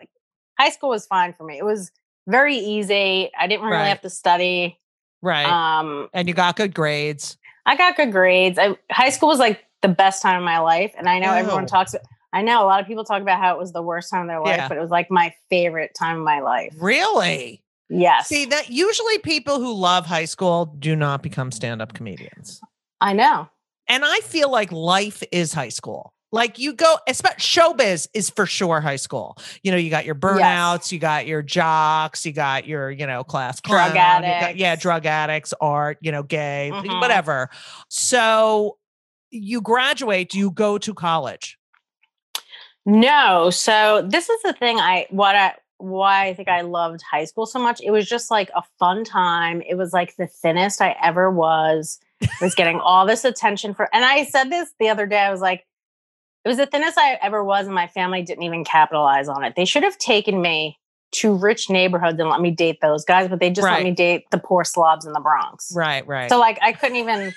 high 0.59 0.69
school 0.69 0.89
was 0.89 1.05
fine 1.05 1.33
for 1.33 1.43
me. 1.43 1.57
It 1.57 1.65
was 1.65 1.91
very 2.27 2.57
easy. 2.57 3.31
I 3.37 3.47
didn't 3.47 3.65
really 3.65 3.77
Right. 3.77 3.87
have 3.87 4.01
to 4.01 4.09
study. 4.09 4.79
right. 5.21 5.45
Um, 5.45 6.09
and 6.13 6.27
you 6.27 6.33
got 6.33 6.55
good 6.55 6.73
grades. 6.73 7.37
I 7.65 7.75
got 7.75 7.95
good 7.97 8.11
grades. 8.11 8.57
I, 8.59 8.75
high 8.91 9.09
school 9.09 9.29
was 9.29 9.39
like 9.39 9.63
the 9.81 9.87
best 9.87 10.21
time 10.21 10.37
of 10.37 10.43
my 10.43 10.59
life, 10.59 10.93
and 10.97 11.07
I 11.07 11.19
know 11.19 11.31
everyone 11.33 11.63
Ew. 11.63 11.67
talks. 11.67 11.95
I 12.31 12.41
know 12.43 12.63
a 12.63 12.65
lot 12.67 12.79
of 12.79 12.87
people 12.87 13.03
talk 13.03 13.21
about 13.21 13.39
how 13.39 13.55
it 13.55 13.57
was 13.59 13.71
the 13.73 13.81
worst 13.81 14.09
time 14.11 14.21
of 14.23 14.27
their 14.27 14.39
life, 14.41 14.57
Yeah. 14.57 14.67
but 14.67 14.77
it 14.77 14.81
was 14.81 14.91
like 14.91 15.09
my 15.09 15.33
favorite 15.49 15.91
time 15.97 16.17
of 16.17 16.23
my 16.23 16.41
life. 16.41 16.73
Really? 16.77 17.63
Yes, 17.91 18.27
See 18.27 18.45
that 18.45 18.69
usually 18.69 19.17
people 19.17 19.59
who 19.59 19.73
love 19.73 20.05
high 20.05 20.25
school 20.25 20.65
do 20.77 20.95
not 20.95 21.23
become 21.23 21.51
stand-up 21.51 21.93
comedians. 21.93 22.61
I 23.01 23.13
know. 23.13 23.49
And 23.87 24.03
I 24.05 24.19
feel 24.19 24.51
like 24.51 24.71
life 24.71 25.23
is 25.31 25.53
high 25.53 25.69
school. 25.69 26.13
Like 26.31 26.59
you 26.59 26.73
go, 26.73 26.97
especially 27.07 27.39
showbiz 27.41 28.07
is 28.13 28.29
for 28.29 28.45
sure 28.45 28.79
high 28.81 28.97
school. 28.97 29.35
You 29.63 29.71
know, 29.71 29.77
you 29.79 29.89
got 29.89 30.05
your 30.05 30.13
burnouts, 30.13 30.91
you 30.91 30.99
got 30.99 31.25
your 31.25 31.41
jocks, 31.41 32.23
you 32.23 32.31
got 32.31 32.67
your, 32.67 32.91
you 32.91 33.07
know, 33.07 33.23
class 33.23 33.59
Drug 33.61 33.93
clown, 33.93 34.21
got- 34.21 34.55
yeah, 34.55 34.75
drug 34.75 35.07
addicts, 35.07 35.55
art, 35.59 35.97
you 36.01 36.11
know, 36.11 36.21
gay, 36.21 36.69
Mhm. 36.71 37.01
whatever. 37.01 37.49
So 37.89 38.77
you 39.31 39.61
graduate, 39.61 40.35
you 40.35 40.51
go 40.51 40.77
to 40.77 40.93
college. 40.93 41.57
No, 42.89 43.49
so 43.51 44.05
this 44.09 44.29
is 44.29 44.41
the 44.41 44.53
thing. 44.53 44.79
I 44.79 45.05
what 45.09 45.35
I 45.35 45.53
why 45.77 46.27
I 46.27 46.33
think 46.33 46.49
I 46.49 46.61
loved 46.61 47.01
high 47.09 47.25
school 47.25 47.45
so 47.45 47.59
much. 47.59 47.79
It 47.81 47.91
was 47.91 48.07
just 48.07 48.31
like 48.31 48.49
a 48.55 48.63
fun 48.79 49.03
time. 49.03 49.61
It 49.67 49.75
was 49.75 49.93
like 49.93 50.15
the 50.15 50.27
thinnest 50.27 50.81
I 50.81 50.95
ever 51.01 51.29
was. 51.31 51.99
I 52.21 52.27
was 52.41 52.55
getting 52.55 52.79
all 52.83 53.05
this 53.05 53.23
attention 53.23 53.73
for, 53.73 53.87
and 53.93 54.03
I 54.03 54.25
said 54.25 54.45
this 54.51 54.71
the 54.79 54.89
other 54.89 55.05
day. 55.05 55.19
I 55.19 55.31
was 55.31 55.39
like, 55.39 55.65
it 56.43 56.49
was 56.49 56.57
the 56.57 56.65
thinnest 56.65 56.97
I 56.97 57.17
ever 57.21 57.43
was, 57.43 57.67
and 57.67 57.75
my 57.75 57.87
family 57.87 58.23
didn't 58.23 58.43
even 58.43 58.63
capitalize 58.65 59.29
on 59.29 59.43
it. 59.43 59.53
They 59.55 59.65
should 59.65 59.83
have 59.83 59.97
taken 59.97 60.41
me 60.41 60.77
to 61.11 61.33
rich 61.35 61.69
neighborhoods 61.69 62.19
and 62.19 62.29
let 62.29 62.41
me 62.41 62.51
date 62.51 62.81
those 62.81 63.05
guys, 63.05 63.27
but 63.29 63.39
they 63.39 63.49
just 63.49 63.65
Right. 63.65 63.75
let 63.75 63.83
me 63.83 63.91
date 63.91 64.25
the 64.31 64.37
poor 64.37 64.63
slobs 64.63 65.05
in 65.05 65.13
the 65.13 65.19
Bronx. 65.19 65.71
Right, 65.75 66.05
right. 66.07 66.29
So 66.29 66.39
like 66.39 66.59
I 66.61 66.71
couldn't 66.73 66.97
even 66.97 67.33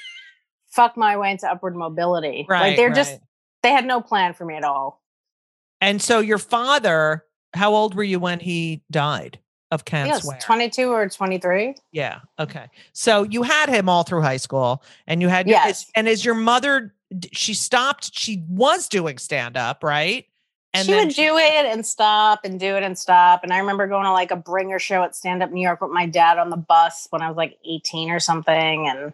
fuck 0.68 0.96
my 0.96 1.16
way 1.16 1.30
into 1.30 1.46
upward 1.50 1.76
mobility. 1.76 2.46
right. 2.48 2.60
like 2.60 2.76
they're 2.76 2.92
just 2.92 3.18
they 3.62 3.70
had 3.70 3.84
no 3.86 4.00
plan 4.00 4.34
for 4.34 4.44
me 4.44 4.56
at 4.56 4.64
all. 4.64 5.01
And 5.82 6.00
so 6.00 6.20
your 6.20 6.38
father, 6.38 7.24
how 7.52 7.74
old 7.74 7.94
were 7.94 8.02
you 8.04 8.18
when 8.18 8.40
he 8.40 8.82
died 8.90 9.38
of 9.70 9.82
I 9.86 9.90
think 9.90 9.94
I 9.94 10.08
cancer? 10.12 10.28
was 10.28 10.44
22 10.44 10.88
or 10.90 11.08
23. 11.08 11.74
Yeah. 11.90 12.20
Okay. 12.38 12.66
So 12.94 13.24
you 13.24 13.42
had 13.42 13.68
him 13.68 13.88
all 13.88 14.04
through 14.04 14.22
high 14.22 14.36
school, 14.38 14.82
and 15.06 15.20
you 15.20 15.28
had 15.28 15.48
Yes. 15.48 15.90
and 15.94 16.08
is 16.08 16.24
your 16.24 16.34
mother? 16.34 16.94
She 17.32 17.52
stopped. 17.52 18.16
She 18.18 18.42
was 18.48 18.88
doing 18.88 19.18
stand 19.18 19.56
up, 19.58 19.82
right? 19.84 20.24
And 20.74 20.86
she 20.86 20.94
would 20.94 21.10
do 21.10 21.36
it 21.36 21.66
and 21.66 21.84
stop 21.84 22.46
and 22.46 22.58
do 22.58 22.76
it 22.76 22.82
and 22.82 22.96
stop. 22.98 23.42
And 23.42 23.52
I 23.52 23.58
remember 23.58 23.86
going 23.86 24.04
to 24.04 24.12
like 24.12 24.30
a 24.30 24.36
bringer 24.36 24.78
show 24.78 25.02
at 25.02 25.14
Stand 25.14 25.42
Up 25.42 25.50
New 25.50 25.60
York 25.60 25.82
with 25.82 25.90
my 25.90 26.06
dad 26.06 26.38
on 26.38 26.48
the 26.48 26.56
bus 26.56 27.08
when 27.10 27.20
I 27.20 27.28
was 27.28 27.36
like 27.36 27.58
18 27.68 28.10
or 28.10 28.18
something. 28.18 28.88
And 28.88 29.12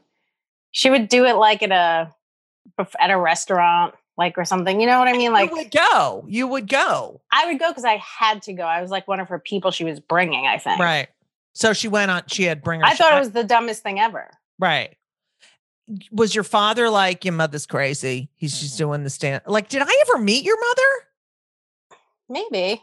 she 0.71 0.89
would 0.89 1.09
do 1.09 1.25
it 1.25 1.35
like 1.35 1.65
at 1.65 1.73
a 1.73 2.15
at 3.01 3.11
a 3.11 3.19
restaurant, 3.19 3.95
like 4.19 4.37
or 4.37 4.45
something. 4.45 4.81
You 4.81 4.87
know 4.87 4.99
what 4.99 5.09
I 5.09 5.13
mean? 5.13 5.33
Like 5.33 5.51
you 5.51 5.57
would 5.57 5.71
go. 5.71 6.27
You 6.29 6.47
would 6.49 6.69
go. 6.69 7.23
I 7.33 7.47
would 7.47 7.59
go 7.59 7.71
because 7.71 7.85
I 7.85 7.97
had 7.97 8.43
to 8.43 8.53
go. 8.53 8.65
I 8.65 8.83
was 8.83 8.91
like 8.91 9.09
one 9.09 9.21
of 9.21 9.29
her 9.29 9.39
people 9.39 9.71
she 9.71 9.85
was 9.85 10.01
bringing. 10.01 10.47
I 10.47 10.59
think. 10.59 10.81
Right. 10.81 11.09
So 11.55 11.73
she 11.73 11.89
went 11.89 12.11
on. 12.11 12.25
She 12.27 12.43
had 12.43 12.63
bring 12.63 12.81
her. 12.81 12.87
I 12.87 12.95
thought 12.95 13.15
it 13.15 13.19
was 13.19 13.31
the 13.31 13.45
dumbest 13.45 13.83
thing 13.83 13.99
ever. 13.99 14.29
right. 14.59 14.95
Was 16.13 16.35
your 16.35 16.45
father 16.45 16.91
like 16.91 17.25
your 17.25 17.33
mother's 17.33 17.65
crazy? 17.65 18.29
He's 18.37 18.61
just 18.61 18.77
doing 18.77 19.05
the 19.05 19.11
stand. 19.11 19.41
Like, 19.47 19.71
did 19.71 19.81
I 19.81 20.05
ever 20.07 20.23
meet 20.23 20.45
your 20.45 20.59
mother? 20.61 21.99
Maybe. 22.29 22.83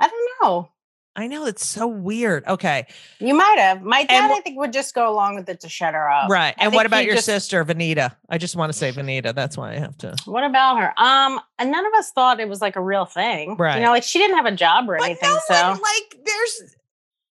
I 0.00 0.08
don't 0.08 0.30
know. 0.42 0.68
I 1.14 1.26
know 1.26 1.44
it's 1.44 1.66
so 1.66 1.86
weird. 1.86 2.46
Okay. 2.46 2.86
You 3.18 3.34
might 3.34 3.58
have. 3.58 3.82
My 3.82 4.04
dad, 4.04 4.30
I 4.30 4.40
think, 4.40 4.58
would 4.58 4.72
just 4.72 4.94
go 4.94 5.10
along 5.12 5.34
with 5.34 5.48
it 5.50 5.60
to 5.60 5.68
shut 5.68 5.92
her 5.92 6.10
up. 6.10 6.30
right. 6.30 6.54
I 6.58 6.64
And 6.64 6.72
what 6.74 6.86
about 6.86 7.04
your 7.04 7.16
just- 7.16 7.26
sister, 7.26 7.62
Vanita? 7.66 8.16
I 8.30 8.38
just 8.38 8.56
want 8.56 8.72
to 8.72 8.78
say 8.78 8.92
Vanita. 8.92 9.34
That's 9.34 9.56
why 9.56 9.72
I 9.72 9.78
have 9.78 9.96
to. 9.98 10.16
What 10.24 10.42
about 10.44 10.78
her? 10.80 10.94
Um, 10.98 11.38
and 11.58 11.70
none 11.70 11.84
of 11.84 11.92
us 11.94 12.10
thought 12.12 12.40
it 12.40 12.48
was 12.48 12.62
like 12.62 12.76
a 12.76 12.80
real 12.82 13.04
thing. 13.04 13.56
Right. 13.58 13.76
You 13.76 13.82
know, 13.84 13.90
like 13.90 14.04
she 14.04 14.18
didn't 14.18 14.36
have 14.36 14.46
a 14.46 14.56
job 14.56 14.88
or 14.88 14.96
But 14.96 15.04
anything. 15.04 15.28
no 15.28 15.38
so 15.46 15.54
one, 15.70 15.80
like, 15.80 16.16
there's. 16.24 16.74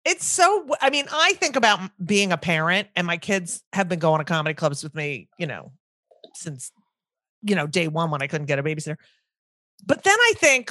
It's 0.04 0.26
so. 0.26 0.66
I 0.80 0.90
mean, 0.90 1.06
I 1.12 1.32
think 1.34 1.56
about 1.56 1.78
being 2.04 2.32
a 2.32 2.36
parent, 2.36 2.88
and 2.96 3.06
my 3.06 3.16
kids 3.16 3.62
have 3.72 3.88
been 3.88 4.00
going 4.00 4.18
to 4.18 4.24
comedy 4.24 4.52
clubs 4.52 4.82
with 4.82 4.94
me. 4.96 5.28
You 5.38 5.46
know, 5.46 5.72
since 6.34 6.72
you 7.42 7.54
know 7.54 7.66
day 7.68 7.86
one 7.88 8.10
when 8.10 8.20
I 8.20 8.26
couldn't 8.26 8.48
get 8.48 8.58
a 8.58 8.62
babysitter. 8.64 8.96
But 9.86 10.02
then 10.02 10.16
I 10.18 10.32
think, 10.36 10.70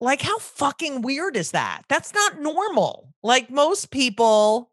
like, 0.00 0.22
how 0.22 0.38
fucking 0.38 1.02
weird 1.02 1.36
is 1.36 1.52
that? 1.52 1.82
That's 1.88 2.12
not 2.14 2.40
normal. 2.40 3.14
Like 3.22 3.50
most 3.50 3.90
people 3.90 4.70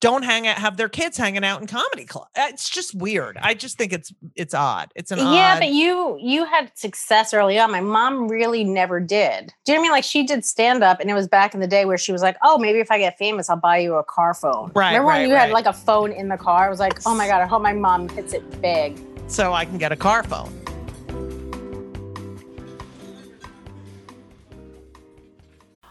don't 0.00 0.22
hang 0.22 0.46
out, 0.46 0.56
have 0.56 0.78
their 0.78 0.88
kids 0.88 1.18
hanging 1.18 1.44
out 1.44 1.60
in 1.60 1.66
comedy 1.66 2.06
club. 2.06 2.26
Eh, 2.34 2.48
it's 2.48 2.70
just 2.70 2.94
weird. 2.94 3.36
I 3.36 3.52
just 3.54 3.76
think 3.76 3.92
it's 3.92 4.12
it's 4.34 4.54
odd. 4.54 4.90
It's 4.96 5.10
an 5.10 5.18
yeah, 5.18 5.54
odd. 5.54 5.60
but 5.60 5.68
you 5.68 6.16
you 6.20 6.44
had 6.46 6.70
success 6.74 7.34
early 7.34 7.58
on. 7.58 7.70
My 7.70 7.82
mom 7.82 8.28
really 8.28 8.64
never 8.64 8.98
did. 8.98 9.52
Do 9.66 9.72
you 9.72 9.76
know 9.76 9.80
what 9.80 9.80
I 9.80 9.82
mean? 9.82 9.92
Like 9.92 10.04
she 10.04 10.24
did 10.24 10.44
stand 10.44 10.82
up, 10.82 11.00
and 11.00 11.10
it 11.10 11.14
was 11.14 11.28
back 11.28 11.52
in 11.52 11.60
the 11.60 11.66
day 11.66 11.84
where 11.84 11.98
she 11.98 12.12
was 12.12 12.22
like, 12.22 12.36
"Oh, 12.42 12.56
maybe 12.56 12.78
if 12.78 12.90
I 12.90 12.98
get 12.98 13.18
famous, 13.18 13.50
I'll 13.50 13.56
buy 13.56 13.78
you 13.78 13.94
a 13.96 14.04
car 14.04 14.32
phone." 14.32 14.72
Right, 14.74 14.88
Remember 14.88 15.08
when 15.08 15.28
you 15.28 15.34
right. 15.34 15.42
had 15.42 15.50
like 15.50 15.66
a 15.66 15.72
phone 15.72 16.12
in 16.12 16.28
the 16.28 16.38
car? 16.38 16.66
I 16.66 16.70
was 16.70 16.80
like, 16.80 16.98
"Oh 17.06 17.14
my 17.14 17.26
god, 17.26 17.42
I 17.42 17.46
hope 17.46 17.60
my 17.60 17.74
mom 17.74 18.08
hits 18.08 18.32
it 18.32 18.62
big." 18.62 18.98
so 19.30 19.52
I 19.52 19.64
can 19.64 19.78
get 19.78 19.92
a 19.92 19.96
car 19.96 20.22
phone. 20.24 20.52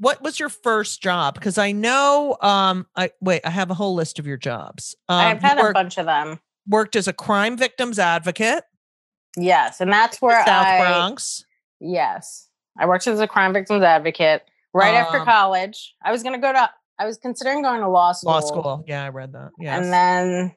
what 0.00 0.22
was 0.22 0.40
your 0.40 0.48
first 0.48 1.02
job? 1.02 1.34
Because 1.34 1.58
I 1.58 1.72
know, 1.72 2.36
um, 2.40 2.86
I 2.96 3.10
wait, 3.20 3.42
I 3.44 3.50
have 3.50 3.70
a 3.70 3.74
whole 3.74 3.94
list 3.94 4.18
of 4.18 4.26
your 4.26 4.38
jobs. 4.38 4.96
Um, 5.08 5.18
I've 5.18 5.42
had 5.42 5.58
worked, 5.58 5.70
a 5.70 5.74
bunch 5.74 5.98
of 5.98 6.06
them. 6.06 6.40
Worked 6.66 6.96
as 6.96 7.06
a 7.06 7.12
crime 7.12 7.56
victims 7.56 7.98
advocate. 7.98 8.64
Yes, 9.36 9.80
and 9.80 9.92
that's 9.92 10.20
where 10.20 10.40
I 10.40 10.44
South 10.46 10.66
I, 10.66 10.80
Bronx. 10.80 11.44
Yes, 11.80 12.48
I 12.78 12.86
worked 12.86 13.06
as 13.06 13.20
a 13.20 13.28
crime 13.28 13.52
victims 13.52 13.82
advocate 13.82 14.42
right 14.72 14.94
um, 14.94 15.04
after 15.04 15.18
college. 15.20 15.94
I 16.02 16.10
was 16.10 16.22
going 16.22 16.34
to 16.34 16.40
go 16.40 16.52
to. 16.52 16.70
I 16.98 17.06
was 17.06 17.18
considering 17.18 17.62
going 17.62 17.80
to 17.80 17.88
law 17.88 18.12
school. 18.12 18.32
Law 18.32 18.40
school, 18.40 18.84
yeah, 18.86 19.04
I 19.04 19.10
read 19.10 19.34
that. 19.34 19.50
Yeah, 19.60 19.76
and 19.76 19.92
then 19.92 20.54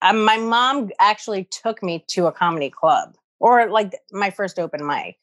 um, 0.00 0.24
my 0.24 0.38
mom 0.38 0.90
actually 0.98 1.44
took 1.44 1.82
me 1.82 2.02
to 2.08 2.26
a 2.26 2.32
comedy 2.32 2.70
club 2.70 3.14
or 3.40 3.68
like 3.68 3.94
my 4.10 4.30
first 4.30 4.58
open 4.58 4.86
mic, 4.86 5.18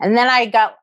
and 0.00 0.16
then 0.16 0.28
I 0.28 0.46
got 0.46 0.76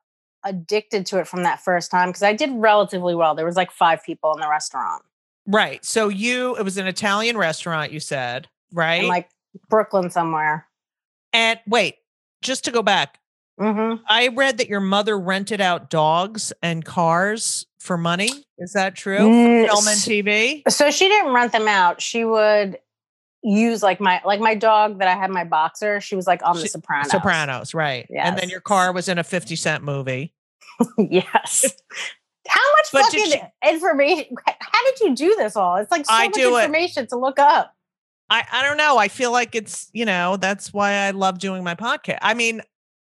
addicted 0.46 1.06
to 1.06 1.18
it 1.18 1.26
from 1.26 1.42
that 1.42 1.60
first 1.60 1.90
time 1.90 2.08
because 2.08 2.22
I 2.22 2.32
did 2.32 2.50
relatively 2.52 3.14
well. 3.14 3.34
There 3.34 3.46
was 3.46 3.56
like 3.56 3.70
five 3.70 4.02
people 4.04 4.32
in 4.34 4.40
the 4.40 4.48
restaurant. 4.48 5.02
Right. 5.46 5.84
So 5.84 6.08
you, 6.08 6.56
it 6.56 6.62
was 6.62 6.76
an 6.76 6.86
Italian 6.86 7.36
restaurant, 7.36 7.92
you 7.92 8.00
said, 8.00 8.48
right? 8.72 9.02
In 9.02 9.08
like 9.08 9.28
Brooklyn 9.68 10.10
somewhere. 10.10 10.66
And 11.32 11.60
wait, 11.66 11.96
just 12.42 12.64
to 12.64 12.70
go 12.70 12.82
back, 12.82 13.20
mm-hmm. 13.60 14.02
I 14.08 14.28
read 14.28 14.58
that 14.58 14.68
your 14.68 14.80
mother 14.80 15.18
rented 15.18 15.60
out 15.60 15.90
dogs 15.90 16.52
and 16.62 16.84
cars 16.84 17.66
for 17.78 17.96
money. 17.96 18.30
Is 18.58 18.72
that 18.72 18.96
true? 18.96 19.18
Mm, 19.18 19.66
film 19.66 19.86
and 19.86 19.98
TV. 19.98 20.62
So 20.68 20.90
she 20.90 21.08
didn't 21.08 21.32
rent 21.32 21.52
them 21.52 21.68
out. 21.68 22.00
She 22.00 22.24
would 22.24 22.78
use 23.42 23.82
like 23.82 24.00
my 24.00 24.20
like 24.24 24.40
my 24.40 24.54
dog 24.54 24.98
that 24.98 25.08
I 25.08 25.14
had 25.14 25.30
my 25.30 25.44
boxer. 25.44 26.00
She 26.00 26.16
was 26.16 26.26
like 26.26 26.44
on 26.44 26.56
she, 26.56 26.62
the 26.62 26.68
Sopranos. 26.68 27.10
Sopranos, 27.10 27.74
right? 27.74 28.06
Yes. 28.10 28.26
And 28.28 28.38
then 28.38 28.48
your 28.48 28.60
car 28.60 28.92
was 28.92 29.08
in 29.08 29.18
a 29.18 29.24
Fifty 29.24 29.56
Cent 29.56 29.84
movie. 29.84 30.34
Yes. 30.98 31.64
How 32.48 32.60
much 32.72 32.86
but 32.92 33.02
fucking 33.04 33.30
she, 33.32 33.40
information? 33.68 34.36
How 34.46 34.84
did 34.84 35.00
you 35.00 35.16
do 35.16 35.34
this 35.36 35.56
all? 35.56 35.76
It's 35.76 35.90
like 35.90 36.06
so 36.06 36.12
I 36.14 36.28
much 36.28 36.38
information 36.38 37.04
it. 37.04 37.08
to 37.10 37.16
look 37.16 37.40
up. 37.40 37.74
I, 38.30 38.44
I 38.50 38.62
don't 38.62 38.76
know. 38.76 38.98
I 38.98 39.08
feel 39.08 39.32
like 39.32 39.54
it's, 39.54 39.88
you 39.92 40.04
know, 40.04 40.36
that's 40.36 40.72
why 40.72 40.92
I 40.92 41.10
love 41.10 41.38
doing 41.38 41.64
my 41.64 41.74
podcast. 41.74 42.18
I 42.22 42.34
mean, 42.34 42.62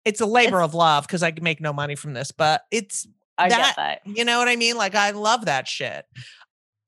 it's 0.04 0.20
a 0.20 0.26
labor 0.26 0.60
it's, 0.60 0.66
of 0.66 0.74
love 0.74 1.06
because 1.06 1.22
I 1.22 1.30
can 1.30 1.44
make 1.44 1.60
no 1.60 1.72
money 1.72 1.94
from 1.94 2.14
this, 2.14 2.32
but 2.32 2.62
it's 2.70 3.06
I 3.36 3.48
that, 3.48 3.74
that. 3.76 4.00
You 4.04 4.24
know 4.24 4.38
what 4.38 4.48
I 4.48 4.56
mean? 4.56 4.76
Like 4.76 4.94
I 4.94 5.10
love 5.10 5.44
that 5.44 5.68
shit. 5.68 6.04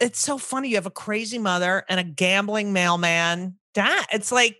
It's 0.00 0.18
so 0.18 0.38
funny. 0.38 0.70
You 0.70 0.76
have 0.76 0.86
a 0.86 0.90
crazy 0.90 1.38
mother 1.38 1.84
and 1.88 2.00
a 2.00 2.04
gambling 2.04 2.72
mailman 2.72 3.56
dad. 3.74 4.06
It's 4.12 4.32
like 4.32 4.56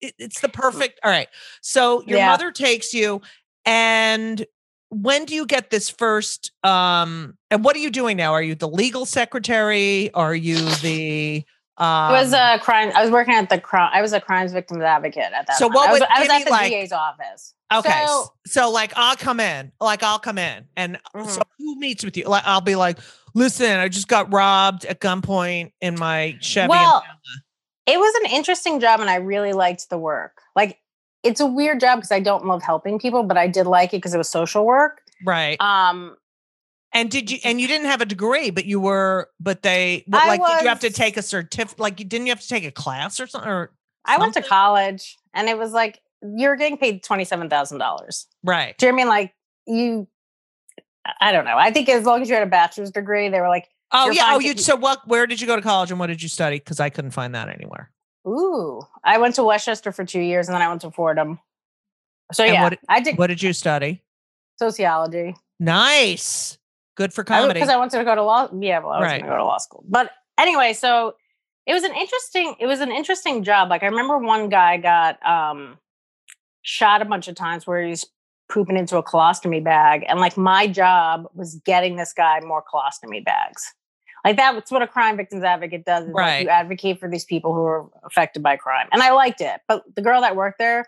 it, 0.00 0.14
it's 0.18 0.40
the 0.40 0.48
mm. 0.48 0.52
perfect. 0.52 1.00
All 1.02 1.10
right. 1.10 1.28
So 1.60 2.02
your 2.02 2.18
yeah. 2.18 2.30
mother 2.30 2.52
takes 2.52 2.94
you 2.94 3.20
and 3.64 4.44
when 4.90 5.24
do 5.24 5.34
you 5.34 5.46
get 5.46 5.70
this 5.70 5.90
first 5.90 6.52
um 6.64 7.36
and 7.50 7.64
what 7.64 7.76
are 7.76 7.80
you 7.80 7.90
doing 7.90 8.16
now 8.16 8.32
are 8.32 8.42
you 8.42 8.54
the 8.54 8.68
legal 8.68 9.04
secretary 9.04 10.12
are 10.14 10.34
you 10.34 10.56
the 10.76 11.44
um, 11.78 11.86
I 11.86 12.20
was 12.20 12.32
a 12.32 12.58
crime. 12.60 12.90
I 12.96 13.02
was 13.02 13.12
working 13.12 13.34
at 13.34 13.50
the 13.50 13.60
crime. 13.60 13.90
I 13.94 14.02
was 14.02 14.12
a 14.12 14.20
crimes 14.20 14.52
victims 14.52 14.82
advocate 14.82 15.30
at 15.32 15.46
that. 15.46 15.58
So 15.58 15.68
what? 15.68 15.88
I 15.88 15.92
was, 15.92 16.02
I 16.10 16.20
was 16.20 16.28
at 16.28 16.44
the 16.44 16.50
like, 16.50 16.72
DA's 16.72 16.90
office. 16.90 17.54
Okay, 17.72 18.04
so, 18.04 18.32
so, 18.46 18.70
like 18.70 18.92
I'll 18.96 19.14
come 19.14 19.38
in, 19.38 19.70
like 19.80 20.02
I'll 20.02 20.18
come 20.18 20.38
in, 20.38 20.64
and 20.76 20.98
mm-hmm. 21.14 21.28
so 21.28 21.42
who 21.58 21.78
meets 21.78 22.02
with 22.02 22.16
you? 22.16 22.24
Like 22.24 22.42
I'll 22.46 22.60
be 22.60 22.74
like, 22.74 22.98
listen, 23.34 23.78
I 23.78 23.86
just 23.86 24.08
got 24.08 24.32
robbed 24.32 24.86
at 24.86 25.00
gunpoint 25.00 25.70
in 25.80 25.96
my 25.96 26.36
Chevy. 26.40 26.70
Well, 26.70 27.04
it 27.86 27.98
was 27.98 28.14
an 28.24 28.32
interesting 28.32 28.80
job, 28.80 28.98
and 28.98 29.08
I 29.08 29.16
really 29.16 29.52
liked 29.52 29.88
the 29.88 29.98
work. 29.98 30.40
Like 30.56 30.80
it's 31.22 31.40
a 31.40 31.46
weird 31.46 31.80
job 31.80 31.98
because 31.98 32.12
I 32.12 32.20
don't 32.20 32.46
love 32.46 32.62
helping 32.62 32.98
people, 32.98 33.22
but 33.22 33.36
I 33.36 33.46
did 33.48 33.66
like 33.66 33.90
it 33.90 33.98
because 33.98 34.14
it 34.14 34.18
was 34.18 34.28
social 34.28 34.64
work. 34.64 35.02
Right. 35.24 35.60
Um, 35.60 36.16
and 36.92 37.10
did 37.10 37.30
you? 37.30 37.38
And 37.44 37.60
you 37.60 37.68
didn't 37.68 37.86
have 37.86 38.00
a 38.00 38.06
degree, 38.06 38.50
but 38.50 38.64
you 38.64 38.80
were. 38.80 39.28
But 39.40 39.62
they 39.62 40.04
like. 40.08 40.40
Was, 40.40 40.58
did 40.58 40.62
you 40.62 40.68
have 40.68 40.80
to 40.80 40.90
take 40.90 41.16
a 41.16 41.22
certificate? 41.22 41.78
Like, 41.78 41.98
you 41.98 42.06
didn't 42.06 42.26
you 42.26 42.32
have 42.32 42.40
to 42.40 42.48
take 42.48 42.64
a 42.64 42.70
class 42.70 43.20
or 43.20 43.26
something? 43.26 43.50
Or 43.50 43.72
I 44.04 44.18
went 44.18 44.34
to 44.34 44.42
college, 44.42 45.16
and 45.34 45.48
it 45.48 45.58
was 45.58 45.72
like 45.72 46.00
you're 46.22 46.56
getting 46.56 46.78
paid 46.78 47.02
twenty 47.02 47.24
seven 47.24 47.50
thousand 47.50 47.78
dollars. 47.78 48.26
Right. 48.42 48.76
Do 48.78 48.86
you 48.86 48.92
know 48.92 48.96
I 48.96 49.00
mean 49.00 49.08
like 49.08 49.34
you? 49.66 50.08
I 51.20 51.32
don't 51.32 51.44
know. 51.44 51.56
I 51.56 51.70
think 51.70 51.88
as 51.88 52.04
long 52.04 52.22
as 52.22 52.28
you 52.28 52.34
had 52.34 52.42
a 52.42 52.50
bachelor's 52.50 52.90
degree, 52.90 53.28
they 53.28 53.40
were 53.40 53.48
like, 53.48 53.68
"Oh 53.92 54.10
yeah, 54.10 54.30
oh 54.32 54.38
you." 54.38 54.56
So 54.56 54.74
what? 54.74 55.06
Where 55.06 55.26
did 55.26 55.42
you 55.42 55.46
go 55.46 55.56
to 55.56 55.62
college, 55.62 55.90
and 55.90 56.00
what 56.00 56.06
did 56.06 56.22
you 56.22 56.28
study? 56.28 56.56
Because 56.56 56.80
I 56.80 56.88
couldn't 56.88 57.10
find 57.10 57.34
that 57.34 57.50
anywhere. 57.50 57.90
Ooh, 58.28 58.82
I 59.02 59.18
went 59.18 59.34
to 59.36 59.44
Westchester 59.44 59.92
for 59.92 60.04
two 60.04 60.20
years, 60.20 60.48
and 60.48 60.54
then 60.54 60.62
I 60.62 60.68
went 60.68 60.82
to 60.82 60.90
Fordham. 60.90 61.40
So 62.32 62.44
and 62.44 62.52
yeah, 62.52 62.62
what, 62.62 62.78
I 62.88 63.00
did. 63.00 63.16
What 63.16 63.28
did 63.28 63.42
you 63.42 63.52
study? 63.52 64.02
Sociology. 64.58 65.34
Nice. 65.58 66.58
Good 66.96 67.14
for 67.14 67.24
comedy. 67.24 67.54
Because 67.54 67.68
I, 67.68 67.74
I, 67.74 67.76
wanted 67.76 67.98
to 67.98 68.04
go 68.04 68.14
to 68.14 68.22
law. 68.22 68.48
Yeah, 68.58 68.80
well, 68.80 68.90
I 68.90 68.98
was 68.98 69.04
right. 69.04 69.20
going 69.20 69.30
to 69.30 69.30
go 69.30 69.36
to 69.36 69.44
law 69.44 69.58
school. 69.58 69.84
But 69.88 70.10
anyway, 70.36 70.72
so 70.72 71.14
it 71.66 71.72
was 71.72 71.84
an 71.84 71.94
interesting. 71.94 72.54
It 72.58 72.66
was 72.66 72.80
an 72.80 72.90
interesting 72.90 73.44
job. 73.44 73.70
Like 73.70 73.82
I 73.82 73.86
remember 73.86 74.18
one 74.18 74.48
guy 74.48 74.76
got 74.76 75.24
um, 75.24 75.78
shot 76.62 77.02
a 77.02 77.04
bunch 77.04 77.28
of 77.28 77.34
times 77.34 77.66
where 77.66 77.82
he's 77.86 78.04
pooping 78.50 78.76
into 78.76 78.96
a 78.96 79.02
colostomy 79.02 79.62
bag, 79.62 80.04
and 80.08 80.18
like 80.18 80.36
my 80.36 80.66
job 80.66 81.26
was 81.34 81.56
getting 81.64 81.96
this 81.96 82.12
guy 82.12 82.40
more 82.40 82.62
colostomy 82.62 83.24
bags. 83.24 83.72
Like 84.24 84.36
that's 84.36 84.70
what 84.70 84.82
a 84.82 84.86
crime 84.86 85.16
victims 85.16 85.42
advocate 85.42 85.84
does. 85.84 86.04
Is 86.04 86.10
right. 86.12 86.38
Like 86.38 86.44
you 86.44 86.48
advocate 86.48 87.00
for 87.00 87.08
these 87.08 87.24
people 87.24 87.54
who 87.54 87.62
are 87.62 87.86
affected 88.04 88.42
by 88.42 88.56
crime. 88.56 88.88
And 88.92 89.02
I 89.02 89.12
liked 89.12 89.40
it. 89.40 89.60
But 89.68 89.84
the 89.94 90.02
girl 90.02 90.20
that 90.20 90.36
worked 90.36 90.58
there 90.58 90.86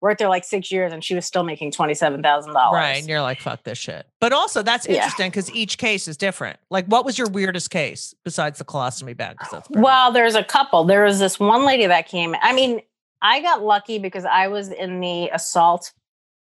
worked 0.00 0.18
there 0.18 0.28
like 0.28 0.44
six 0.44 0.70
years 0.70 0.92
and 0.92 1.02
she 1.02 1.14
was 1.14 1.24
still 1.24 1.44
making 1.44 1.70
$27,000. 1.72 2.54
Right. 2.54 2.98
And 2.98 3.08
you're 3.08 3.22
like, 3.22 3.40
fuck 3.40 3.64
this 3.64 3.78
shit. 3.78 4.06
But 4.20 4.34
also 4.34 4.62
that's 4.62 4.84
interesting 4.84 5.30
because 5.30 5.48
yeah. 5.48 5.62
each 5.62 5.78
case 5.78 6.06
is 6.08 6.18
different. 6.18 6.58
Like 6.68 6.86
what 6.86 7.06
was 7.06 7.16
your 7.16 7.28
weirdest 7.28 7.70
case 7.70 8.14
besides 8.22 8.58
the 8.58 8.66
colostomy 8.66 9.16
bag? 9.16 9.38
Well, 9.70 10.12
there's 10.12 10.34
a 10.34 10.44
couple. 10.44 10.84
There 10.84 11.04
was 11.04 11.20
this 11.20 11.40
one 11.40 11.64
lady 11.64 11.86
that 11.86 12.06
came. 12.06 12.36
I 12.42 12.52
mean, 12.52 12.82
I 13.22 13.40
got 13.40 13.62
lucky 13.62 13.98
because 13.98 14.26
I 14.26 14.48
was 14.48 14.68
in 14.68 15.00
the 15.00 15.30
assault 15.32 15.92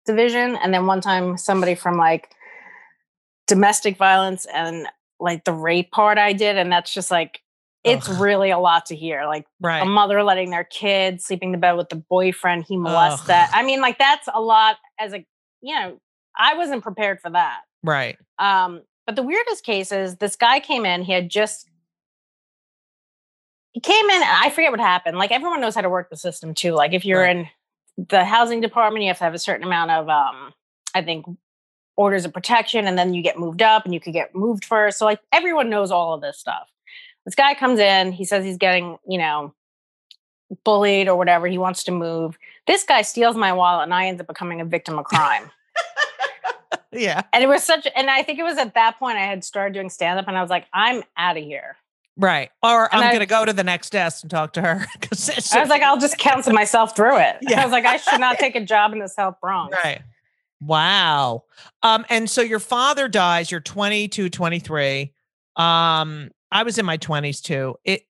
division. 0.07 0.57
And 0.57 0.73
then 0.73 0.87
one 0.87 1.01
time 1.01 1.37
somebody 1.37 1.75
from 1.75 1.97
like 1.97 2.31
domestic 3.49 3.97
violence 3.97 4.47
and 4.55 4.87
like 5.21 5.45
the 5.45 5.53
rape 5.53 5.91
part 5.91 6.19
I 6.19 6.33
did, 6.33 6.57
and 6.57 6.71
that's 6.71 6.93
just 6.93 7.11
like 7.11 7.41
it's 7.85 8.09
Ugh. 8.09 8.21
really 8.21 8.51
a 8.51 8.59
lot 8.59 8.87
to 8.87 8.97
hear. 8.97 9.25
Like 9.27 9.47
right. 9.61 9.83
a 9.83 9.87
mother 9.87 10.23
letting 10.23 10.51
their 10.51 10.65
kid 10.65 11.21
sleeping 11.21 11.49
in 11.49 11.53
the 11.53 11.59
bed 11.59 11.73
with 11.73 11.89
the 11.89 11.97
boyfriend 11.97 12.65
he 12.69 12.77
molests 12.77 13.27
that. 13.27 13.51
I 13.53 13.63
mean, 13.63 13.81
like 13.81 13.99
that's 13.99 14.29
a 14.33 14.41
lot 14.41 14.77
as 14.99 15.13
a 15.13 15.25
you 15.61 15.75
know, 15.75 15.99
I 16.37 16.55
wasn't 16.55 16.83
prepared 16.83 17.21
for 17.21 17.31
that. 17.31 17.61
Right. 17.83 18.17
Um, 18.39 18.83
but 19.07 19.17
the 19.17 19.23
weirdest 19.23 19.65
case 19.65 19.91
is 19.91 20.17
this 20.17 20.37
guy 20.37 20.61
came 20.61 20.85
in, 20.85 21.03
he 21.03 21.13
had 21.13 21.31
just 21.31 21.69
he 23.73 23.81
came 23.81 24.11
in, 24.11 24.23
I 24.23 24.51
forget 24.51 24.71
what 24.71 24.81
happened. 24.81 25.19
Like 25.19 25.31
everyone 25.31 25.61
knows 25.61 25.75
how 25.75 25.83
to 25.83 25.91
work 25.91 26.11
the 26.11 26.17
system 26.17 26.55
too. 26.55 26.73
Like 26.73 26.93
if 26.93 27.05
you're 27.05 27.21
right. 27.21 27.37
in 27.37 27.49
the 28.09 28.25
housing 28.25 28.61
department, 28.61 29.03
you 29.03 29.09
have 29.09 29.19
to 29.19 29.25
have 29.25 29.35
a 29.35 29.39
certain 29.39 29.65
amount 29.65 29.91
of 29.91 30.09
um, 30.09 30.53
I 30.95 31.03
think 31.03 31.27
orders 31.99 32.25
of 32.25 32.33
protection 32.33 32.87
and 32.87 32.97
then 32.97 33.13
you 33.13 33.21
get 33.21 33.37
moved 33.37 33.61
up 33.61 33.85
and 33.85 33.93
you 33.93 33.99
could 33.99 34.13
get 34.13 34.33
moved 34.35 34.65
first. 34.65 34.99
So 34.99 35.05
like 35.05 35.19
everyone 35.33 35.69
knows 35.69 35.91
all 35.91 36.15
of 36.15 36.21
this 36.21 36.39
stuff. 36.39 36.69
This 37.25 37.35
guy 37.35 37.55
comes 37.55 37.81
in, 37.81 38.13
he 38.13 38.25
says 38.25 38.45
he's 38.45 38.57
getting, 38.57 38.97
you 39.07 39.19
know, 39.19 39.53
bullied 40.65 41.09
or 41.09 41.17
whatever. 41.17 41.49
He 41.49 41.59
wants 41.59 41.83
to 41.85 41.91
move. 41.91 42.39
This 42.69 42.85
guy 42.85 43.03
steals 43.03 43.37
my 43.37 43.53
wallet 43.53 43.83
and 43.83 43.93
I 43.93 44.07
end 44.07 44.21
up 44.21 44.29
becoming 44.29 44.61
a 44.61 44.65
victim 44.65 44.99
of 44.99 45.05
crime. 45.05 45.51
Yeah. 46.91 47.21
and 47.35 47.45
it 47.45 47.47
was 47.49 47.63
such, 47.63 47.87
and 47.95 48.09
I 48.09 48.23
think 48.23 48.39
it 48.39 48.45
was 48.45 48.57
at 48.57 48.73
that 48.73 48.99
point 48.99 49.19
I 49.19 49.27
had 49.27 49.45
started 49.45 49.75
doing 49.75 49.91
stand 49.91 50.19
up 50.19 50.27
and 50.27 50.39
I 50.39 50.41
was 50.41 50.49
like, 50.49 50.65
I'm 50.73 51.03
out 51.19 51.37
of 51.37 51.45
here. 51.45 51.77
Right. 52.17 52.51
Or 52.63 52.93
And 52.93 53.03
I'm 53.05 53.11
going 53.11 53.21
to 53.21 53.27
go 53.27 53.45
to 53.45 53.53
the 53.53 53.63
next 53.63 53.91
desk 53.91 54.25
and 54.25 54.31
talk 54.31 54.55
to 54.55 54.63
her. 54.63 54.87
I 55.03 55.61
was 55.61 55.69
like, 55.69 55.83
I'll 55.83 55.99
just 55.99 56.17
counsel 56.17 56.55
myself 56.55 56.97
through 56.97 57.19
it. 57.19 57.37
Yeah. 57.43 57.61
I 57.61 57.65
was 57.65 57.73
like, 57.73 57.85
I 57.85 57.99
should 57.99 58.21
not 58.21 58.39
take 58.39 58.57
a 58.57 58.65
job 58.65 58.93
in 58.93 59.01
the 59.01 59.09
South 59.09 59.37
Bronx. 59.41 59.77
Right. 59.85 60.01
Wow. 60.61 61.45
Um, 61.83 62.05
and 62.09 62.29
so 62.29 62.41
your 62.43 62.59
father 62.59 63.09
dies, 63.09 63.51
you're 63.51 63.61
22, 63.61 64.29
23. 64.29 65.13
Um, 65.57 66.31
I 66.51 66.63
was 66.65 66.79
in 66.79 66.87
my 66.87 66.97
20s 66.97 67.41
too. 67.41 67.77
It 67.85 68.03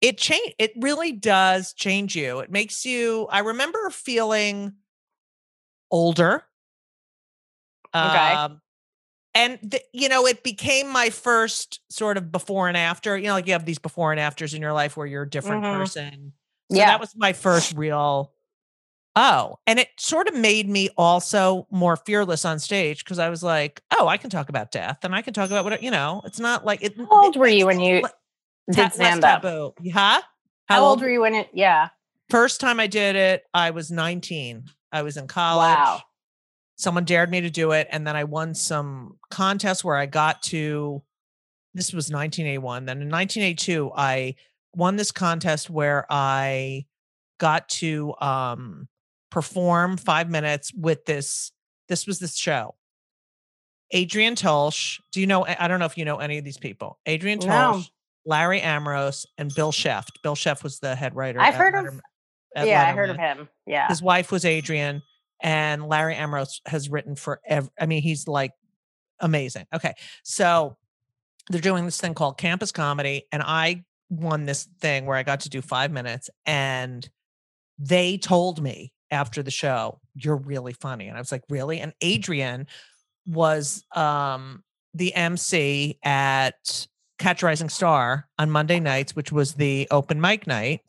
it 0.00 0.18
change 0.18 0.54
it 0.58 0.72
really 0.78 1.12
does 1.12 1.72
change 1.74 2.16
you. 2.16 2.40
It 2.40 2.50
makes 2.50 2.86
you 2.86 3.28
I 3.30 3.40
remember 3.40 3.90
feeling 3.90 4.74
older. 5.90 6.44
Okay. 8.02 8.40
Um 8.42 8.60
and 9.34 9.58
the, 9.62 9.80
you 9.92 10.08
know, 10.08 10.26
it 10.26 10.44
became 10.44 10.90
my 10.90 11.10
first 11.10 11.80
sort 11.90 12.18
of 12.18 12.32
before 12.32 12.68
and 12.68 12.76
after. 12.76 13.16
You 13.18 13.28
know, 13.28 13.34
like 13.34 13.46
you 13.46 13.52
have 13.54 13.66
these 13.66 13.78
before 13.78 14.12
and 14.12 14.20
afters 14.20 14.54
in 14.54 14.62
your 14.62 14.72
life 14.72 14.96
where 14.96 15.06
you're 15.06 15.24
a 15.24 15.30
different 15.30 15.64
Mhm. 15.64 15.66
person. 15.66 16.32
So 16.70 16.84
Yeah. 16.84 16.84
that 16.84 17.00
was 17.00 17.14
my 17.16 17.32
first 17.34 17.72
real 17.76 18.34
Oh, 19.16 19.58
and 19.66 19.78
it 19.78 19.88
sort 19.96 20.26
of 20.28 20.34
made 20.34 20.68
me 20.68 20.90
also 20.96 21.68
more 21.70 21.96
fearless 21.96 22.44
on 22.44 22.58
stage 22.58 23.04
because 23.04 23.20
I 23.20 23.28
was 23.28 23.44
like, 23.44 23.80
oh, 23.96 24.08
I 24.08 24.16
can 24.16 24.28
talk 24.28 24.48
about 24.48 24.72
death 24.72 24.98
and 25.04 25.14
I 25.14 25.22
can 25.22 25.32
talk 25.32 25.50
about 25.50 25.64
what, 25.64 25.82
you 25.82 25.90
know, 25.90 26.20
it's 26.24 26.40
not 26.40 26.64
like 26.64 26.82
it. 26.82 26.96
How 26.96 27.24
old 27.24 27.36
it 27.36 27.38
were 27.38 27.46
you 27.46 27.66
when 27.66 27.78
you 27.78 28.02
ta- 28.02 28.10
did 28.72 28.92
stand 28.92 29.24
up? 29.24 29.42
taboo. 29.42 29.74
Huh? 29.92 30.20
How 30.66 30.84
old 30.84 31.00
were 31.00 31.10
you 31.10 31.20
when 31.20 31.34
it? 31.34 31.48
Yeah. 31.52 31.90
First 32.30 32.60
time 32.60 32.80
I 32.80 32.88
did 32.88 33.14
it, 33.14 33.44
I 33.52 33.70
was 33.70 33.90
19. 33.92 34.64
I 34.90 35.02
was 35.02 35.16
in 35.16 35.28
college. 35.28 35.76
Wow. 35.76 36.00
Someone 36.76 37.04
dared 37.04 37.30
me 37.30 37.42
to 37.42 37.50
do 37.50 37.70
it. 37.70 37.86
And 37.92 38.04
then 38.04 38.16
I 38.16 38.24
won 38.24 38.54
some 38.54 39.18
contest 39.30 39.84
where 39.84 39.96
I 39.96 40.06
got 40.06 40.42
to, 40.44 41.02
this 41.72 41.92
was 41.92 42.10
1981. 42.10 42.86
Then 42.86 43.02
in 43.02 43.10
1982, 43.10 43.92
I 43.94 44.34
won 44.74 44.96
this 44.96 45.12
contest 45.12 45.70
where 45.70 46.04
I 46.10 46.86
got 47.38 47.68
to 47.68 48.14
um, 48.20 48.88
perform 49.34 49.96
five 49.96 50.30
minutes 50.30 50.72
with 50.72 51.04
this. 51.06 51.50
This 51.88 52.06
was 52.06 52.20
this 52.20 52.36
show. 52.36 52.76
Adrianne 53.92 54.36
Tolsch. 54.36 55.00
Do 55.10 55.20
you 55.20 55.26
know? 55.26 55.44
I 55.44 55.66
don't 55.66 55.80
know 55.80 55.86
if 55.86 55.98
you 55.98 56.04
know 56.04 56.18
any 56.18 56.38
of 56.38 56.44
these 56.44 56.56
people. 56.56 57.00
Adrianne 57.06 57.44
No. 57.44 57.48
Tolsch, 57.48 57.90
Larry 58.24 58.60
Ambrose, 58.60 59.26
and 59.36 59.52
Bill 59.52 59.72
Scheft. 59.72 60.22
Bill 60.22 60.36
Scheft 60.36 60.62
was 60.62 60.78
the 60.78 60.94
head 60.94 61.16
writer. 61.16 61.40
I've 61.40 61.56
heard 61.56 61.74
of- 61.74 61.84
Letterman- 61.86 62.00
at 62.56 62.68
Yeah, 62.68 62.88
I 62.88 62.92
heard 62.92 63.10
of 63.10 63.16
him. 63.16 63.48
Yeah. 63.66 63.88
His 63.88 64.00
wife 64.00 64.30
was 64.30 64.44
Adrianne, 64.44 65.02
and 65.42 65.88
Larry 65.88 66.14
Ambrose 66.14 66.60
has 66.66 66.88
written 66.88 67.16
for. 67.16 67.40
Ev- 67.44 67.70
I 67.78 67.86
mean, 67.86 68.02
he's 68.02 68.28
like 68.28 68.52
amazing. 69.18 69.66
Okay, 69.74 69.94
so 70.22 70.76
they're 71.50 71.60
doing 71.60 71.84
this 71.84 72.00
thing 72.00 72.14
called 72.14 72.38
Campus 72.38 72.70
Comedy, 72.70 73.26
and 73.32 73.42
I 73.42 73.84
won 74.10 74.46
this 74.46 74.68
thing 74.80 75.06
where 75.06 75.16
I 75.16 75.24
got 75.24 75.40
to 75.40 75.48
do 75.48 75.60
five 75.60 75.90
minutes, 75.90 76.30
and 76.46 77.08
they 77.80 78.16
told 78.16 78.62
me 78.62 78.92
after 79.14 79.42
the 79.42 79.50
show, 79.50 80.00
"You're 80.14 80.36
really 80.36 80.74
funny," 80.74 81.08
and 81.08 81.16
I 81.16 81.20
was 81.20 81.32
like, 81.32 81.44
"Really?" 81.48 81.80
And 81.80 81.94
Adrianne 82.02 82.66
was 83.26 83.84
um 83.96 84.62
the 84.92 85.14
MC 85.14 85.98
at 86.02 86.86
Catch 87.18 87.42
Rising 87.42 87.70
Star 87.70 88.28
on 88.38 88.50
Monday 88.50 88.80
nights, 88.80 89.16
which 89.16 89.32
was 89.32 89.54
the 89.54 89.88
open 89.90 90.20
mic 90.20 90.46
night, 90.46 90.82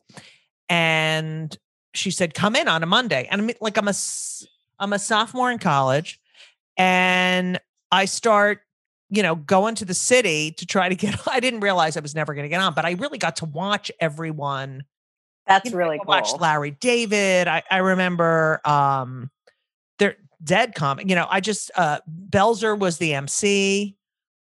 and 0.68 1.56
she 1.94 2.10
said, 2.10 2.34
"Come 2.34 2.56
in 2.56 2.68
on 2.68 2.82
a 2.82 2.86
Monday." 2.86 3.26
And 3.30 3.40
I'm 3.40 3.50
like, 3.60 3.78
I'm 3.78 3.88
a 3.88 3.94
I'm 4.78 4.92
a 4.92 4.98
sophomore 4.98 5.50
in 5.50 5.58
college, 5.58 6.20
and 6.76 7.58
I 7.90 8.04
start, 8.04 8.60
you 9.08 9.22
know, 9.22 9.34
going 9.34 9.74
to 9.76 9.84
the 9.84 9.94
city 9.94 10.52
to 10.52 10.66
try 10.66 10.88
to 10.88 10.94
get. 10.94 11.16
I 11.28 11.40
didn't 11.40 11.60
realize 11.60 11.96
I 11.96 12.00
was 12.00 12.14
never 12.14 12.34
going 12.34 12.44
to 12.44 12.48
get 12.48 12.60
on, 12.60 12.74
but 12.74 12.84
I 12.84 12.92
really 12.92 13.18
got 13.18 13.36
to 13.36 13.44
watch 13.44 13.90
everyone. 14.00 14.84
That's 15.46 15.66
You 15.66 15.72
know, 15.72 15.78
really 15.78 15.96
I 15.96 16.04
cool. 16.04 16.06
watched 16.06 16.40
Larry 16.40 16.72
David. 16.72 17.48
I, 17.48 17.62
I 17.70 17.78
remember 17.78 18.60
um 18.64 19.30
their 19.98 20.16
dead 20.42 20.74
comic. 20.74 21.08
You 21.08 21.14
know, 21.14 21.26
I 21.30 21.40
just 21.40 21.70
uh 21.76 22.00
Belzer 22.30 22.78
was 22.78 22.98
the 22.98 23.14
MC. 23.14 23.96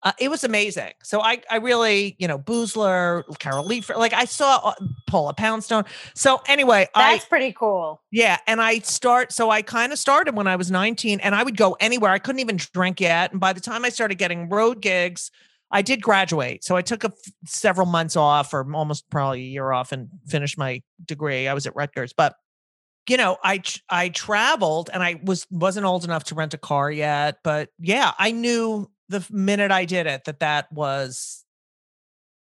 Uh, 0.05 0.11
it 0.19 0.29
was 0.31 0.43
amazing. 0.43 0.93
So 1.05 1.21
I 1.21 1.43
I 1.51 1.57
really, 1.57 2.17
you 2.19 2.27
know, 2.27 2.39
Boosler, 2.39 3.23
Carol 3.39 3.65
Leifer, 3.69 3.97
like 3.97 4.13
I 4.13 4.25
saw 4.25 4.59
uh, 4.59 4.75
Paula 5.07 5.33
Poundstone. 5.35 5.85
So 6.15 6.41
anyway, 6.49 6.89
I 6.95 7.13
That's 7.15 7.27
pretty 7.27 7.53
cool. 7.53 8.01
yeah, 8.11 8.39
and 8.49 8.61
I 8.61 8.81
start 8.81 9.33
so 9.33 9.51
I 9.51 9.63
kind 9.63 9.93
of 9.93 9.99
started 9.99 10.35
when 10.37 10.49
I 10.49 10.57
was 10.57 10.71
19 10.73 11.21
and 11.21 11.35
I 11.35 11.43
would 11.45 11.57
go 11.57 11.77
anywhere. 11.79 12.11
I 12.11 12.19
couldn't 12.19 12.41
even 12.41 12.57
drink 12.57 13.01
yet. 13.01 13.31
And 13.31 13.41
by 13.41 13.53
the 13.53 13.61
time 13.61 13.85
I 13.85 13.91
started 13.91 14.17
getting 14.19 14.49
road 14.49 14.81
gigs, 14.81 15.31
I 15.73 15.83
did 15.83 16.03
graduate. 16.03 16.63
So 16.63 16.77
I 16.77 16.83
took 16.83 17.03
a 17.03 17.09
f- 17.09 17.33
several 17.47 17.87
months 17.87 18.15
off 18.15 18.53
or 18.53 18.71
almost 18.75 19.09
probably 19.11 19.41
a 19.41 19.45
year 19.45 19.73
off 19.73 19.91
and 19.91 20.09
finished 20.27 20.59
my 20.59 20.83
degree. 21.05 21.49
I 21.49 21.55
was 21.55 21.67
at 21.67 21.75
Rutgers, 21.75 22.13
but 22.13 22.35
you 23.09 23.17
know, 23.17 23.39
I 23.43 23.63
I 23.89 24.11
traveled 24.11 24.91
and 24.93 25.03
I 25.03 25.21
was 25.25 25.47
wasn't 25.51 25.87
old 25.87 26.05
enough 26.05 26.25
to 26.25 26.35
rent 26.35 26.55
a 26.55 26.59
car 26.59 26.91
yet, 26.91 27.39
but 27.43 27.71
yeah, 27.79 28.13
I 28.19 28.31
knew 28.31 28.91
the 29.09 29.27
minute 29.31 29.73
I 29.73 29.87
did 29.87 30.07
it 30.07 30.25
that 30.25 30.41
that 30.41 30.71
was 30.71 31.45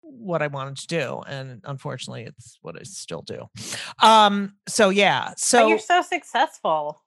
what 0.01 0.41
I 0.41 0.47
wanted 0.47 0.77
to 0.77 0.87
do 0.87 1.21
and 1.27 1.61
unfortunately 1.63 2.23
it's 2.23 2.57
what 2.61 2.75
I 2.79 2.83
still 2.83 3.21
do. 3.21 3.47
Um 4.01 4.55
so 4.67 4.89
yeah. 4.89 5.29
but 5.29 5.39
So 5.39 5.67
you're 5.67 5.77
so 5.79 6.01
successful. 6.01 7.01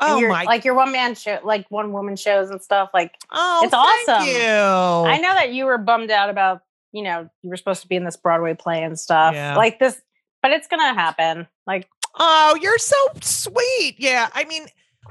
Oh 0.00 0.18
you're, 0.18 0.30
my 0.30 0.44
like 0.44 0.64
your 0.64 0.74
one 0.74 0.92
man 0.92 1.14
show, 1.14 1.38
like 1.44 1.66
one 1.70 1.92
woman 1.92 2.16
shows 2.16 2.50
and 2.50 2.60
stuff. 2.62 2.90
Like 2.94 3.14
Oh, 3.30 3.60
it's 3.64 3.72
thank 3.72 4.08
awesome. 4.08 4.28
You. 4.28 5.10
I 5.12 5.18
know 5.18 5.34
that 5.34 5.52
you 5.52 5.66
were 5.66 5.78
bummed 5.78 6.10
out 6.10 6.30
about, 6.30 6.62
you 6.92 7.02
know, 7.02 7.28
you 7.42 7.50
were 7.50 7.56
supposed 7.56 7.82
to 7.82 7.88
be 7.88 7.96
in 7.96 8.04
this 8.04 8.16
Broadway 8.16 8.54
play 8.54 8.82
and 8.82 8.98
stuff. 8.98 9.34
Yeah. 9.34 9.56
Like 9.56 9.78
this, 9.78 10.00
but 10.42 10.52
it's 10.52 10.66
gonna 10.68 10.94
happen. 10.94 11.46
Like 11.66 11.88
Oh, 12.18 12.58
you're 12.60 12.78
so 12.78 12.96
sweet. 13.20 13.96
Yeah. 13.98 14.28
I 14.32 14.44
mean, 14.44 14.66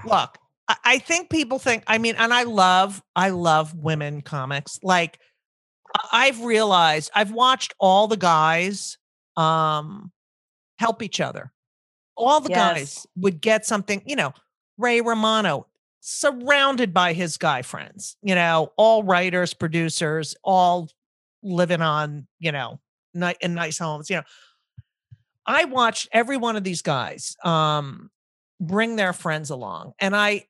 look, 0.05 0.37
I, 0.67 0.75
I 0.83 0.99
think 0.99 1.29
people 1.29 1.59
think, 1.59 1.83
I 1.87 1.97
mean, 1.97 2.15
and 2.17 2.33
I 2.33 2.43
love, 2.43 3.01
I 3.15 3.29
love 3.29 3.73
women 3.75 4.21
comics. 4.21 4.79
Like 4.83 5.19
I've 6.11 6.41
realized 6.43 7.11
I've 7.15 7.31
watched 7.31 7.73
all 7.79 8.07
the 8.07 8.17
guys 8.17 8.97
um 9.37 10.11
help 10.77 11.01
each 11.03 11.19
other. 11.21 11.51
All 12.17 12.41
the 12.41 12.49
Yes. 12.49 12.73
guys 12.73 13.07
would 13.15 13.39
get 13.39 13.65
something, 13.65 14.01
you 14.05 14.15
know, 14.15 14.33
Ray 14.79 15.01
Romano 15.01 15.67
surrounded 15.99 16.93
by 16.93 17.13
his 17.13 17.37
guy 17.37 17.61
friends, 17.61 18.15
you 18.23 18.33
know, 18.33 18.71
all 18.77 19.03
writers, 19.03 19.53
producers, 19.53 20.35
all 20.43 20.89
living 21.43 21.81
on, 21.81 22.25
you 22.39 22.51
know, 22.51 22.79
in 23.41 23.53
nice 23.53 23.77
homes, 23.77 24.09
you 24.09 24.15
know. 24.15 24.23
I 25.45 25.65
watched 25.65 26.07
every 26.11 26.37
one 26.37 26.55
of 26.55 26.63
these 26.63 26.81
guys 26.81 27.35
um 27.43 28.09
bring 28.61 28.95
their 28.95 29.13
friends 29.13 29.49
along 29.49 29.93
and 29.99 30.15
I 30.15 30.45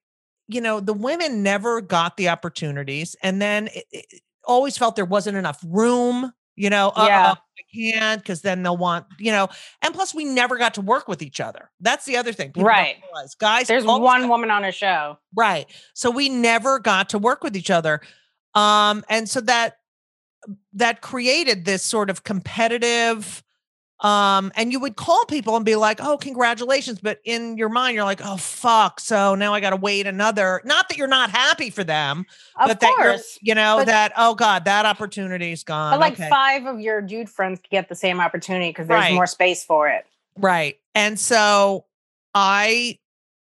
you 0.47 0.61
know 0.61 0.79
the 0.79 0.93
women 0.93 1.43
never 1.43 1.79
got 1.79 2.17
the 2.17 2.29
opportunities 2.29 3.15
and 3.21 3.41
then 3.41 3.67
it, 3.67 3.85
it 3.91 4.21
always 4.45 4.77
felt 4.77 4.95
there 4.95 5.05
wasn't 5.05 5.37
enough 5.37 5.63
room 5.65 6.33
you 6.59 6.69
know 6.69 6.89
uh, 6.95 7.05
Yeah. 7.07 7.31
uh, 7.31 7.35
I 7.35 7.63
can't 7.75 8.21
because 8.21 8.41
then 8.41 8.63
they'll 8.63 8.77
want 8.77 9.05
you 9.19 9.31
know 9.31 9.47
and 9.81 9.93
plus 9.93 10.13
we 10.13 10.25
never 10.25 10.57
got 10.57 10.73
to 10.75 10.81
work 10.81 11.07
with 11.07 11.21
each 11.21 11.39
other 11.39 11.69
that's 11.79 12.05
the 12.05 12.17
other 12.17 12.33
thing 12.33 12.49
People 12.51 12.67
Right. 12.67 12.97
guys 13.39 13.67
there's 13.67 13.85
one 13.85 14.01
got- 14.01 14.29
woman 14.29 14.51
on 14.51 14.63
a 14.65 14.71
show. 14.71 15.17
Right. 15.35 15.65
So 15.93 16.09
we 16.11 16.29
never 16.29 16.79
got 16.79 17.09
to 17.09 17.17
work 17.19 17.43
with 17.43 17.55
each 17.55 17.69
other. 17.71 18.01
Um 18.55 19.03
and 19.09 19.29
so 19.29 19.41
that 19.41 19.77
that 20.73 21.01
created 21.01 21.65
this 21.65 21.83
sort 21.83 22.09
of 22.09 22.23
competitive 22.23 23.43
um 24.01 24.51
and 24.55 24.71
you 24.71 24.79
would 24.79 24.95
call 24.95 25.25
people 25.25 25.55
and 25.55 25.65
be 25.65 25.75
like, 25.75 25.99
"Oh, 26.01 26.17
congratulations," 26.17 26.99
but 27.01 27.19
in 27.25 27.57
your 27.57 27.69
mind 27.69 27.95
you're 27.95 28.05
like, 28.05 28.21
"Oh 28.23 28.37
fuck, 28.37 28.99
so 28.99 29.35
now 29.35 29.53
I 29.53 29.59
got 29.59 29.71
to 29.71 29.75
wait 29.75 30.07
another." 30.07 30.61
Not 30.63 30.87
that 30.89 30.97
you're 30.97 31.07
not 31.07 31.29
happy 31.31 31.69
for 31.69 31.83
them, 31.83 32.25
Of 32.55 32.67
but 32.69 32.79
that 32.79 32.95
you're 32.99 33.17
you 33.41 33.55
know 33.55 33.77
but- 33.79 33.87
that 33.87 34.13
oh 34.15 34.35
god, 34.35 34.65
that 34.65 34.85
opportunity's 34.85 35.63
gone. 35.63 35.91
But 35.93 35.99
like 35.99 36.13
okay. 36.13 36.29
five 36.29 36.65
of 36.65 36.79
your 36.79 37.01
dude 37.01 37.29
friends 37.29 37.59
get 37.69 37.89
the 37.89 37.95
same 37.95 38.19
opportunity 38.21 38.69
because 38.69 38.87
there's 38.87 39.01
Right. 39.01 39.13
more 39.13 39.27
space 39.27 39.63
for 39.65 39.89
it. 39.89 40.05
Right. 40.37 40.79
And 40.95 41.19
so 41.19 41.85
I 42.33 42.99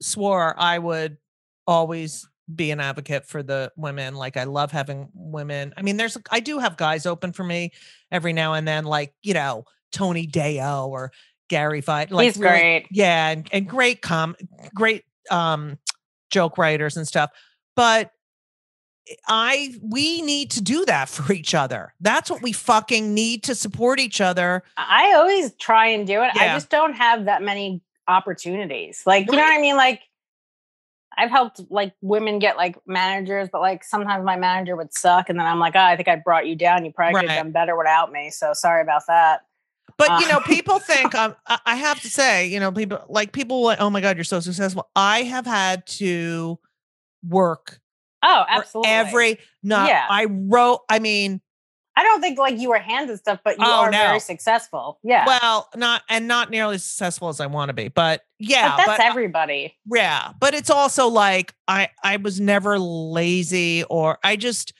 swore 0.00 0.54
I 0.58 0.78
would 0.78 1.18
always 1.66 2.26
be 2.54 2.70
an 2.70 2.80
advocate 2.80 3.26
for 3.26 3.42
the 3.42 3.70
women. 3.76 4.14
Like 4.14 4.38
I 4.38 4.44
love 4.44 4.72
having 4.72 5.08
women. 5.12 5.74
I 5.76 5.82
mean, 5.82 5.98
there's 5.98 6.16
I 6.30 6.40
do 6.40 6.58
have 6.58 6.78
guys 6.78 7.04
open 7.04 7.32
for 7.32 7.44
me 7.44 7.72
every 8.10 8.32
now 8.32 8.54
and 8.54 8.66
then, 8.66 8.84
like, 8.84 9.12
you 9.22 9.34
know, 9.34 9.64
Tony 9.92 10.26
Deyo 10.26 10.86
or 10.88 11.12
Gary 11.48 11.80
Fight. 11.80 12.10
Like 12.10 12.26
He's 12.26 12.36
really- 12.38 12.50
great. 12.58 12.86
Yeah, 12.90 13.30
and, 13.30 13.48
and 13.52 13.68
great 13.68 14.02
com 14.02 14.36
great 14.74 15.04
um 15.30 15.78
joke 16.30 16.58
writers 16.58 16.96
and 16.96 17.06
stuff. 17.06 17.30
But 17.76 18.10
I 19.26 19.74
we 19.82 20.22
need 20.22 20.50
to 20.52 20.62
do 20.62 20.84
that 20.86 21.08
for 21.08 21.32
each 21.32 21.54
other. 21.54 21.94
That's 22.00 22.30
what 22.30 22.42
we 22.42 22.52
fucking 22.52 23.14
need 23.14 23.44
to 23.44 23.54
support 23.54 24.00
each 24.00 24.20
other. 24.20 24.62
I 24.76 25.14
always 25.14 25.54
try 25.54 25.88
and 25.88 26.06
do 26.06 26.22
it. 26.22 26.30
I 26.34 26.48
just 26.48 26.70
don't 26.70 26.94
have 26.94 27.26
that 27.26 27.42
many 27.42 27.82
opportunities. 28.06 29.02
Like, 29.06 29.26
you 29.26 29.36
know 29.36 29.42
what 29.42 29.58
I 29.58 29.60
mean? 29.60 29.76
Like, 29.76 30.00
I've 31.16 31.30
helped 31.30 31.60
like 31.68 31.92
women 32.00 32.38
get 32.38 32.56
like 32.56 32.78
managers, 32.86 33.48
but 33.50 33.60
like 33.60 33.82
sometimes 33.82 34.24
my 34.24 34.36
manager 34.36 34.76
would 34.76 34.94
suck, 34.94 35.28
and 35.28 35.38
then 35.38 35.46
I'm 35.46 35.58
like, 35.58 35.74
oh, 35.74 35.80
I 35.80 35.96
think 35.96 36.08
I 36.08 36.16
brought 36.16 36.46
you 36.46 36.54
down. 36.54 36.84
You 36.84 36.92
probably 36.92 37.20
could 37.20 37.30
have 37.30 37.44
done 37.44 37.52
better 37.52 37.76
without 37.76 38.12
me. 38.12 38.30
So 38.30 38.52
sorry 38.52 38.82
about 38.82 39.02
that. 39.08 39.40
But 39.98 40.20
you 40.20 40.26
Uh. 40.26 40.30
know, 40.34 40.40
people 40.40 40.78
think 40.92 41.14
um, 41.14 41.36
I 41.46 41.58
I 41.66 41.76
have 41.76 42.00
to 42.02 42.08
say, 42.08 42.46
you 42.46 42.60
know, 42.60 42.72
people 42.72 43.04
like 43.08 43.32
people 43.32 43.62
like, 43.62 43.80
oh 43.80 43.90
my 43.90 44.00
god, 44.00 44.16
you're 44.16 44.24
so 44.24 44.40
successful. 44.40 44.88
I 44.96 45.22
have 45.24 45.44
had 45.46 45.86
to 45.98 46.58
work 47.28 47.80
Oh, 48.22 48.44
absolutely. 48.48 48.90
every 48.90 49.38
no. 49.62 49.84
Yeah. 49.86 50.06
I 50.08 50.26
wrote. 50.28 50.80
I 50.88 50.98
mean, 50.98 51.40
I 51.96 52.04
don't 52.04 52.20
think 52.20 52.38
like 52.38 52.58
you 52.58 52.68
were 52.68 52.78
handed 52.78 53.18
stuff, 53.18 53.40
but 53.44 53.58
you 53.58 53.64
Oh, 53.66 53.80
are 53.82 53.90
no. 53.90 53.98
very 53.98 54.20
successful. 54.20 54.98
Yeah. 55.02 55.26
well, 55.26 55.68
not 55.76 56.02
and 56.08 56.28
not 56.28 56.48
nearly 56.50 56.76
as 56.76 56.84
successful 56.84 57.28
as 57.28 57.40
I 57.40 57.46
want 57.46 57.68
to 57.70 57.72
be, 57.74 57.88
but 57.88 58.22
yeah, 58.38 58.70
but 58.70 58.76
that's 58.86 58.98
but, 58.98 59.00
everybody. 59.00 59.76
yeah, 59.92 60.32
but 60.40 60.54
it's 60.54 60.70
also 60.70 61.08
like 61.08 61.54
I 61.66 61.90
I 62.04 62.16
was 62.18 62.40
never 62.40 62.78
lazy 62.78 63.82
or 63.84 64.18
I 64.22 64.36
just 64.36 64.72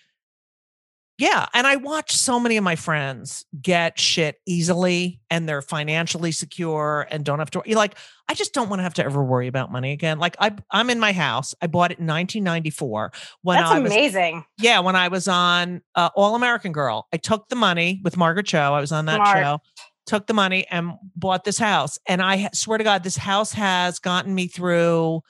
yeah, 1.19 1.47
and 1.53 1.67
I 1.67 1.77
watch 1.77 2.15
so 2.15 2.39
many 2.39 2.57
of 2.57 2.65
my 2.65 2.77
friends 2.77 3.45
get 3.61 3.99
shit 3.99 4.37
easily 4.47 5.21
and 5.31 5.49
they're 5.49 5.63
financially 5.63 6.31
secure 6.31 7.09
and 7.11 7.25
don't 7.25 7.41
have 7.41 7.51
to 7.51 7.63
like 7.67 7.97
I 8.29 8.35
just 8.35 8.55
don't 8.55 8.69
want 8.69 8.79
to 8.81 8.85
have 8.85 8.95
to 8.95 9.05
ever 9.05 9.25
worry 9.25 9.49
about 9.49 9.73
money 9.73 9.91
again. 9.93 10.19
Like 10.21 10.37
I 10.39 10.55
I'm 10.71 10.91
in 10.91 11.01
my 11.01 11.13
house. 11.13 11.57
I 11.61 11.67
bought 11.67 11.91
it 11.91 11.99
in 11.99 12.07
1994 12.07 13.13
when 13.43 13.57
That's 13.57 13.71
I 13.71 13.79
was 13.81 13.91
amazing. 13.91 14.45
yeah, 14.61 14.79
when 14.79 14.95
I 14.95 15.09
was 15.09 15.27
on 15.27 15.83
uh, 15.97 16.11
All 16.15 16.37
American 16.37 16.71
Girl. 16.71 17.09
I 17.13 17.17
took 17.17 17.49
the 17.49 17.57
money 17.57 18.01
with 18.05 18.17
Margaret 18.17 18.47
Cho. 18.47 18.59
I 18.73 18.81
was 18.81 18.93
on 18.93 19.07
that 19.07 19.17
Smart. 19.17 19.39
show. 19.39 19.59
Took 20.07 20.27
the 20.27 20.35
money 20.35 20.67
and 20.71 20.93
bought 21.17 21.45
this 21.45 21.59
house. 21.59 21.99
And 22.07 22.23
I 22.23 22.49
swear 22.55 22.79
to 22.79 22.85
God, 22.85 23.03
this 23.03 23.17
house 23.17 23.53
has 23.53 23.99
gotten 23.99 24.35
me 24.35 24.47
through 24.47 25.23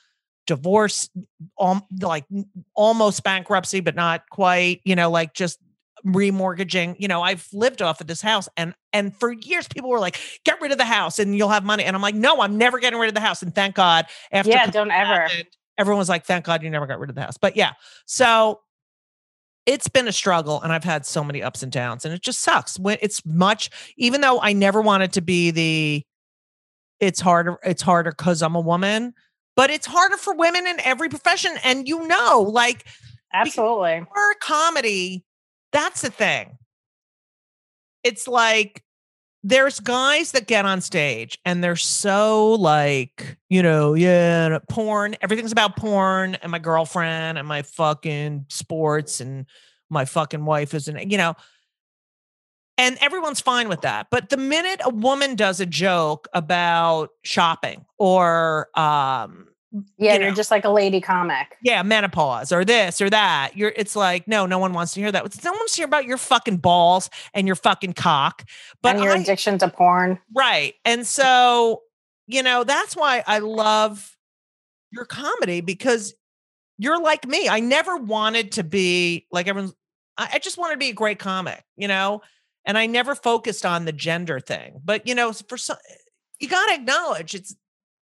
divorce, 0.47 1.09
um, 1.59 1.83
like 2.01 2.25
almost 2.75 3.23
bankruptcy, 3.25 3.81
but 3.81 3.95
not 3.95 4.29
quite. 4.31 4.81
You 4.85 4.95
know, 4.97 5.11
like 5.11 5.35
just 5.35 5.59
remortgaging. 6.07 6.97
You 6.99 7.09
know, 7.09 7.23
I've 7.23 7.47
lived 7.53 7.83
off 7.83 8.01
of 8.01 8.07
this 8.07 8.21
house, 8.23 8.49
and 8.57 8.75
and 8.93 9.15
for 9.15 9.33
years 9.33 9.69
people 9.69 9.91
were 9.91 9.99
like, 10.01 10.19
"Get 10.45 10.61
rid 10.61 10.73
of 10.73 10.79
the 10.79 10.85
house, 10.85 11.19
and 11.19 11.37
you'll 11.37 11.49
have 11.51 11.65
money." 11.65 11.85
And 11.85 11.95
I'm 11.97 12.03
like, 12.03 12.15
"No, 12.15 12.41
I'm 12.41 12.57
never 12.59 12.79
getting 12.79 12.99
rid 12.99 13.09
of 13.09 13.15
the 13.15 13.21
house." 13.21 13.43
And 13.43 13.55
thank 13.55 13.75
God, 13.75 14.07
after 14.33 14.51
Yeah, 14.51 14.67
don't 14.67 14.91
ever. 14.91 15.13
happened, 15.23 15.49
everyone 15.77 15.99
was 15.99 16.09
like, 16.09 16.25
"Thank 16.25 16.45
God 16.45 16.63
you 16.63 16.71
never 16.71 16.87
got 16.87 16.99
rid 16.99 17.11
of 17.11 17.17
the 17.17 17.23
house." 17.23 17.37
But 17.37 17.57
yeah, 17.57 17.73
so 18.07 18.61
it's 19.67 19.89
been 19.89 20.09
a 20.09 20.13
struggle, 20.13 20.63
and 20.63 20.73
I've 20.73 20.85
had 20.85 21.05
so 21.05 21.23
many 21.23 21.43
ups 21.43 21.63
and 21.63 21.71
downs, 21.71 22.05
and 22.05 22.15
it 22.15 22.23
just 22.23 22.41
sucks. 22.41 22.79
When 22.79 22.97
it's 23.03 23.25
much, 23.27 23.71
even 23.99 24.21
though 24.23 24.41
I 24.41 24.53
never 24.55 24.81
wanted 24.81 25.13
to 25.15 25.21
be 25.21 25.51
the, 25.51 26.03
it's 27.01 27.21
harder. 27.21 27.59
It's 27.63 27.83
harder 27.83 28.11
because 28.13 28.43
I'm 28.43 28.55
a 28.55 28.61
woman, 28.61 29.13
but 29.57 29.71
it's 29.71 29.87
harder 29.87 30.17
for 30.17 30.35
women 30.35 30.67
in 30.67 30.81
every 30.81 31.09
profession, 31.11 31.53
and 31.65 31.87
you 31.87 32.07
know, 32.07 32.41
like 32.51 32.87
Absolutely. 33.35 34.05
for 34.15 34.35
comedy, 34.41 35.23
that's 35.73 36.03
the 36.03 36.11
thing. 36.11 36.59
It's 38.05 38.27
like 38.29 38.83
there's 39.43 39.81
guys 39.81 40.33
that 40.33 40.47
get 40.47 40.65
on 40.65 40.81
stage 40.81 41.39
and 41.45 41.63
they're 41.63 41.77
so 41.77 42.53
like, 42.55 43.39
you 43.49 43.63
know, 43.63 43.95
yeah, 43.95 44.59
porn, 44.69 45.17
everything's 45.21 45.53
about 45.53 45.77
porn 45.77 46.35
and 46.37 46.51
my 46.51 46.59
girlfriend 46.59 47.39
and 47.39 47.47
my 47.47 47.63
fucking 47.63 48.47
sports 48.49 49.21
and 49.21 49.47
my 49.91 50.05
fucking 50.05 50.45
wife 50.45 50.75
isn't, 50.75 51.11
you 51.11 51.19
know, 51.19 51.35
and 52.77 52.97
everyone's 53.01 53.41
fine 53.41 53.69
with 53.69 53.83
that. 53.83 54.09
But 54.11 54.31
the 54.31 54.37
minute 54.37 54.81
a 54.85 54.91
woman 54.91 55.35
does 55.35 55.61
a 55.61 55.67
joke 55.67 56.29
about 56.33 57.11
shopping 57.23 57.85
or 57.99 58.69
um 58.79 59.49
Yeah, 59.99 60.17
you 60.17 60.29
are 60.29 60.33
just 60.33 60.51
like 60.51 60.65
a 60.65 60.71
lady 60.71 61.01
comic. 61.01 61.59
yeah, 61.63 61.83
menopause 61.83 62.53
or 62.53 62.65
this 62.65 63.03
or 63.03 63.11
that. 63.11 63.53
You're 63.55 63.73
it's 63.77 63.95
like, 63.95 64.27
no, 64.27 64.47
no 64.47 64.59
one 64.59 64.73
wants 64.73 64.95
to 64.95 65.01
hear 65.01 65.13
that. 65.13 65.45
No 65.45 65.51
one 65.51 65.59
wants 65.59 65.75
to 65.75 65.81
hear 65.81 65.87
about 65.87 66.07
your 66.07 66.17
fucking 66.17 66.57
balls 66.59 67.11
and 67.35 67.47
your 67.47 67.57
fucking 67.57 67.93
cock. 67.93 68.45
But 68.83 68.97
and 68.97 69.05
your 69.05 69.13
I, 69.13 69.19
addiction 69.19 69.59
to 69.59 69.69
porn. 69.69 70.19
right. 70.35 70.75
And 70.87 71.07
so, 71.07 71.83
you 72.27 72.43
know, 72.43 72.65
that's 72.65 72.97
why 72.97 73.23
I 73.27 73.41
love 73.41 74.17
your 74.91 75.05
comedy 75.05 75.61
because 75.61 76.15
you're 76.79 77.01
like 77.01 77.27
me. 77.27 77.49
I 77.49 77.61
never 77.61 77.97
wanted 77.97 78.53
to 78.53 78.65
be 78.65 79.27
like 79.31 79.49
everyone's 79.49 79.75
I, 80.17 80.31
I 80.35 80.39
just 80.39 80.57
wanted 80.57 80.75
to 80.75 80.79
be 80.79 80.89
a 80.89 80.95
great 80.95 81.19
comic, 81.19 81.63
you 81.77 81.89
know? 81.89 82.23
And 82.65 82.79
I 82.79 82.87
never 82.87 83.15
focused 83.15 83.67
on 83.67 83.85
the 83.85 83.93
gender 83.93 84.41
thing. 84.41 84.81
But 84.83 85.07
you 85.07 85.15
know, 85.15 85.33
for 85.33 85.59
some 85.59 85.77
you 86.41 86.49
gotta 86.49 86.75
acknowledge 86.75 87.35
it's 87.35 87.55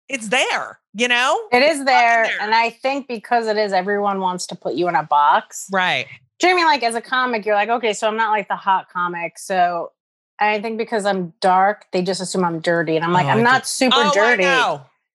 it's 0.09 0.29
there, 0.29 0.81
you 0.95 1.09
know? 1.09 1.39
It 1.53 1.63
is 1.63 1.85
there, 1.85 2.25
there. 2.25 2.41
and 2.41 2.55
I 2.55 2.71
think 2.71 3.09
because 3.09 3.47
it 3.47 3.57
is, 3.57 3.73
everyone 3.73 4.21
wants 4.21 4.47
to 4.49 4.55
put 4.55 4.75
you 4.75 4.89
in 4.89 4.95
a 4.95 5.03
box. 5.03 5.67
Right. 5.73 6.07
Do 6.39 6.47
you 6.47 6.53
know 6.53 6.57
what 6.57 6.61
I 6.61 6.65
mean? 6.65 6.75
Like 6.75 6.83
as 6.83 6.95
a 6.95 7.01
comic, 7.01 7.47
you're 7.47 7.55
like, 7.55 7.69
okay, 7.69 7.93
so 7.93 8.09
I'm 8.09 8.17
not 8.17 8.31
like 8.31 8.49
the 8.49 8.57
hot 8.57 8.89
comic. 8.91 9.39
So 9.39 9.93
I 10.39 10.61
think 10.61 10.79
because 10.79 11.07
I'm 11.07 11.33
dark, 11.41 11.87
they 11.93 12.03
just 12.03 12.21
assume 12.21 12.45
I'm 12.45 12.61
dirty, 12.61 12.97
and 12.97 13.05
I'm 13.05 13.13
like, 13.13 13.27
Oh, 13.27 13.31
I'm 13.31 13.43
not 13.43 13.67
super 13.67 13.97
oh, 13.99 14.11
dirty. 14.13 14.45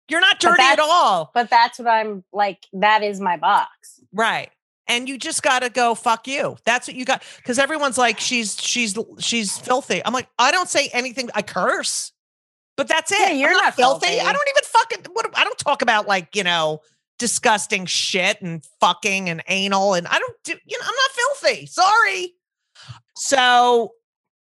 You're 0.10 0.22
not 0.22 0.40
dirty 0.40 0.64
at 0.64 0.80
all. 0.80 1.30
But 1.34 1.50
that's 1.50 1.78
what 1.78 1.88
I'm 1.88 2.24
like. 2.34 2.66
That 2.74 3.04
is 3.04 3.20
my 3.20 3.38
box. 3.38 4.00
Right. 4.12 4.50
And 4.88 5.08
you 5.08 5.20
just 5.20 5.44
got 5.44 5.62
to 5.62 5.70
go 5.70 5.94
fuck 5.94 6.28
you. 6.28 6.58
That's 6.66 6.88
what 6.88 6.96
you 6.96 7.06
got 7.06 7.24
cuz 7.44 7.60
everyone's 7.60 7.98
like 7.98 8.20
she's 8.20 8.60
she's 8.60 8.98
she's 9.20 9.56
filthy. 9.60 10.04
I'm 10.04 10.14
like 10.14 10.28
I 10.40 10.52
don't 10.52 10.68
say 10.68 10.90
anything 10.94 11.30
I 11.36 11.44
curse. 11.44 12.12
But 12.80 12.88
that's 12.88 13.12
it. 13.12 13.20
Yeah, 13.20 13.32
you're 13.32 13.52
not 13.52 13.76
filthy. 13.76 14.08
filthy. 14.08 14.22
I 14.22 14.32
don't 14.32 14.48
even 14.50 14.64
fucking 14.64 15.06
what 15.12 15.30
I 15.38 15.44
don't 15.44 15.58
talk 15.58 15.82
about 15.82 16.08
like, 16.08 16.34
you 16.34 16.46
know, 16.46 16.80
disgusting 17.18 17.86
shit 17.86 18.42
and 18.42 18.66
fucking 18.80 19.30
and 19.30 19.44
anal 19.50 19.96
and 19.96 20.08
I 20.08 20.18
don't 20.18 20.38
do 20.46 20.54
you 20.66 20.80
know, 20.80 20.86
I'm 20.88 20.96
not 20.96 21.12
filthy. 21.12 21.66
Sorry. 21.66 22.36
So, 23.18 23.92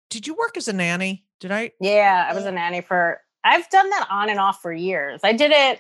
did 0.10 0.28
you 0.28 0.34
work 0.36 0.58
as 0.58 0.68
a 0.68 0.74
nanny? 0.74 1.24
Did 1.40 1.54
I 1.54 1.72
Yeah, 1.80 2.28
I 2.30 2.34
was 2.34 2.44
oh. 2.44 2.50
a 2.50 2.52
nanny 2.52 2.82
for. 2.82 3.22
I've 3.46 3.70
done 3.70 3.90
that 3.90 4.08
on 4.10 4.30
and 4.30 4.38
off 4.38 4.62
for 4.62 4.74
years. 4.74 5.22
I 5.24 5.32
did 5.32 5.52
it, 5.52 5.80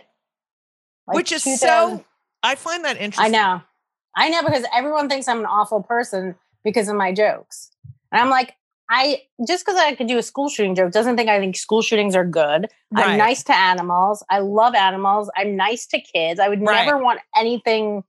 like, 1.07 1.15
Which 1.17 1.33
is 1.33 1.43
so 1.59 2.05
I 2.41 2.55
find 2.55 2.85
that 2.85 2.95
interesting. 2.95 3.35
I 3.35 3.37
know. 3.37 3.61
I 4.15 4.29
know 4.29 4.43
because 4.43 4.63
everyone 4.73 5.09
thinks 5.09 5.27
I'm 5.27 5.39
an 5.39 5.45
awful 5.45 5.83
person 5.83 6.35
because 6.63 6.87
of 6.87 6.95
my 6.95 7.13
jokes. 7.13 7.69
And 8.13 8.21
I'm 8.21 8.29
like, 8.29 8.55
I 8.91 9.21
just 9.47 9.65
because 9.65 9.79
I 9.79 9.93
could 9.95 10.07
do 10.07 10.17
a 10.17 10.23
school 10.23 10.49
shooting 10.49 10.73
joke 10.75 10.91
doesn't 10.91 11.15
think 11.15 11.29
I 11.29 11.39
think 11.39 11.55
school 11.55 11.81
shootings 11.83 12.15
are 12.15 12.25
good. 12.25 12.67
Right. 12.91 13.05
I'm 13.09 13.17
nice 13.17 13.43
to 13.43 13.55
animals. 13.55 14.23
I 14.29 14.39
love 14.39 14.73
animals. 14.73 15.29
I'm 15.35 15.55
nice 15.55 15.85
to 15.87 15.99
kids. 16.01 16.39
I 16.39 16.49
would 16.49 16.61
Right. 16.61 16.85
never 16.85 16.97
want 16.97 17.19
anything 17.35 18.03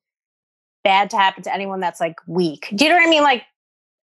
bad 0.83 1.11
to 1.11 1.19
happen 1.19 1.43
to 1.43 1.55
anyone 1.55 1.81
that's 1.81 2.01
like 2.01 2.17
weak. 2.27 2.69
Do 2.75 2.85
you 2.85 2.91
know 2.91 2.97
what 2.97 3.07
I 3.07 3.11
mean? 3.11 3.23
Like, 3.23 3.45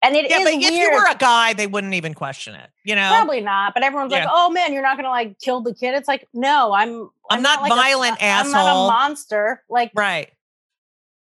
and 0.02 0.14
it 0.14 0.26
is 0.26 0.30
Yeah, 0.30 0.44
weird. 0.44 0.62
if 0.62 0.70
you 0.72 0.90
were 0.92 1.08
a 1.10 1.14
guy, 1.14 1.54
they 1.54 1.66
wouldn't 1.66 1.94
even 1.94 2.12
question 2.12 2.54
it. 2.54 2.68
You 2.84 2.94
know? 2.94 3.08
Probably 3.08 3.40
not, 3.40 3.72
but 3.72 3.82
everyone's 3.82 4.12
like, 4.12 4.28
"Oh 4.30 4.50
man, 4.50 4.74
you're 4.74 4.82
not 4.82 4.98
gonna 4.98 5.08
like 5.08 5.38
kill 5.40 5.62
the 5.62 5.74
kid." 5.74 5.94
It's 5.94 6.06
like, 6.06 6.28
no, 6.34 6.74
I'm. 6.74 7.08
I'm 7.30 7.40
not 7.42 7.62
like 7.62 7.72
a- 7.72 7.74
violent, 7.74 8.18
I'm 8.22 8.50
not 8.52 8.70
a 8.70 8.74
monster. 8.92 9.64
Like, 9.70 9.90
Right. 9.94 10.30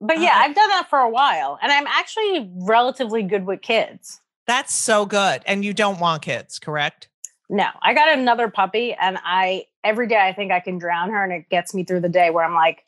but 0.03 0.21
yeah, 0.21 0.35
Uh, 0.37 0.41
I've 0.41 0.55
done 0.55 0.69
that 0.69 0.89
for 0.91 0.99
a 0.99 1.09
while, 1.09 1.59
and 1.63 1.73
I'm 1.73 1.87
actually 1.87 2.49
relatively 2.55 3.23
good 3.23 3.47
with 3.47 3.63
kids. 3.63 4.20
That's 4.51 4.75
so 4.75 5.07
good. 5.07 5.43
And 5.47 5.65
you 5.65 5.73
don't 5.73 6.01
want 6.01 6.23
kids, 6.23 6.59
correct? 6.59 7.07
No, 7.49 7.69
I 7.83 7.95
got 7.95 8.09
another 8.19 8.49
puppy, 8.51 8.95
and 8.95 9.17
I 9.25 9.67
every 9.85 10.09
day 10.09 10.19
I 10.21 10.33
think 10.33 10.51
I 10.51 10.59
can 10.59 10.77
drown 10.77 11.11
her, 11.11 11.23
and 11.23 11.33
it 11.33 11.49
gets 11.51 11.73
me 11.73 11.85
through 11.85 12.01
the 12.01 12.09
day 12.09 12.31
where 12.31 12.45
I'm 12.45 12.55
like, 12.55 12.85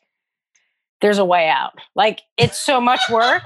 "There's 0.99 1.19
a 1.19 1.23
way 1.25 1.47
out." 1.47 1.73
Like 1.95 2.19
it's 2.37 2.57
so 2.59 2.81
much 2.81 2.99
work. 3.09 3.43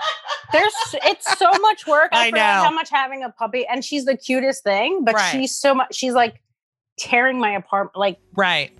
There's 0.51 0.73
it's 1.05 1.37
so 1.37 1.51
much 1.61 1.85
work. 1.85 2.09
I, 2.11 2.27
I 2.27 2.29
forgot 2.31 2.57
know. 2.57 2.63
how 2.69 2.71
much 2.71 2.89
having 2.89 3.23
a 3.23 3.29
puppy, 3.29 3.67
and 3.67 3.85
she's 3.85 4.05
the 4.05 4.17
cutest 4.17 4.63
thing, 4.63 5.03
but 5.05 5.13
Right. 5.13 5.31
she's 5.31 5.55
so 5.55 5.75
much. 5.75 5.93
She's 5.93 6.13
like 6.13 6.41
tearing 6.99 7.37
my 7.39 7.51
apartment. 7.51 7.97
Like 7.97 8.17
Right. 8.35 8.71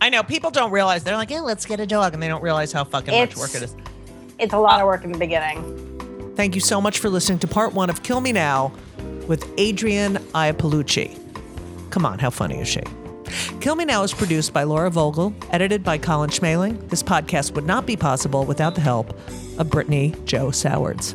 I 0.00 0.08
know 0.08 0.22
people 0.22 0.50
don't 0.50 0.70
realize 0.70 1.04
they're 1.04 1.16
like, 1.16 1.30
yeah, 1.30 1.40
let's 1.40 1.66
get 1.66 1.80
a 1.80 1.86
dog. 1.86 2.14
And 2.14 2.22
they 2.22 2.28
don't 2.28 2.42
realize 2.42 2.72
how 2.72 2.84
fucking 2.84 3.12
much 3.18 3.36
work 3.36 3.54
it 3.54 3.62
is. 3.62 3.76
it's 4.38 4.52
a 4.54 4.56
Uh, 4.56 4.60
lot 4.60 4.80
of 4.80 4.86
work 4.86 5.04
in 5.04 5.12
the 5.12 5.18
beginning. 5.18 5.95
Thank 6.36 6.54
you 6.54 6.60
so 6.60 6.82
much 6.82 6.98
for 6.98 7.08
listening 7.08 7.38
to 7.40 7.48
part 7.48 7.72
one 7.72 7.88
of 7.88 8.02
Kill 8.02 8.20
Me 8.20 8.30
Now 8.30 8.70
with 9.26 9.42
Adrienne 9.58 10.16
Iapalucci. 10.34 11.18
Come 11.88 12.04
on, 12.04 12.18
how 12.18 12.28
funny 12.28 12.60
is 12.60 12.68
she? 12.68 12.82
Kill 13.60 13.74
Me 13.74 13.86
Now 13.86 14.02
is 14.02 14.12
produced 14.12 14.52
by 14.52 14.64
Laura 14.64 14.90
Vogel, 14.90 15.34
edited 15.50 15.82
by 15.82 15.96
Colin 15.96 16.28
Schmaling. 16.28 16.90
This 16.90 17.02
podcast 17.02 17.54
would 17.54 17.64
not 17.64 17.86
be 17.86 17.96
possible 17.96 18.44
without 18.44 18.74
the 18.74 18.82
help 18.82 19.18
of 19.58 19.70
Brittany 19.70 20.14
Joe 20.26 20.50
Sowards. 20.50 21.14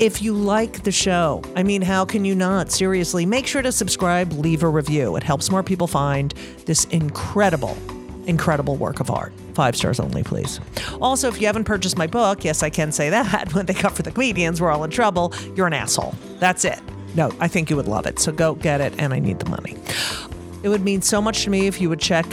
If 0.00 0.20
you 0.20 0.34
like 0.34 0.82
the 0.82 0.90
show, 0.90 1.44
I 1.54 1.62
mean, 1.62 1.80
how 1.80 2.04
can 2.04 2.24
you 2.24 2.34
not? 2.34 2.72
Seriously, 2.72 3.24
make 3.24 3.46
sure 3.46 3.62
to 3.62 3.70
subscribe, 3.70 4.32
leave 4.32 4.64
a 4.64 4.68
review. 4.68 5.14
It 5.14 5.22
helps 5.22 5.48
more 5.48 5.62
people 5.62 5.86
find 5.86 6.34
this 6.64 6.86
incredible, 6.86 7.78
incredible 8.26 8.74
work 8.74 8.98
of 8.98 9.12
art. 9.12 9.32
Five 9.56 9.74
stars 9.74 9.98
only, 10.00 10.22
please. 10.22 10.60
Also, 11.00 11.28
if 11.28 11.40
you 11.40 11.46
haven't 11.46 11.64
purchased 11.64 11.96
my 11.96 12.06
book, 12.06 12.44
yes, 12.44 12.62
I 12.62 12.68
can 12.68 12.92
say 12.92 13.08
that. 13.08 13.52
When 13.54 13.64
they 13.64 13.72
cut 13.72 13.92
for 13.92 14.02
the 14.02 14.10
comedians, 14.10 14.60
we're 14.60 14.70
all 14.70 14.84
in 14.84 14.90
trouble. 14.90 15.32
You're 15.54 15.66
an 15.66 15.72
asshole. 15.72 16.14
That's 16.38 16.66
it. 16.66 16.78
No, 17.14 17.32
I 17.40 17.48
think 17.48 17.70
you 17.70 17.76
would 17.76 17.88
love 17.88 18.04
it. 18.04 18.18
So 18.18 18.32
go 18.32 18.54
get 18.54 18.82
it, 18.82 18.92
and 18.98 19.14
I 19.14 19.18
need 19.18 19.38
the 19.38 19.48
money. 19.48 19.74
It 20.62 20.68
would 20.68 20.82
mean 20.82 21.00
so 21.00 21.22
much 21.22 21.44
to 21.44 21.50
me 21.50 21.68
if 21.68 21.80
you 21.80 21.88
would 21.88 22.00
check 22.00 22.26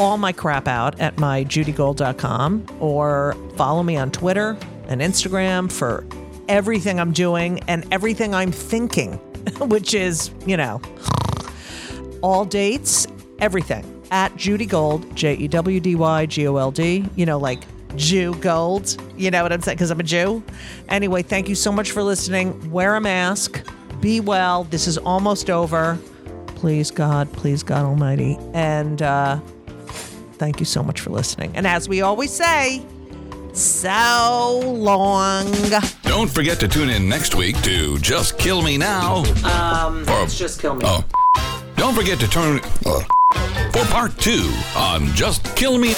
all 0.00 0.18
my 0.18 0.32
crap 0.32 0.66
out 0.66 0.98
at 0.98 1.16
my 1.20 1.44
judygold.com 1.44 2.66
or 2.80 3.36
follow 3.54 3.84
me 3.84 3.96
on 3.96 4.10
Twitter 4.10 4.58
and 4.88 5.00
Instagram 5.00 5.70
for 5.70 6.04
everything 6.48 6.98
I'm 6.98 7.12
doing 7.12 7.60
and 7.68 7.86
everything 7.92 8.34
I'm 8.34 8.50
thinking, 8.50 9.12
which 9.60 9.94
is, 9.94 10.32
you 10.44 10.56
know, 10.56 10.82
all 12.20 12.44
dates, 12.44 13.06
everything 13.38 13.97
at 14.10 14.36
Judy 14.36 14.66
Gold, 14.66 15.14
J 15.16 15.34
E 15.34 15.48
W 15.48 15.80
D 15.80 15.94
Y 15.94 16.26
G 16.26 16.46
O 16.48 16.56
L 16.56 16.70
D, 16.70 17.04
you 17.16 17.26
know, 17.26 17.38
like 17.38 17.62
Jew 17.96 18.34
Gold. 18.36 18.96
You 19.16 19.30
know 19.30 19.42
what 19.42 19.52
I'm 19.52 19.60
saying? 19.60 19.76
Because 19.76 19.90
I'm 19.90 20.00
a 20.00 20.04
Jew. 20.04 20.42
Anyway, 20.88 21.22
thank 21.22 21.48
you 21.48 21.54
so 21.54 21.72
much 21.72 21.90
for 21.90 22.02
listening. 22.02 22.70
Wear 22.70 22.96
a 22.96 23.00
mask. 23.00 23.62
Be 24.00 24.20
well. 24.20 24.64
This 24.64 24.86
is 24.86 24.98
almost 24.98 25.50
over. 25.50 25.98
Please, 26.48 26.90
God, 26.90 27.32
please, 27.32 27.62
God 27.62 27.84
Almighty. 27.84 28.36
And 28.52 29.00
uh, 29.02 29.40
thank 30.34 30.60
you 30.60 30.66
so 30.66 30.82
much 30.82 31.00
for 31.00 31.10
listening. 31.10 31.52
And 31.54 31.66
as 31.66 31.88
we 31.88 32.02
always 32.02 32.32
say, 32.32 32.84
so 33.54 34.60
long. 34.64 35.52
Don't 36.02 36.30
forget 36.30 36.60
to 36.60 36.68
tune 36.68 36.90
in 36.90 37.08
next 37.08 37.34
week 37.34 37.60
to 37.62 37.98
Just 37.98 38.38
Kill 38.38 38.62
Me 38.62 38.76
Now. 38.76 39.24
Um, 39.44 40.04
For- 40.04 40.22
it's 40.22 40.38
just 40.38 40.60
kill 40.60 40.74
me. 40.76 40.82
Oh. 40.84 41.04
Don't 41.76 41.94
forget 41.94 42.18
to 42.20 42.28
turn 42.28 42.60
uh, 42.86 43.00
for 43.78 43.92
part 43.92 44.18
two 44.18 44.50
on 44.76 45.06
Just 45.14 45.54
Kill 45.54 45.78
Me. 45.78 45.88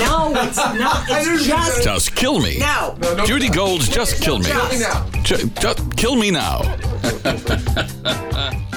No, 0.00 0.32
it's 0.34 0.56
not. 0.56 1.04
It's 1.08 1.46
just 1.46 1.82
Just 1.82 2.14
Kill 2.14 2.38
Me. 2.40 2.58
no. 2.58 2.96
Judy 3.24 3.48
Gold's 3.48 3.88
Just 3.88 4.22
Kill 4.22 4.38
Me. 4.38 4.44
Just. 4.44 5.12
Ju- 5.22 5.50
just 5.60 5.96
kill 5.96 6.16
me 6.16 6.30
now. 6.30 6.60